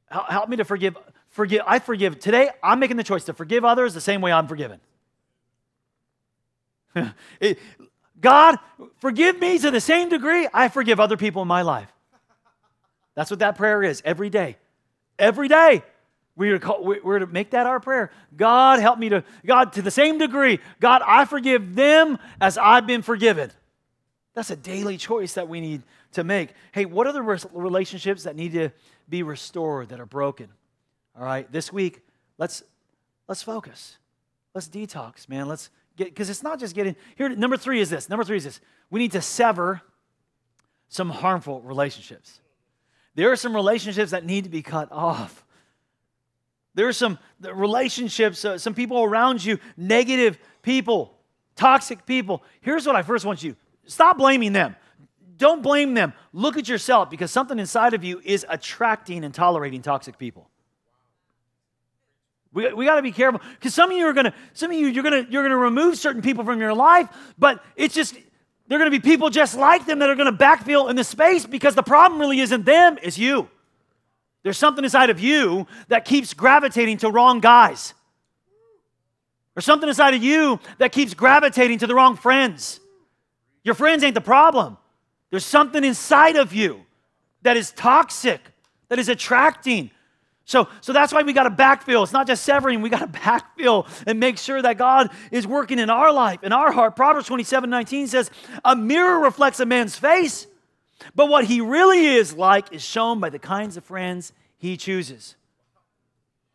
help 0.09 0.49
me 0.49 0.57
to 0.57 0.65
forgive 0.65 0.97
forgive, 1.37 1.61
I 1.67 1.77
forgive. 1.77 2.19
Today, 2.19 2.49
I'm 2.63 2.79
making 2.79 2.97
the 2.97 3.03
choice 3.03 3.25
to 3.25 3.33
forgive 3.33 3.63
others 3.63 3.93
the 3.93 4.01
same 4.01 4.21
way 4.21 4.31
I'm 4.31 4.47
forgiven. 4.47 4.79
God, 8.19 8.57
forgive 8.97 9.39
me 9.39 9.59
to 9.59 9.69
the 9.69 9.79
same 9.79 10.09
degree 10.09 10.49
I 10.51 10.67
forgive 10.67 10.99
other 10.99 11.15
people 11.15 11.43
in 11.43 11.47
my 11.47 11.61
life. 11.61 11.93
That's 13.13 13.29
what 13.29 13.39
that 13.39 13.55
prayer 13.55 13.83
is 13.83 14.01
every 14.03 14.31
day. 14.31 14.57
every 15.19 15.47
day. 15.47 15.83
We're 16.35 16.53
to, 16.53 16.59
call, 16.59 16.83
we're 16.83 17.19
to 17.19 17.27
make 17.27 17.51
that 17.51 17.67
our 17.67 17.79
prayer. 17.79 18.11
God, 18.35 18.79
help 18.79 18.97
me 18.99 19.09
to, 19.09 19.23
God, 19.45 19.73
to 19.73 19.81
the 19.81 19.91
same 19.91 20.17
degree, 20.17 20.59
God, 20.79 21.01
I 21.05 21.25
forgive 21.25 21.75
them 21.75 22.17
as 22.41 22.57
I've 22.57 22.85
been 22.85 23.01
forgiven. 23.03 23.51
That's 24.33 24.51
a 24.51 24.55
daily 24.55 24.97
choice 24.97 25.33
that 25.33 25.47
we 25.47 25.61
need 25.61 25.83
to 26.13 26.23
make. 26.23 26.49
Hey, 26.71 26.85
what 26.85 27.07
are 27.07 27.13
the 27.13 27.23
relationships 27.53 28.23
that 28.23 28.35
need 28.35 28.53
to 28.53 28.69
be 29.09 29.23
restored, 29.23 29.89
that 29.89 29.99
are 29.99 30.05
broken? 30.05 30.49
All 31.17 31.25
right, 31.25 31.51
this 31.51 31.73
week, 31.73 32.01
let's 32.37 32.63
let's 33.27 33.41
focus. 33.41 33.97
Let's 34.53 34.67
detox, 34.67 35.27
man. 35.27 35.47
Let's 35.47 35.69
get 35.95 36.09
because 36.09 36.29
it's 36.29 36.43
not 36.43 36.59
just 36.59 36.75
getting 36.75 36.95
here. 37.15 37.29
Number 37.29 37.57
three 37.57 37.81
is 37.81 37.89
this. 37.89 38.09
Number 38.09 38.23
three 38.23 38.37
is 38.37 38.43
this. 38.43 38.59
We 38.89 38.99
need 38.99 39.13
to 39.13 39.21
sever 39.21 39.81
some 40.89 41.09
harmful 41.09 41.61
relationships. 41.61 42.39
There 43.15 43.31
are 43.31 43.35
some 43.35 43.55
relationships 43.55 44.11
that 44.11 44.25
need 44.25 44.43
to 44.43 44.49
be 44.49 44.61
cut 44.61 44.91
off. 44.91 45.43
There 46.75 46.87
are 46.87 46.93
some 46.93 47.17
relationships, 47.41 48.45
uh, 48.45 48.59
some 48.59 48.75
people 48.75 49.03
around 49.03 49.43
you, 49.43 49.57
negative 49.75 50.37
people, 50.61 51.17
toxic 51.55 52.05
people. 52.05 52.43
Here's 52.61 52.85
what 52.85 52.95
I 52.95 53.01
first 53.01 53.25
want 53.25 53.41
you 53.41 53.55
stop 53.87 54.19
blaming 54.19 54.53
them. 54.53 54.75
Don't 55.37 55.63
blame 55.63 55.95
them. 55.95 56.13
Look 56.33 56.57
at 56.57 56.67
yourself 56.67 57.09
because 57.09 57.31
something 57.31 57.57
inside 57.57 57.95
of 57.95 58.03
you 58.03 58.21
is 58.23 58.45
attracting 58.47 59.23
and 59.23 59.33
tolerating 59.33 59.81
toxic 59.81 60.19
people. 60.19 60.49
We, 62.53 62.73
we 62.73 62.85
got 62.85 62.95
to 62.95 63.01
be 63.01 63.11
careful 63.11 63.41
because 63.55 63.73
some 63.73 63.91
of 63.91 63.97
you 63.97 64.05
are 64.07 64.13
going 64.13 64.25
to 64.25 64.33
some 64.53 64.71
of 64.71 64.77
you 64.77 64.87
you're 64.87 65.03
going 65.03 65.25
to 65.25 65.31
you're 65.31 65.43
going 65.43 65.51
to 65.51 65.57
remove 65.57 65.97
certain 65.97 66.21
people 66.21 66.43
from 66.43 66.59
your 66.59 66.73
life, 66.73 67.09
but 67.37 67.63
it's 67.75 67.93
just 67.93 68.15
they're 68.67 68.79
going 68.79 68.91
to 68.91 68.99
be 68.99 69.01
people 69.01 69.29
just 69.29 69.55
like 69.55 69.85
them 69.85 69.99
that 69.99 70.09
are 70.09 70.15
going 70.15 70.31
to 70.31 70.37
backfill 70.37 70.89
in 70.89 70.95
the 70.95 71.03
space 71.03 71.45
because 71.45 71.75
the 71.75 71.83
problem 71.83 72.19
really 72.19 72.39
isn't 72.39 72.65
them, 72.65 72.97
it's 73.01 73.17
you. 73.17 73.49
There's 74.43 74.57
something 74.57 74.83
inside 74.83 75.09
of 75.09 75.19
you 75.19 75.67
that 75.89 76.05
keeps 76.05 76.33
gravitating 76.33 76.97
to 76.99 77.11
wrong 77.11 77.39
guys. 77.39 77.93
Or 79.55 79.61
something 79.61 79.89
inside 79.89 80.13
of 80.13 80.23
you 80.23 80.59
that 80.77 80.91
keeps 80.91 81.13
gravitating 81.13 81.79
to 81.79 81.87
the 81.87 81.95
wrong 81.95 82.15
friends. 82.15 82.79
Your 83.63 83.75
friends 83.75 84.03
ain't 84.03 84.13
the 84.13 84.21
problem. 84.21 84.77
There's 85.31 85.45
something 85.45 85.83
inside 85.83 86.35
of 86.35 86.53
you 86.53 86.85
that 87.41 87.57
is 87.57 87.71
toxic, 87.71 88.39
that 88.89 88.99
is 88.99 89.09
attracting. 89.09 89.91
So, 90.47 90.69
so 90.79 90.93
that's 90.93 91.11
why 91.11 91.23
we 91.23 91.33
got 91.33 91.43
to 91.43 91.49
backfill. 91.49 92.03
It's 92.03 92.13
not 92.13 92.25
just 92.25 92.43
severing, 92.43 92.81
we 92.81 92.89
got 92.89 92.99
to 92.99 93.07
backfill 93.19 93.85
and 94.07 94.17
make 94.17 94.37
sure 94.37 94.61
that 94.61 94.77
God 94.77 95.11
is 95.29 95.45
working 95.45 95.77
in 95.77 95.89
our 95.89 96.11
life, 96.11 96.41
in 96.41 96.53
our 96.53 96.71
heart. 96.71 96.95
Proverbs 96.95 97.27
27 97.27 97.69
19 97.69 98.07
says, 98.07 98.31
A 98.63 98.73
mirror 98.73 99.19
reflects 99.19 99.59
a 99.59 99.65
man's 99.65 99.97
face, 99.97 100.47
but 101.13 101.27
what 101.27 101.43
he 101.43 101.59
really 101.59 102.05
is 102.05 102.33
like 102.33 102.71
is 102.71 102.81
shown 102.81 103.19
by 103.19 103.29
the 103.29 103.39
kinds 103.39 103.75
of 103.75 103.83
friends 103.83 104.31
he 104.57 104.77
chooses. 104.77 105.35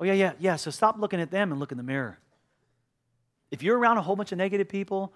Oh, 0.00 0.04
yeah, 0.04 0.14
yeah, 0.14 0.32
yeah. 0.38 0.56
So 0.56 0.70
stop 0.70 0.98
looking 0.98 1.20
at 1.20 1.30
them 1.30 1.52
and 1.52 1.60
look 1.60 1.70
in 1.70 1.76
the 1.76 1.84
mirror. 1.84 2.18
If 3.50 3.62
you're 3.62 3.78
around 3.78 3.98
a 3.98 4.02
whole 4.02 4.16
bunch 4.16 4.32
of 4.32 4.38
negative 4.38 4.70
people, 4.70 5.12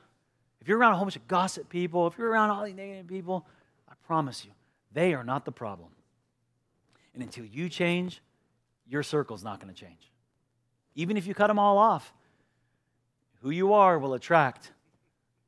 if 0.61 0.69
you're 0.69 0.77
around 0.77 0.93
a 0.93 0.97
whole 0.97 1.07
bunch 1.07 1.17
of 1.17 1.27
gossip 1.27 1.71
people, 1.71 2.07
if 2.09 2.19
you're 2.19 2.29
around 2.29 2.51
all 2.51 2.63
these 2.63 2.75
negative 2.75 3.07
people, 3.07 3.47
I 3.89 3.95
promise 4.07 4.45
you, 4.45 4.51
they 4.93 5.15
are 5.15 5.25
not 5.25 5.47
the 5.47 5.53
problem. 5.53 5.89
And 7.15 7.23
until 7.23 7.47
you 7.47 7.71
change, 7.71 8.21
your 8.89 9.03
circle's 9.03 9.45
not 9.45 9.61
going 9.61 9.73
to 9.73 9.79
change. 9.79 10.11
Even 10.95 11.17
if 11.17 11.27
you 11.27 11.35
cut 11.35 11.49
them 11.49 11.59
all 11.59 11.79
off, 11.79 12.13
who 13.43 13.51
you 13.51 13.75
are 13.75 13.99
will 13.99 14.15
attract 14.15 14.73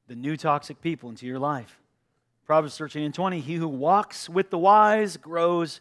the 0.06 0.14
new 0.14 0.36
toxic 0.36 0.80
people 0.80 1.08
into 1.08 1.26
your 1.26 1.38
life. 1.38 1.80
Proverbs 2.46 2.76
13 2.78 3.02
and 3.02 3.14
20 3.14 3.40
He 3.40 3.54
who 3.54 3.68
walks 3.68 4.28
with 4.28 4.50
the 4.50 4.58
wise 4.58 5.16
grows 5.16 5.80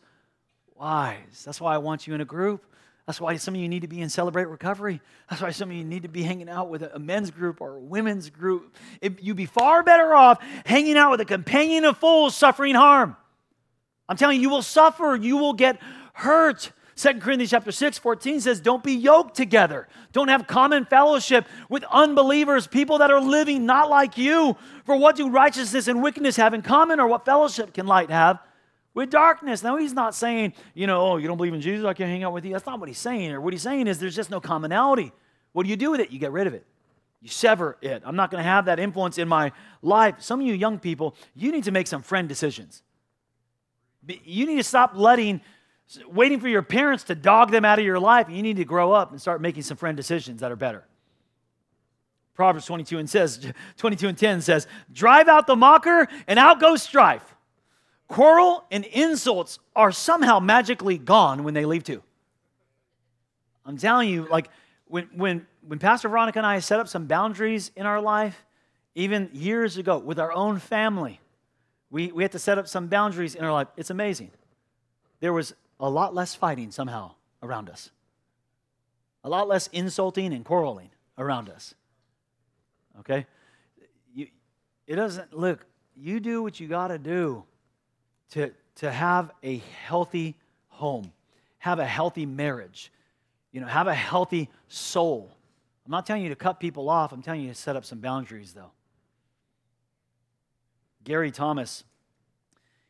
wise. 0.76 1.44
That's 1.46 1.62
why 1.62 1.74
I 1.74 1.78
want 1.78 2.08
you 2.08 2.14
in 2.14 2.22
a 2.22 2.26
group. 2.26 2.66
That's 3.06 3.22
why 3.22 3.38
some 3.38 3.56
of 3.56 3.62
you 3.62 3.70
need 3.70 3.84
to 3.84 3.88
be 3.88 4.02
in 4.02 4.10
Celebrate 4.10 4.46
Recovery. 4.46 5.00
That's 5.30 5.42
why 5.42 5.52
some 5.52 5.70
of 5.70 5.78
you 5.78 5.86
need 5.86 6.04
to 6.04 6.10
be 6.10 6.24
hanging 6.24 6.50
out 6.50 6.70
with 6.70 6.82
a 6.82 7.00
men's 7.00 7.32
group 7.32 7.62
or 7.62 7.78
a 7.78 7.80
women's 7.80 8.30
group. 8.30 8.76
It, 9.00 9.24
you'd 9.24 9.38
be 9.38 9.46
far 9.46 9.82
better 9.82 10.14
off 10.14 10.44
hanging 10.66 10.98
out 10.98 11.12
with 11.12 11.22
a 11.22 11.26
companion 11.26 11.86
of 11.86 11.98
fools 11.98 12.36
suffering 12.36 12.76
harm. 12.76 13.16
I'm 14.10 14.18
telling 14.18 14.36
you, 14.38 14.42
you 14.42 14.50
will 14.50 14.62
suffer, 14.62 15.16
you 15.16 15.38
will 15.38 15.54
get 15.54 15.80
hurt. 16.14 16.74
2 16.98 17.20
Corinthians 17.20 17.52
chapter 17.52 17.72
6, 17.72 18.00
14 18.00 18.42
says, 18.42 18.60
Don't 18.60 18.84
be 18.84 18.94
yoked 18.94 19.36
together. 19.36 19.88
Don't 20.14 20.30
have 20.30 20.48
common 20.48 20.86
fellowship 20.86 21.48
with 21.70 21.84
unbelievers, 21.92 22.66
people 22.66 22.98
that 22.98 23.12
are 23.12 23.22
living 23.22 23.68
not 23.68 23.90
like 23.90 24.18
you. 24.18 24.58
For 24.84 24.98
what 24.98 25.16
do 25.16 25.30
righteousness 25.30 25.88
and 25.88 26.02
wickedness 26.02 26.36
have 26.38 26.54
in 26.56 26.64
common, 26.64 27.00
or 27.00 27.08
what 27.08 27.24
fellowship 27.24 27.74
can 27.74 27.86
light 27.86 28.10
have 28.10 28.40
with 28.96 29.12
darkness. 29.12 29.62
Now, 29.62 29.78
he's 29.78 29.94
not 29.94 30.16
saying, 30.16 30.54
you 30.74 30.88
know, 30.88 31.00
oh, 31.00 31.18
you 31.18 31.28
don't 31.28 31.38
believe 31.38 31.54
in 31.54 31.62
Jesus, 31.62 31.86
I 31.86 31.94
can't 31.94 32.10
hang 32.10 32.24
out 32.24 32.34
with 32.34 32.44
you. 32.46 32.54
That's 32.54 32.66
not 32.66 32.80
what 32.80 32.90
he's 32.90 32.98
saying. 32.98 33.32
Or 33.32 33.40
what 33.40 33.54
he's 33.54 33.62
saying 33.62 33.86
is 33.86 34.00
there's 34.00 34.16
just 34.16 34.32
no 34.32 34.42
commonality. 34.42 35.12
What 35.54 35.64
do 35.64 35.70
you 35.70 35.76
do 35.76 35.92
with 35.92 36.00
it? 36.00 36.10
You 36.10 36.18
get 36.18 36.32
rid 36.32 36.48
of 36.48 36.56
it. 36.56 36.66
You 37.22 37.30
sever 37.30 37.78
it. 37.82 38.02
I'm 38.06 38.16
not 38.16 38.32
going 38.32 38.44
to 38.44 38.50
have 38.50 38.66
that 38.66 38.80
influence 38.80 39.20
in 39.20 39.28
my 39.28 39.52
life. 39.84 40.16
Some 40.18 40.40
of 40.40 40.48
you 40.48 40.54
young 40.54 40.80
people, 40.80 41.16
you 41.36 41.52
need 41.52 41.66
to 41.66 41.72
make 41.72 41.86
some 41.86 42.02
friend 42.02 42.28
decisions. 42.28 42.82
You 44.24 44.48
need 44.48 44.56
to 44.56 44.64
stop 44.64 44.94
letting, 44.96 45.42
waiting 46.08 46.40
for 46.40 46.48
your 46.48 46.62
parents 46.62 47.06
to 47.06 47.16
dog 47.16 47.52
them 47.52 47.64
out 47.66 47.80
of 47.80 47.86
your 47.86 48.00
life. 48.00 48.30
You 48.30 48.42
need 48.42 48.58
to 48.58 48.66
grow 48.66 48.92
up 48.92 49.12
and 49.12 49.22
start 49.22 49.42
making 49.42 49.64
some 49.64 49.78
friend 49.78 49.96
decisions 49.96 50.42
that 50.42 50.52
are 50.52 50.58
better. 50.58 50.84
Proverbs 52.34 52.66
22 52.66 53.00
and 53.00 53.10
says, 53.10 53.52
22 53.78 54.10
and 54.10 54.18
10 54.18 54.42
says, 54.42 54.68
drive 54.92 55.28
out 55.28 55.48
the 55.48 55.56
mocker 55.56 56.08
and 56.28 56.38
out 56.38 56.60
goes 56.60 56.84
strife. 56.84 57.36
Quarrel 58.08 58.64
and 58.72 58.86
insults 58.86 59.60
are 59.76 59.92
somehow 59.92 60.40
magically 60.40 60.98
gone 60.98 61.44
when 61.44 61.54
they 61.54 61.66
leave 61.66 61.84
too. 61.84 62.04
I'm 63.66 63.78
telling 63.78 64.10
you, 64.10 64.28
like 64.30 64.50
when, 64.86 65.10
when, 65.14 65.48
when 65.68 65.80
Pastor 65.80 66.08
Veronica 66.08 66.40
and 66.40 66.46
I 66.46 66.60
set 66.60 66.80
up 66.80 66.88
some 66.88 67.08
boundaries 67.08 67.72
in 67.76 67.86
our 67.86 68.00
life, 68.00 68.46
even 68.96 69.30
years 69.34 69.78
ago 69.78 69.98
with 69.98 70.20
our 70.20 70.32
own 70.32 70.60
family, 70.60 71.20
we, 71.90 72.12
we 72.12 72.24
had 72.24 72.32
to 72.34 72.40
set 72.40 72.58
up 72.58 72.68
some 72.68 72.88
boundaries 72.88 73.36
in 73.36 73.44
our 73.44 73.52
life. 73.52 73.68
It's 73.76 73.90
amazing. 73.90 74.32
There 75.20 75.34
was 75.34 75.54
a 75.80 75.90
lot 75.90 76.16
less 76.16 76.36
fighting 76.36 76.72
somehow 76.72 77.12
around 77.44 77.70
us, 77.70 77.92
a 79.24 79.30
lot 79.30 79.48
less 79.48 79.68
insulting 79.68 80.34
and 80.34 80.44
quarreling 80.44 80.90
around 81.18 81.50
us. 81.50 81.76
Okay? 83.00 83.26
You, 84.14 84.28
it 84.88 84.96
doesn't, 84.96 85.34
look, 85.34 85.66
you 85.96 86.20
do 86.20 86.42
what 86.42 86.60
you 86.60 86.68
got 86.68 86.88
to 86.90 86.98
do 86.98 87.44
to, 88.32 88.52
to 88.76 88.92
have 88.92 89.32
a 89.44 89.62
healthy 89.84 90.36
home, 90.70 91.12
have 91.60 91.80
a 91.80 91.86
healthy 91.86 92.26
marriage, 92.26 92.92
you 93.52 93.62
know, 93.62 93.68
have 93.68 93.88
a 93.88 93.94
healthy 93.94 94.50
soul. 94.68 95.32
I'm 95.86 95.92
not 95.92 96.06
telling 96.06 96.24
you 96.24 96.30
to 96.30 96.36
cut 96.36 96.60
people 96.60 96.90
off, 96.90 97.12
I'm 97.12 97.22
telling 97.22 97.42
you 97.42 97.50
to 97.50 97.56
set 97.56 97.76
up 97.76 97.86
some 97.86 98.00
boundaries, 98.00 98.54
though. 98.54 98.72
Gary 101.04 101.32
Thomas, 101.32 101.86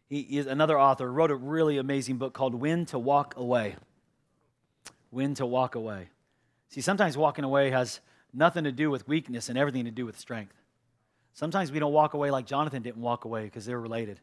he 0.10 0.38
is 0.38 0.48
another 0.48 0.80
author, 0.80 1.12
wrote 1.12 1.32
a 1.32 1.36
really 1.36 1.78
amazing 1.78 2.18
book 2.18 2.34
called 2.34 2.56
When 2.56 2.86
to 2.88 3.00
Walk 3.00 3.36
Away. 3.36 3.76
When 5.10 5.34
to 5.36 5.46
Walk 5.46 5.76
Away. 5.76 6.10
See, 6.70 6.82
sometimes 6.82 7.18
walking 7.18 7.44
away 7.44 7.72
has 7.72 8.00
nothing 8.34 8.64
to 8.64 8.72
do 8.72 8.90
with 8.90 9.08
weakness 9.08 9.50
and 9.50 9.58
everything 9.58 9.86
to 9.86 9.92
do 9.92 10.06
with 10.06 10.20
strength. 10.20 10.54
Sometimes 11.34 11.72
we 11.72 11.80
don't 11.80 11.94
walk 11.94 12.14
away 12.14 12.32
like 12.32 12.46
Jonathan 12.46 12.82
didn't 12.82 13.02
walk 13.02 13.26
away 13.26 13.46
because 13.46 13.66
they're 13.66 13.80
related. 13.80 14.20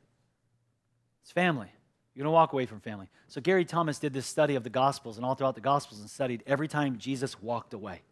It's 1.22 1.32
family. 1.32 1.70
You're 2.14 2.24
going 2.24 2.32
to 2.32 2.34
walk 2.34 2.52
away 2.52 2.66
from 2.66 2.80
family. 2.80 3.08
So 3.28 3.40
Gary 3.40 3.64
Thomas 3.64 3.98
did 3.98 4.12
this 4.12 4.26
study 4.26 4.54
of 4.54 4.62
the 4.62 4.70
Gospels 4.70 5.16
and 5.16 5.24
all 5.24 5.34
throughout 5.34 5.54
the 5.54 5.60
Gospels 5.60 6.00
and 6.00 6.08
studied 6.08 6.42
every 6.46 6.68
time 6.68 6.98
Jesus 6.98 7.40
walked 7.42 7.74
away. 7.74 8.02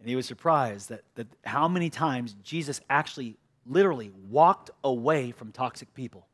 And 0.00 0.08
he 0.08 0.16
was 0.16 0.26
surprised 0.26 0.88
that, 0.88 1.02
that 1.14 1.28
how 1.44 1.68
many 1.68 1.90
times 1.90 2.34
Jesus 2.42 2.80
actually 2.90 3.36
literally 3.66 4.10
walked 4.28 4.70
away 4.82 5.30
from 5.30 5.52
toxic 5.52 5.94
people. 5.94 6.26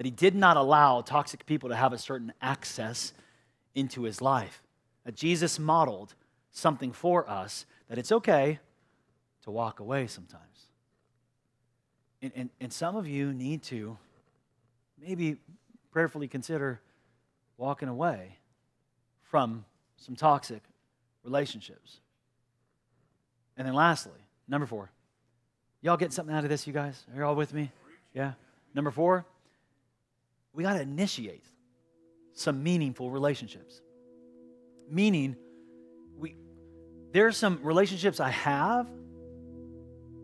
That 0.00 0.06
he 0.06 0.12
did 0.12 0.34
not 0.34 0.56
allow 0.56 1.02
toxic 1.02 1.44
people 1.44 1.68
to 1.68 1.76
have 1.76 1.92
a 1.92 1.98
certain 1.98 2.32
access 2.40 3.12
into 3.74 4.04
his 4.04 4.22
life. 4.22 4.62
That 5.04 5.14
Jesus 5.14 5.58
modeled 5.58 6.14
something 6.52 6.90
for 6.90 7.28
us 7.28 7.66
that 7.86 7.98
it's 7.98 8.10
okay 8.10 8.60
to 9.42 9.50
walk 9.50 9.78
away 9.78 10.06
sometimes. 10.06 10.68
And, 12.22 12.32
and, 12.34 12.50
and 12.62 12.72
some 12.72 12.96
of 12.96 13.06
you 13.06 13.34
need 13.34 13.62
to 13.64 13.98
maybe 14.98 15.36
prayerfully 15.92 16.28
consider 16.28 16.80
walking 17.58 17.90
away 17.90 18.38
from 19.24 19.66
some 19.98 20.16
toxic 20.16 20.62
relationships. 21.24 21.98
And 23.58 23.68
then 23.68 23.74
lastly, 23.74 24.20
number 24.48 24.66
four. 24.66 24.90
Y'all 25.82 25.98
getting 25.98 26.12
something 26.12 26.34
out 26.34 26.44
of 26.44 26.48
this, 26.48 26.66
you 26.66 26.72
guys? 26.72 27.04
Are 27.12 27.18
you 27.18 27.26
all 27.26 27.34
with 27.34 27.52
me? 27.52 27.70
Yeah. 28.14 28.32
Number 28.74 28.90
four, 28.90 29.26
we 30.52 30.62
got 30.62 30.74
to 30.74 30.80
initiate 30.80 31.44
some 32.32 32.62
meaningful 32.62 33.10
relationships. 33.10 33.80
Meaning, 34.88 35.36
we 36.16 36.36
there 37.12 37.26
are 37.26 37.32
some 37.32 37.60
relationships 37.62 38.20
I 38.20 38.30
have 38.30 38.88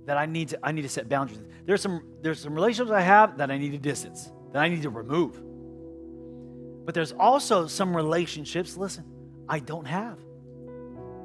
that 0.06 0.16
I 0.16 0.26
need 0.26 0.48
to 0.48 0.58
I 0.62 0.72
need 0.72 0.82
to 0.82 0.88
set 0.88 1.08
boundaries. 1.08 1.40
There's 1.64 1.80
some 1.80 2.02
there's 2.22 2.40
some 2.40 2.54
relationships 2.54 2.90
I 2.90 3.00
have 3.00 3.38
that 3.38 3.50
I 3.50 3.58
need 3.58 3.72
to 3.72 3.78
distance 3.78 4.30
that 4.52 4.62
I 4.62 4.68
need 4.68 4.82
to 4.82 4.90
remove. 4.90 5.42
But 6.86 6.94
there's 6.94 7.12
also 7.12 7.66
some 7.66 7.94
relationships, 7.94 8.76
listen, 8.76 9.04
I 9.48 9.58
don't 9.58 9.86
have 9.86 10.18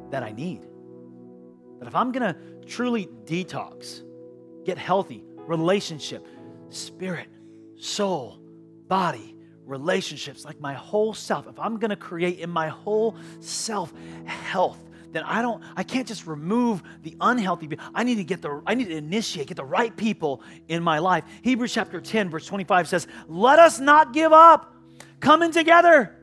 that 0.09 0.23
I 0.23 0.31
need. 0.31 0.63
That 1.79 1.87
if 1.87 1.95
I'm 1.95 2.11
to 2.11 2.35
truly 2.65 3.07
detox, 3.25 4.01
get 4.65 4.77
healthy, 4.77 5.23
relationship, 5.37 6.27
spirit, 6.69 7.29
soul, 7.77 8.40
body, 8.91 9.37
relationships, 9.65 10.43
like 10.43 10.59
my 10.59 10.73
whole 10.73 11.13
self, 11.13 11.47
if 11.47 11.57
I'm 11.57 11.77
to 11.91 11.95
create 11.95 12.39
in 12.39 12.49
my 12.49 12.67
whole 12.67 13.15
self 13.39 13.93
health, 14.25 14.77
then 15.13 15.23
I 15.23 15.41
don't 15.41 15.63
I 15.77 15.83
can't 15.83 16.05
just 16.05 16.27
remove 16.27 16.83
the 17.01 17.15
unhealthy 17.21 17.67
I 17.95 18.03
need 18.03 18.15
to 18.15 18.25
get 18.25 18.41
the 18.41 18.61
I 18.67 18.75
need 18.75 18.89
to 18.89 18.97
initiate 18.97 19.47
get 19.47 19.55
the 19.55 19.63
right 19.63 19.95
people 19.95 20.43
in 20.67 20.83
my 20.83 20.99
life. 20.99 21.23
Hebrews 21.41 21.73
chapter 21.73 22.01
10 22.01 22.29
verse 22.29 22.45
25 22.45 22.89
says, 22.89 23.07
"Let 23.29 23.59
us 23.59 23.79
not 23.79 24.11
give 24.11 24.33
up 24.33 24.75
coming 25.21 25.53
together, 25.53 26.13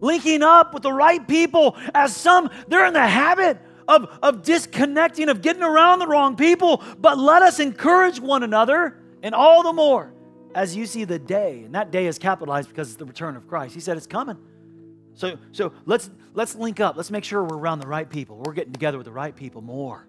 linking 0.00 0.42
up 0.42 0.72
with 0.72 0.84
the 0.84 0.92
right 0.92 1.28
people 1.28 1.76
as 1.94 2.16
some 2.16 2.48
they're 2.68 2.86
in 2.86 2.94
the 2.94 3.06
habit 3.06 3.58
of, 3.86 4.08
of 4.22 4.42
disconnecting, 4.42 5.28
of 5.28 5.42
getting 5.42 5.62
around 5.62 5.98
the 5.98 6.06
wrong 6.06 6.34
people, 6.34 6.82
but 6.98 7.18
let 7.18 7.42
us 7.42 7.60
encourage 7.60 8.18
one 8.18 8.42
another, 8.42 8.96
and 9.22 9.34
all 9.34 9.62
the 9.62 9.74
more 9.74 10.14
as 10.54 10.76
you 10.76 10.86
see 10.86 11.04
the 11.04 11.18
day, 11.18 11.62
and 11.64 11.74
that 11.74 11.90
day 11.90 12.06
is 12.06 12.18
capitalized 12.18 12.68
because 12.68 12.88
it's 12.88 12.96
the 12.96 13.04
return 13.04 13.36
of 13.36 13.48
Christ. 13.48 13.74
He 13.74 13.80
said 13.80 13.96
it's 13.96 14.06
coming. 14.06 14.38
So, 15.14 15.36
so 15.52 15.72
let's 15.86 16.10
let's 16.34 16.54
link 16.54 16.80
up. 16.80 16.96
Let's 16.96 17.10
make 17.10 17.24
sure 17.24 17.42
we're 17.42 17.58
around 17.58 17.80
the 17.80 17.86
right 17.86 18.08
people. 18.08 18.40
We're 18.44 18.52
getting 18.52 18.72
together 18.72 18.96
with 18.98 19.06
the 19.06 19.12
right 19.12 19.34
people 19.34 19.60
more. 19.60 20.06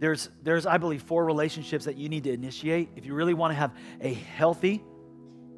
There's, 0.00 0.30
there's, 0.42 0.64
I 0.64 0.78
believe, 0.78 1.02
four 1.02 1.26
relationships 1.26 1.84
that 1.84 1.96
you 1.96 2.08
need 2.08 2.24
to 2.24 2.32
initiate 2.32 2.88
if 2.96 3.04
you 3.04 3.12
really 3.12 3.34
want 3.34 3.50
to 3.50 3.54
have 3.56 3.72
a 4.00 4.14
healthy. 4.14 4.82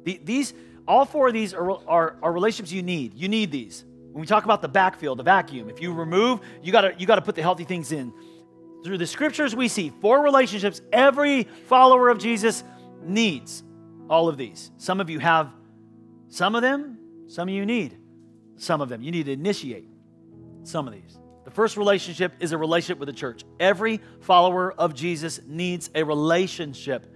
these, 0.03 0.53
all 0.85 1.05
four 1.05 1.29
of 1.29 1.33
these 1.33 1.53
are, 1.53 1.71
are, 1.87 2.17
are 2.21 2.31
relationships 2.33 2.69
you 2.71 2.83
need. 2.83 3.13
You 3.13 3.29
need 3.29 3.51
these. 3.51 3.85
When 4.11 4.19
we 4.19 4.27
talk 4.27 4.43
about 4.43 4.61
the 4.61 4.67
backfill, 4.67 5.15
the 5.15 5.23
vacuum, 5.23 5.69
if 5.69 5.81
you 5.81 5.93
remove, 5.93 6.41
you 6.61 6.71
gotta 6.71 6.93
you 6.99 7.07
gotta 7.07 7.21
put 7.21 7.35
the 7.35 7.41
healthy 7.41 7.63
things 7.63 7.91
in. 7.91 8.13
Through 8.83 8.97
the 8.97 9.07
scriptures, 9.07 9.55
we 9.55 9.67
see 9.67 9.91
four 10.01 10.23
relationships 10.23 10.81
every 10.91 11.43
follower 11.43 12.09
of 12.09 12.17
Jesus 12.17 12.63
needs. 13.01 13.63
All 14.09 14.27
of 14.27 14.37
these. 14.37 14.71
Some 14.77 14.99
of 14.99 15.09
you 15.09 15.19
have 15.19 15.51
some 16.27 16.55
of 16.55 16.61
them, 16.61 16.97
some 17.27 17.47
of 17.47 17.53
you 17.53 17.65
need 17.65 17.97
some 18.57 18.81
of 18.81 18.89
them. 18.89 19.01
You 19.01 19.11
need 19.11 19.25
to 19.25 19.31
initiate 19.31 19.87
some 20.63 20.87
of 20.87 20.93
these. 20.93 21.19
The 21.45 21.51
first 21.51 21.75
relationship 21.75 22.33
is 22.39 22.51
a 22.53 22.57
relationship 22.57 22.99
with 22.99 23.07
the 23.07 23.13
church. 23.13 23.43
Every 23.59 23.99
follower 24.21 24.73
of 24.73 24.93
Jesus 24.93 25.41
needs 25.45 25.89
a 25.93 26.03
relationship 26.03 27.12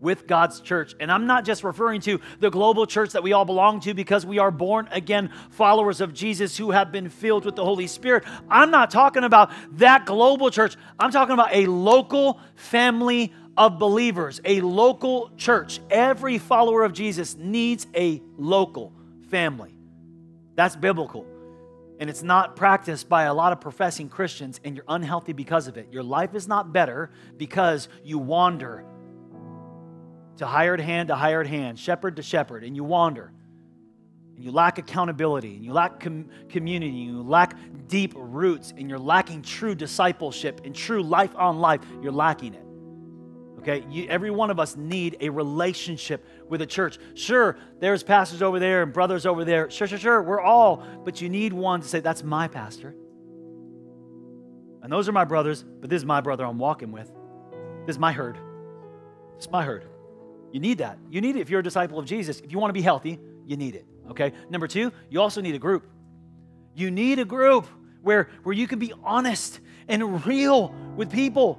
with 0.00 0.26
God's 0.26 0.60
church. 0.60 0.94
And 0.98 1.10
I'm 1.10 1.26
not 1.26 1.44
just 1.44 1.64
referring 1.64 2.00
to 2.02 2.20
the 2.38 2.50
global 2.50 2.86
church 2.86 3.12
that 3.12 3.22
we 3.22 3.32
all 3.32 3.44
belong 3.44 3.80
to 3.80 3.94
because 3.94 4.24
we 4.24 4.38
are 4.38 4.50
born 4.50 4.88
again 4.90 5.30
followers 5.50 6.00
of 6.00 6.14
Jesus 6.14 6.56
who 6.56 6.70
have 6.70 6.90
been 6.90 7.08
filled 7.08 7.44
with 7.44 7.56
the 7.56 7.64
Holy 7.64 7.86
Spirit. 7.86 8.24
I'm 8.48 8.70
not 8.70 8.90
talking 8.90 9.24
about 9.24 9.52
that 9.78 10.06
global 10.06 10.50
church. 10.50 10.76
I'm 10.98 11.10
talking 11.10 11.34
about 11.34 11.54
a 11.54 11.66
local 11.66 12.40
family 12.54 13.32
of 13.56 13.78
believers, 13.78 14.40
a 14.44 14.60
local 14.60 15.30
church. 15.36 15.80
Every 15.90 16.38
follower 16.38 16.82
of 16.84 16.92
Jesus 16.92 17.36
needs 17.36 17.86
a 17.94 18.22
local 18.38 18.92
family. 19.28 19.74
That's 20.54 20.76
biblical. 20.76 21.26
And 21.98 22.08
it's 22.08 22.22
not 22.22 22.56
practiced 22.56 23.10
by 23.10 23.24
a 23.24 23.34
lot 23.34 23.52
of 23.52 23.60
professing 23.60 24.08
Christians, 24.08 24.58
and 24.64 24.74
you're 24.74 24.86
unhealthy 24.88 25.34
because 25.34 25.68
of 25.68 25.76
it. 25.76 25.88
Your 25.92 26.02
life 26.02 26.34
is 26.34 26.48
not 26.48 26.72
better 26.72 27.10
because 27.36 27.88
you 28.02 28.18
wander 28.18 28.86
to 30.38 30.46
hired 30.46 30.80
hand 30.80 31.08
to 31.08 31.14
hired 31.14 31.46
hand, 31.46 31.78
shepherd 31.78 32.16
to 32.16 32.22
shepherd, 32.22 32.64
and 32.64 32.74
you 32.76 32.84
wander. 32.84 33.32
And 34.36 34.44
you 34.44 34.52
lack 34.52 34.78
accountability, 34.78 35.56
and 35.56 35.64
you 35.64 35.72
lack 35.72 36.00
com- 36.00 36.28
community, 36.48 36.90
and 36.90 37.16
you 37.16 37.22
lack 37.22 37.56
deep 37.88 38.14
roots, 38.16 38.72
and 38.76 38.88
you're 38.88 38.98
lacking 38.98 39.42
true 39.42 39.74
discipleship 39.74 40.62
and 40.64 40.74
true 40.74 41.02
life 41.02 41.34
on 41.36 41.60
life. 41.60 41.80
You're 42.02 42.12
lacking 42.12 42.54
it. 42.54 42.64
Okay, 43.58 43.84
you, 43.90 44.06
every 44.08 44.30
one 44.30 44.50
of 44.50 44.58
us 44.58 44.74
need 44.74 45.18
a 45.20 45.28
relationship 45.28 46.24
with 46.48 46.62
a 46.62 46.66
church. 46.66 46.98
Sure, 47.12 47.58
there's 47.78 48.02
pastors 48.02 48.40
over 48.40 48.58
there 48.58 48.82
and 48.82 48.90
brothers 48.90 49.26
over 49.26 49.44
there. 49.44 49.68
Sure, 49.68 49.86
sure, 49.86 49.98
sure. 49.98 50.22
We're 50.22 50.40
all, 50.40 50.82
but 51.04 51.20
you 51.20 51.28
need 51.28 51.52
one 51.52 51.82
to 51.82 51.86
say, 51.86 52.00
"That's 52.00 52.24
my 52.24 52.48
pastor," 52.48 52.94
and 54.82 54.90
those 54.90 55.10
are 55.10 55.12
my 55.12 55.26
brothers. 55.26 55.62
But 55.62 55.90
this 55.90 55.98
is 55.98 56.06
my 56.06 56.22
brother 56.22 56.46
I'm 56.46 56.58
walking 56.58 56.90
with. 56.90 57.12
This 57.84 57.96
is 57.96 57.98
my 57.98 58.12
herd. 58.12 58.38
This 59.36 59.44
is 59.44 59.50
my 59.50 59.62
herd. 59.62 59.89
You 60.52 60.60
need 60.60 60.78
that. 60.78 60.98
You 61.10 61.20
need 61.20 61.36
it 61.36 61.40
if 61.40 61.50
you're 61.50 61.60
a 61.60 61.64
disciple 61.64 61.98
of 61.98 62.06
Jesus. 62.06 62.40
If 62.40 62.52
you 62.52 62.58
want 62.58 62.70
to 62.70 62.74
be 62.74 62.82
healthy, 62.82 63.18
you 63.46 63.56
need 63.56 63.74
it. 63.74 63.86
Okay? 64.10 64.32
Number 64.48 64.66
two, 64.66 64.92
you 65.08 65.20
also 65.20 65.40
need 65.40 65.54
a 65.54 65.58
group. 65.58 65.88
You 66.74 66.90
need 66.90 67.18
a 67.18 67.24
group 67.24 67.66
where, 68.02 68.28
where 68.42 68.54
you 68.54 68.66
can 68.66 68.78
be 68.78 68.92
honest 69.04 69.60
and 69.88 70.24
real 70.26 70.74
with 70.96 71.10
people. 71.10 71.54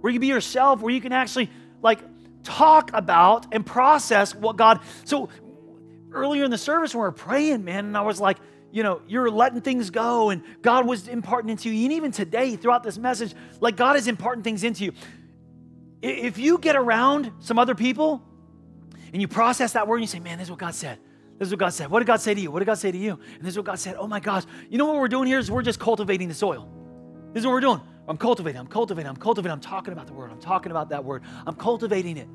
Where 0.00 0.10
you 0.10 0.18
can 0.18 0.20
be 0.20 0.28
yourself, 0.28 0.80
where 0.80 0.92
you 0.92 1.00
can 1.00 1.12
actually 1.12 1.50
like 1.82 1.98
talk 2.42 2.90
about 2.94 3.46
and 3.52 3.64
process 3.64 4.34
what 4.34 4.56
God. 4.56 4.80
So 5.04 5.28
earlier 6.12 6.44
in 6.44 6.50
the 6.50 6.58
service 6.58 6.94
we 6.94 7.00
were 7.00 7.12
praying, 7.12 7.64
man, 7.64 7.86
and 7.86 7.96
I 7.96 8.02
was 8.02 8.20
like, 8.20 8.38
you 8.70 8.82
know, 8.82 9.00
you're 9.08 9.30
letting 9.30 9.60
things 9.60 9.90
go 9.90 10.30
and 10.30 10.42
God 10.60 10.86
was 10.86 11.08
imparting 11.08 11.50
into 11.50 11.70
you. 11.70 11.84
And 11.84 11.92
even 11.94 12.12
today, 12.12 12.54
throughout 12.56 12.82
this 12.82 12.98
message, 12.98 13.34
like 13.60 13.76
God 13.76 13.96
is 13.96 14.06
imparting 14.06 14.42
things 14.42 14.62
into 14.62 14.84
you. 14.84 14.92
If 16.00 16.38
you 16.38 16.58
get 16.58 16.76
around 16.76 17.32
some 17.40 17.58
other 17.58 17.74
people 17.74 18.22
and 19.12 19.20
you 19.20 19.28
process 19.28 19.72
that 19.72 19.88
word 19.88 19.96
and 19.96 20.02
you 20.02 20.08
say, 20.08 20.20
man, 20.20 20.38
this 20.38 20.46
is 20.46 20.50
what 20.50 20.60
God 20.60 20.74
said. 20.74 20.98
This 21.38 21.46
is 21.46 21.52
what 21.52 21.60
God 21.60 21.70
said. 21.70 21.90
What 21.90 22.00
did 22.00 22.06
God 22.06 22.20
say 22.20 22.34
to 22.34 22.40
you? 22.40 22.50
What 22.50 22.60
did 22.60 22.66
God 22.66 22.78
say 22.78 22.90
to 22.90 22.98
you? 22.98 23.12
And 23.12 23.42
this 23.42 23.50
is 23.50 23.56
what 23.56 23.66
God 23.66 23.78
said. 23.78 23.96
Oh 23.98 24.06
my 24.06 24.20
gosh. 24.20 24.44
You 24.68 24.78
know 24.78 24.86
what 24.86 24.96
we're 24.96 25.08
doing 25.08 25.26
here 25.26 25.38
is 25.38 25.50
we're 25.50 25.62
just 25.62 25.78
cultivating 25.78 26.28
the 26.28 26.34
soil. 26.34 26.68
This 27.32 27.42
is 27.42 27.46
what 27.46 27.52
we're 27.52 27.60
doing. 27.60 27.80
I'm 28.08 28.16
cultivating, 28.16 28.58
I'm 28.58 28.66
cultivating, 28.66 29.08
I'm 29.08 29.16
cultivating. 29.16 29.52
I'm 29.52 29.60
talking 29.60 29.92
about 29.92 30.06
the 30.06 30.14
word. 30.14 30.30
I'm 30.30 30.40
talking 30.40 30.72
about 30.72 30.88
that 30.90 31.04
word. 31.04 31.22
I'm 31.46 31.54
cultivating 31.54 32.16
it. 32.16 32.26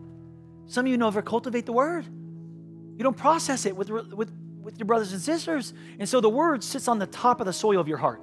Some 0.68 0.86
of 0.86 0.92
you 0.92 0.98
never 0.98 1.22
cultivate 1.22 1.66
the 1.66 1.74
word. 1.74 2.06
You 2.06 3.04
don't 3.04 3.18
process 3.18 3.66
it 3.66 3.76
with, 3.76 3.90
with, 3.90 4.32
with 4.62 4.78
your 4.78 4.86
brothers 4.86 5.12
and 5.12 5.22
sisters. 5.22 5.74
And 5.98 6.08
so 6.08 6.22
the 6.22 6.30
word 6.30 6.64
sits 6.64 6.88
on 6.88 7.00
the 7.00 7.08
top 7.08 7.40
of 7.40 7.48
the 7.48 7.54
soil 7.54 7.80
of 7.80 7.88
your 7.88 7.98
heart. 7.98 8.22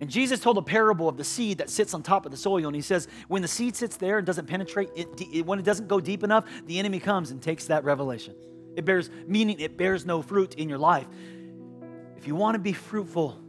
And 0.00 0.08
Jesus 0.08 0.38
told 0.38 0.58
a 0.58 0.62
parable 0.62 1.08
of 1.08 1.16
the 1.16 1.24
seed 1.24 1.58
that 1.58 1.70
sits 1.70 1.92
on 1.92 2.02
top 2.02 2.24
of 2.24 2.30
the 2.30 2.38
soil. 2.38 2.66
And 2.66 2.76
he 2.76 2.82
says, 2.82 3.08
when 3.26 3.42
the 3.42 3.48
seed 3.48 3.74
sits 3.74 3.96
there 3.96 4.18
and 4.18 4.26
doesn't 4.26 4.46
penetrate, 4.46 4.90
it, 4.94 5.08
it, 5.32 5.44
when 5.44 5.58
it 5.58 5.64
doesn't 5.64 5.88
go 5.88 5.98
deep 6.00 6.22
enough, 6.22 6.44
the 6.66 6.78
enemy 6.78 7.00
comes 7.00 7.32
and 7.32 7.42
takes 7.42 7.66
that 7.66 7.82
revelation. 7.82 8.34
It 8.76 8.84
bears, 8.84 9.10
meaning 9.26 9.58
it 9.58 9.76
bears 9.76 10.06
no 10.06 10.22
fruit 10.22 10.54
in 10.54 10.68
your 10.68 10.78
life. 10.78 11.08
If 12.16 12.28
you 12.28 12.36
want 12.36 12.54
to 12.54 12.60
be 12.60 12.72
fruitful, 12.72 13.40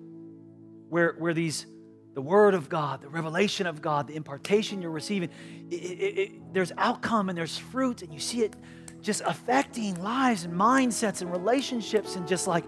where, 0.90 1.14
where 1.20 1.36
these, 1.36 1.68
the 2.16 2.22
word 2.22 2.56
of 2.56 2.68
God, 2.68 3.02
the 3.02 3.10
revelation 3.10 3.68
of 3.68 3.80
God, 3.80 4.08
the 4.08 4.16
impartation 4.16 4.82
you're 4.82 4.90
receiving, 4.90 5.30
it, 5.70 6.54
there's 6.54 6.72
outcome 6.78 7.30
and 7.30 7.38
there's 7.38 7.60
fruit, 7.60 8.02
and 8.02 8.12
you 8.12 8.20
see 8.20 8.42
it 8.42 8.56
just 9.02 9.22
affecting 9.24 10.02
lives 10.02 10.46
and 10.46 10.54
mindsets 10.54 11.22
and 11.22 11.32
relationships, 11.32 12.16
and 12.16 12.28
just 12.28 12.48
like, 12.48 12.64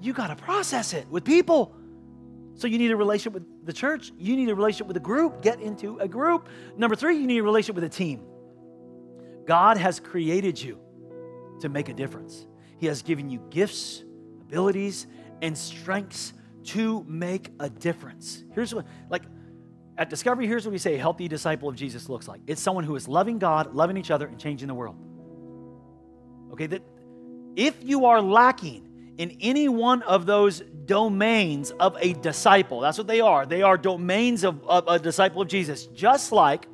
you 0.00 0.12
got 0.12 0.28
to 0.28 0.36
process 0.36 0.94
it 0.94 1.08
with 1.08 1.24
people. 1.24 1.74
So 2.58 2.66
you 2.66 2.76
need 2.76 2.90
a 2.90 2.96
relationship 2.96 3.34
with 3.34 3.66
the 3.66 3.72
church. 3.72 4.10
You 4.18 4.34
need 4.34 4.48
a 4.48 4.54
relationship 4.54 4.88
with 4.88 4.96
a 4.96 5.00
group. 5.00 5.42
Get 5.42 5.60
into 5.60 5.96
a 5.98 6.08
group. 6.08 6.48
Number 6.76 6.96
three, 6.96 7.16
you 7.16 7.26
need 7.26 7.38
a 7.38 7.42
relationship 7.44 7.76
with 7.76 7.84
a 7.84 7.88
team. 7.88 8.24
God 9.46 9.76
has 9.76 10.00
created 10.00 10.60
you 10.60 10.80
to 11.60 11.68
make 11.68 11.88
a 11.88 11.94
difference. 11.94 12.48
He 12.78 12.86
has 12.86 13.00
given 13.02 13.30
you 13.30 13.40
gifts, 13.50 14.02
abilities, 14.40 15.06
and 15.40 15.56
strengths 15.56 16.32
to 16.64 17.04
make 17.08 17.52
a 17.60 17.70
difference. 17.70 18.42
Here's 18.52 18.74
what, 18.74 18.86
like, 19.08 19.22
at 19.96 20.10
Discovery, 20.10 20.48
here's 20.48 20.64
what 20.66 20.72
we 20.72 20.78
say 20.78 20.96
a 20.96 20.98
healthy 20.98 21.28
disciple 21.28 21.68
of 21.68 21.76
Jesus 21.76 22.08
looks 22.08 22.26
like 22.26 22.40
it's 22.48 22.60
someone 22.60 22.82
who 22.82 22.96
is 22.96 23.06
loving 23.06 23.38
God, 23.38 23.72
loving 23.72 23.96
each 23.96 24.10
other, 24.10 24.26
and 24.26 24.36
changing 24.36 24.66
the 24.66 24.74
world. 24.74 24.96
Okay, 26.52 26.66
that 26.66 26.82
if 27.54 27.76
you 27.84 28.06
are 28.06 28.20
lacking 28.20 28.87
in 29.18 29.36
any 29.40 29.68
one 29.68 30.02
of 30.02 30.26
those 30.26 30.60
domains 30.86 31.72
of 31.72 31.96
a 32.00 32.14
disciple. 32.14 32.80
That's 32.80 32.96
what 32.96 33.08
they 33.08 33.20
are. 33.20 33.44
They 33.44 33.62
are 33.62 33.76
domains 33.76 34.44
of, 34.44 34.66
of, 34.66 34.84
a 34.86 34.98
disciple 34.98 35.42
of 35.42 35.48
Jesus. 35.48 35.86
Just 35.88 36.32
like 36.32 36.66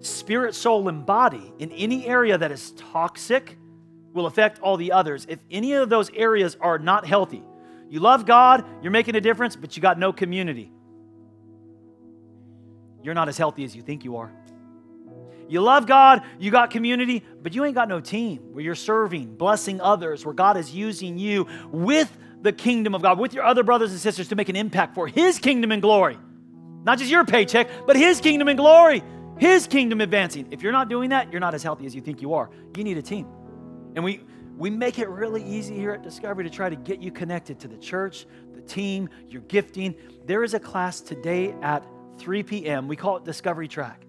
spirit, 0.00 0.54
soul, 0.54 0.88
and 0.88 1.04
body, 1.04 1.52
in 1.58 1.72
any 1.72 2.06
area 2.06 2.38
that 2.38 2.52
is 2.52 2.72
toxic, 2.72 3.56
will 4.12 4.26
affect 4.26 4.60
all 4.60 4.76
the 4.76 4.92
others. 4.92 5.26
If 5.28 5.38
any 5.50 5.72
of 5.72 5.88
those 5.88 6.10
areas 6.10 6.56
are 6.60 6.78
not 6.78 7.06
healthy, 7.06 7.42
you 7.88 8.00
love 8.00 8.26
God, 8.26 8.64
you're 8.82 8.92
making 8.92 9.16
a 9.16 9.20
difference, 9.20 9.56
but 9.56 9.76
you 9.76 9.82
got 9.82 9.98
no 9.98 10.12
community. 10.12 10.70
You're 13.02 13.14
not 13.14 13.28
as 13.28 13.38
healthy 13.38 13.64
as 13.64 13.74
you 13.74 13.82
think 13.82 14.04
you 14.04 14.16
are. 14.16 14.30
You 15.48 15.62
love 15.62 15.86
God, 15.86 16.22
you 16.38 16.50
got 16.50 16.70
community, 16.70 17.24
but 17.42 17.54
you 17.54 17.64
ain't 17.64 17.74
got 17.74 17.88
no 17.88 18.00
team 18.00 18.38
where 18.52 18.62
you're 18.62 18.74
serving, 18.74 19.36
blessing 19.36 19.80
others, 19.80 20.24
where 20.24 20.34
God 20.34 20.56
is 20.56 20.74
using 20.74 21.18
you 21.18 21.46
with 21.72 22.14
the 22.42 22.52
kingdom 22.52 22.94
of 22.94 23.02
God, 23.02 23.18
with 23.18 23.32
your 23.32 23.44
other 23.44 23.62
brothers 23.62 23.90
and 23.90 24.00
sisters 24.00 24.28
to 24.28 24.36
make 24.36 24.48
an 24.48 24.56
impact 24.56 24.94
for 24.94 25.06
His 25.08 25.38
kingdom 25.38 25.72
and 25.72 25.82
glory. 25.82 26.18
Not 26.84 26.98
just 26.98 27.10
your 27.10 27.24
paycheck, 27.24 27.68
but 27.86 27.96
His 27.96 28.20
kingdom 28.20 28.48
and 28.48 28.58
glory. 28.58 29.02
His 29.38 29.66
kingdom 29.66 30.00
advancing. 30.00 30.48
If 30.50 30.62
you're 30.62 30.72
not 30.72 30.88
doing 30.88 31.10
that, 31.10 31.30
you're 31.32 31.40
not 31.40 31.54
as 31.54 31.62
healthy 31.62 31.86
as 31.86 31.94
you 31.94 32.00
think 32.00 32.20
you 32.20 32.34
are. 32.34 32.50
You 32.76 32.84
need 32.84 32.98
a 32.98 33.02
team. 33.02 33.26
And 33.94 34.04
we, 34.04 34.20
we 34.56 34.68
make 34.68 34.98
it 34.98 35.08
really 35.08 35.42
easy 35.44 35.76
here 35.76 35.92
at 35.92 36.02
Discovery 36.02 36.44
to 36.44 36.50
try 36.50 36.68
to 36.68 36.76
get 36.76 37.00
you 37.00 37.10
connected 37.10 37.58
to 37.60 37.68
the 37.68 37.76
church, 37.76 38.26
the 38.54 38.60
team, 38.60 39.08
your 39.28 39.42
gifting. 39.42 39.94
There 40.26 40.44
is 40.44 40.54
a 40.54 40.60
class 40.60 41.00
today 41.00 41.54
at 41.62 41.84
3 42.18 42.42
p.m. 42.42 42.88
We 42.88 42.96
call 42.96 43.16
it 43.16 43.24
Discovery 43.24 43.68
Track. 43.68 44.07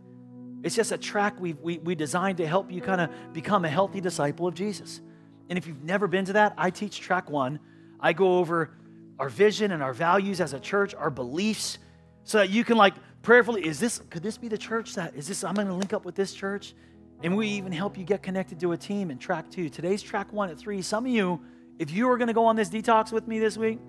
It's 0.63 0.75
just 0.75 0.91
a 0.91 0.97
track 0.97 1.39
we, 1.39 1.53
we, 1.53 1.77
we 1.79 1.95
designed 1.95 2.37
to 2.37 2.47
help 2.47 2.71
you 2.71 2.81
kind 2.81 3.01
of 3.01 3.09
become 3.33 3.65
a 3.65 3.69
healthy 3.69 4.01
disciple 4.01 4.47
of 4.47 4.53
Jesus. 4.53 5.01
And 5.49 5.57
if 5.57 5.65
you've 5.65 5.83
never 5.83 6.07
been 6.07 6.25
to 6.25 6.33
that, 6.33 6.53
I 6.57 6.69
teach 6.69 6.99
track 6.99 7.29
one. 7.29 7.59
I 7.99 8.13
go 8.13 8.37
over 8.37 8.71
our 9.17 9.29
vision 9.29 9.71
and 9.71 9.81
our 9.81 9.93
values 9.93 10.41
as 10.41 10.53
a 10.53 10.59
church, 10.59 10.93
our 10.95 11.09
beliefs, 11.09 11.77
so 12.23 12.37
that 12.39 12.49
you 12.49 12.63
can 12.63 12.77
like 12.77 12.93
prayerfully, 13.21 13.65
is 13.65 13.79
this, 13.79 13.99
could 14.09 14.23
this 14.23 14.37
be 14.37 14.47
the 14.47 14.57
church 14.57 14.95
that, 14.95 15.15
is 15.15 15.27
this, 15.27 15.43
I'm 15.43 15.55
going 15.55 15.67
to 15.67 15.73
link 15.73 15.93
up 15.93 16.05
with 16.05 16.15
this 16.15 16.33
church? 16.33 16.73
And 17.21 17.35
we 17.35 17.47
even 17.47 17.71
help 17.71 17.97
you 17.97 18.05
get 18.05 18.23
connected 18.23 18.59
to 18.61 18.71
a 18.71 18.77
team 18.77 19.11
in 19.11 19.17
track 19.17 19.51
two. 19.51 19.67
Today's 19.69 20.01
track 20.01 20.31
one 20.31 20.49
at 20.49 20.57
three. 20.57 20.81
Some 20.81 21.05
of 21.05 21.11
you, 21.11 21.41
if 21.77 21.91
you 21.91 22.09
are 22.09 22.17
going 22.17 22.27
to 22.27 22.33
go 22.33 22.45
on 22.45 22.55
this 22.55 22.69
detox 22.69 23.11
with 23.11 23.27
me 23.27 23.39
this 23.39 23.57
week, 23.57 23.79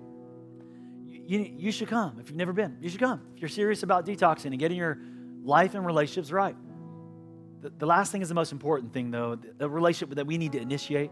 you, 1.07 1.39
you 1.57 1.71
should 1.71 1.87
come. 1.87 2.17
If 2.19 2.29
you've 2.29 2.37
never 2.37 2.51
been, 2.51 2.77
you 2.81 2.89
should 2.89 2.99
come. 2.99 3.21
If 3.35 3.41
you're 3.41 3.49
serious 3.49 3.83
about 3.83 4.05
detoxing 4.05 4.47
and 4.47 4.59
getting 4.59 4.77
your 4.77 4.97
life 5.43 5.75
and 5.75 5.85
relationships 5.85 6.31
right. 6.31 6.55
The, 7.61 7.69
the 7.69 7.85
last 7.85 8.11
thing 8.11 8.21
is 8.21 8.29
the 8.29 8.35
most 8.35 8.51
important 8.51 8.93
thing, 8.93 9.11
though 9.11 9.35
the, 9.35 9.69
relationship 9.69 10.15
that 10.15 10.25
we 10.25 10.37
need 10.37 10.53
to 10.53 10.59
initiate. 10.59 11.11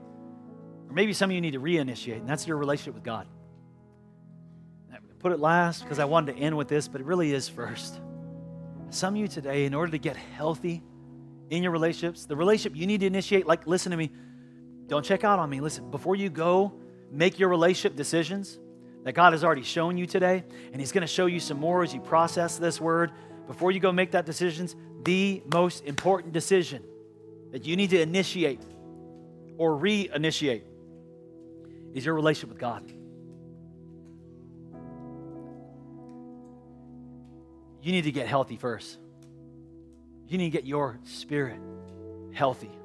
Or 0.90 0.94
maybe 0.94 1.14
some 1.14 1.30
of 1.30 1.36
you 1.36 1.42
need 1.42 1.54
to 1.54 1.60
reinitiate, 1.60 2.18
and 2.18 2.28
that's 2.28 2.48
your 2.48 2.58
relationship 2.58 2.96
with 2.96 3.04
God. 3.04 3.28
I 4.92 4.98
put 5.20 5.32
it 5.32 5.40
last 5.40 5.84
because 5.84 6.00
I 6.00 6.06
wanted 6.06 6.36
to 6.36 6.40
end 6.40 6.58
with 6.58 6.68
this, 6.68 6.88
but 6.88 7.02
it 7.02 7.06
really 7.06 7.32
is 7.32 7.48
first. 7.48 8.00
Some 8.90 9.14
of 9.14 9.20
you 9.20 9.28
today, 9.28 9.66
in 9.66 9.76
order 9.76 9.92
to 9.92 10.00
get 10.00 10.16
healthy 10.16 10.82
in 11.52 11.62
your 11.62 11.72
relationships, 11.72 12.26
the 12.26 12.36
relationship 12.36 12.76
you 12.76 12.88
need 12.88 13.02
to 13.02 13.06
initiate, 13.06 13.46
like, 13.46 13.68
listen 13.68 13.92
to 13.92 13.98
me, 13.98 14.10
don't 14.88 15.06
check 15.06 15.24
out 15.24 15.38
on 15.38 15.50
me. 15.50 15.62
Listen, 15.62 15.92
before 15.92 16.16
you 16.16 16.30
go 16.30 16.74
make 17.12 17.38
your 17.38 17.50
relationship 17.50 17.96
decisions 17.96 18.60
that 19.04 19.14
God 19.14 19.34
has 19.34 19.44
already 19.44 19.64
shown 19.64 19.98
you 19.98 20.08
today, 20.08 20.44
and 20.72 20.82
He's 20.82 20.92
going 20.92 21.02
to 21.02 21.08
show 21.08 21.28
you 21.28 21.40
some 21.40 21.60
more 21.60 21.84
as 21.84 21.94
you 21.94 22.02
process 22.02 22.58
this 22.58 22.82
word, 22.82 23.12
before 23.50 23.72
you 23.72 23.80
go 23.80 23.92
make 23.92 24.12
that 24.12 24.28
decisions, 24.28 24.76
the 25.06 25.42
most 25.52 25.84
important 25.86 26.34
decision 26.34 26.84
that 27.52 27.66
you 27.66 27.76
need 27.76 27.90
to 27.90 28.00
initiate 28.00 28.62
or 29.58 29.76
re 29.76 30.08
initiate 30.14 30.64
is 31.96 32.06
your 32.06 32.14
relationship 32.14 32.50
with 32.50 32.60
God. 32.60 32.84
You 37.82 37.92
need 37.92 38.04
to 38.04 38.12
get 38.12 38.28
healthy 38.28 38.56
first. 38.56 39.00
You 40.28 40.38
need 40.38 40.52
to 40.52 40.56
get 40.56 40.68
your 40.68 41.00
spirit 41.06 41.60
healthy. 42.34 42.79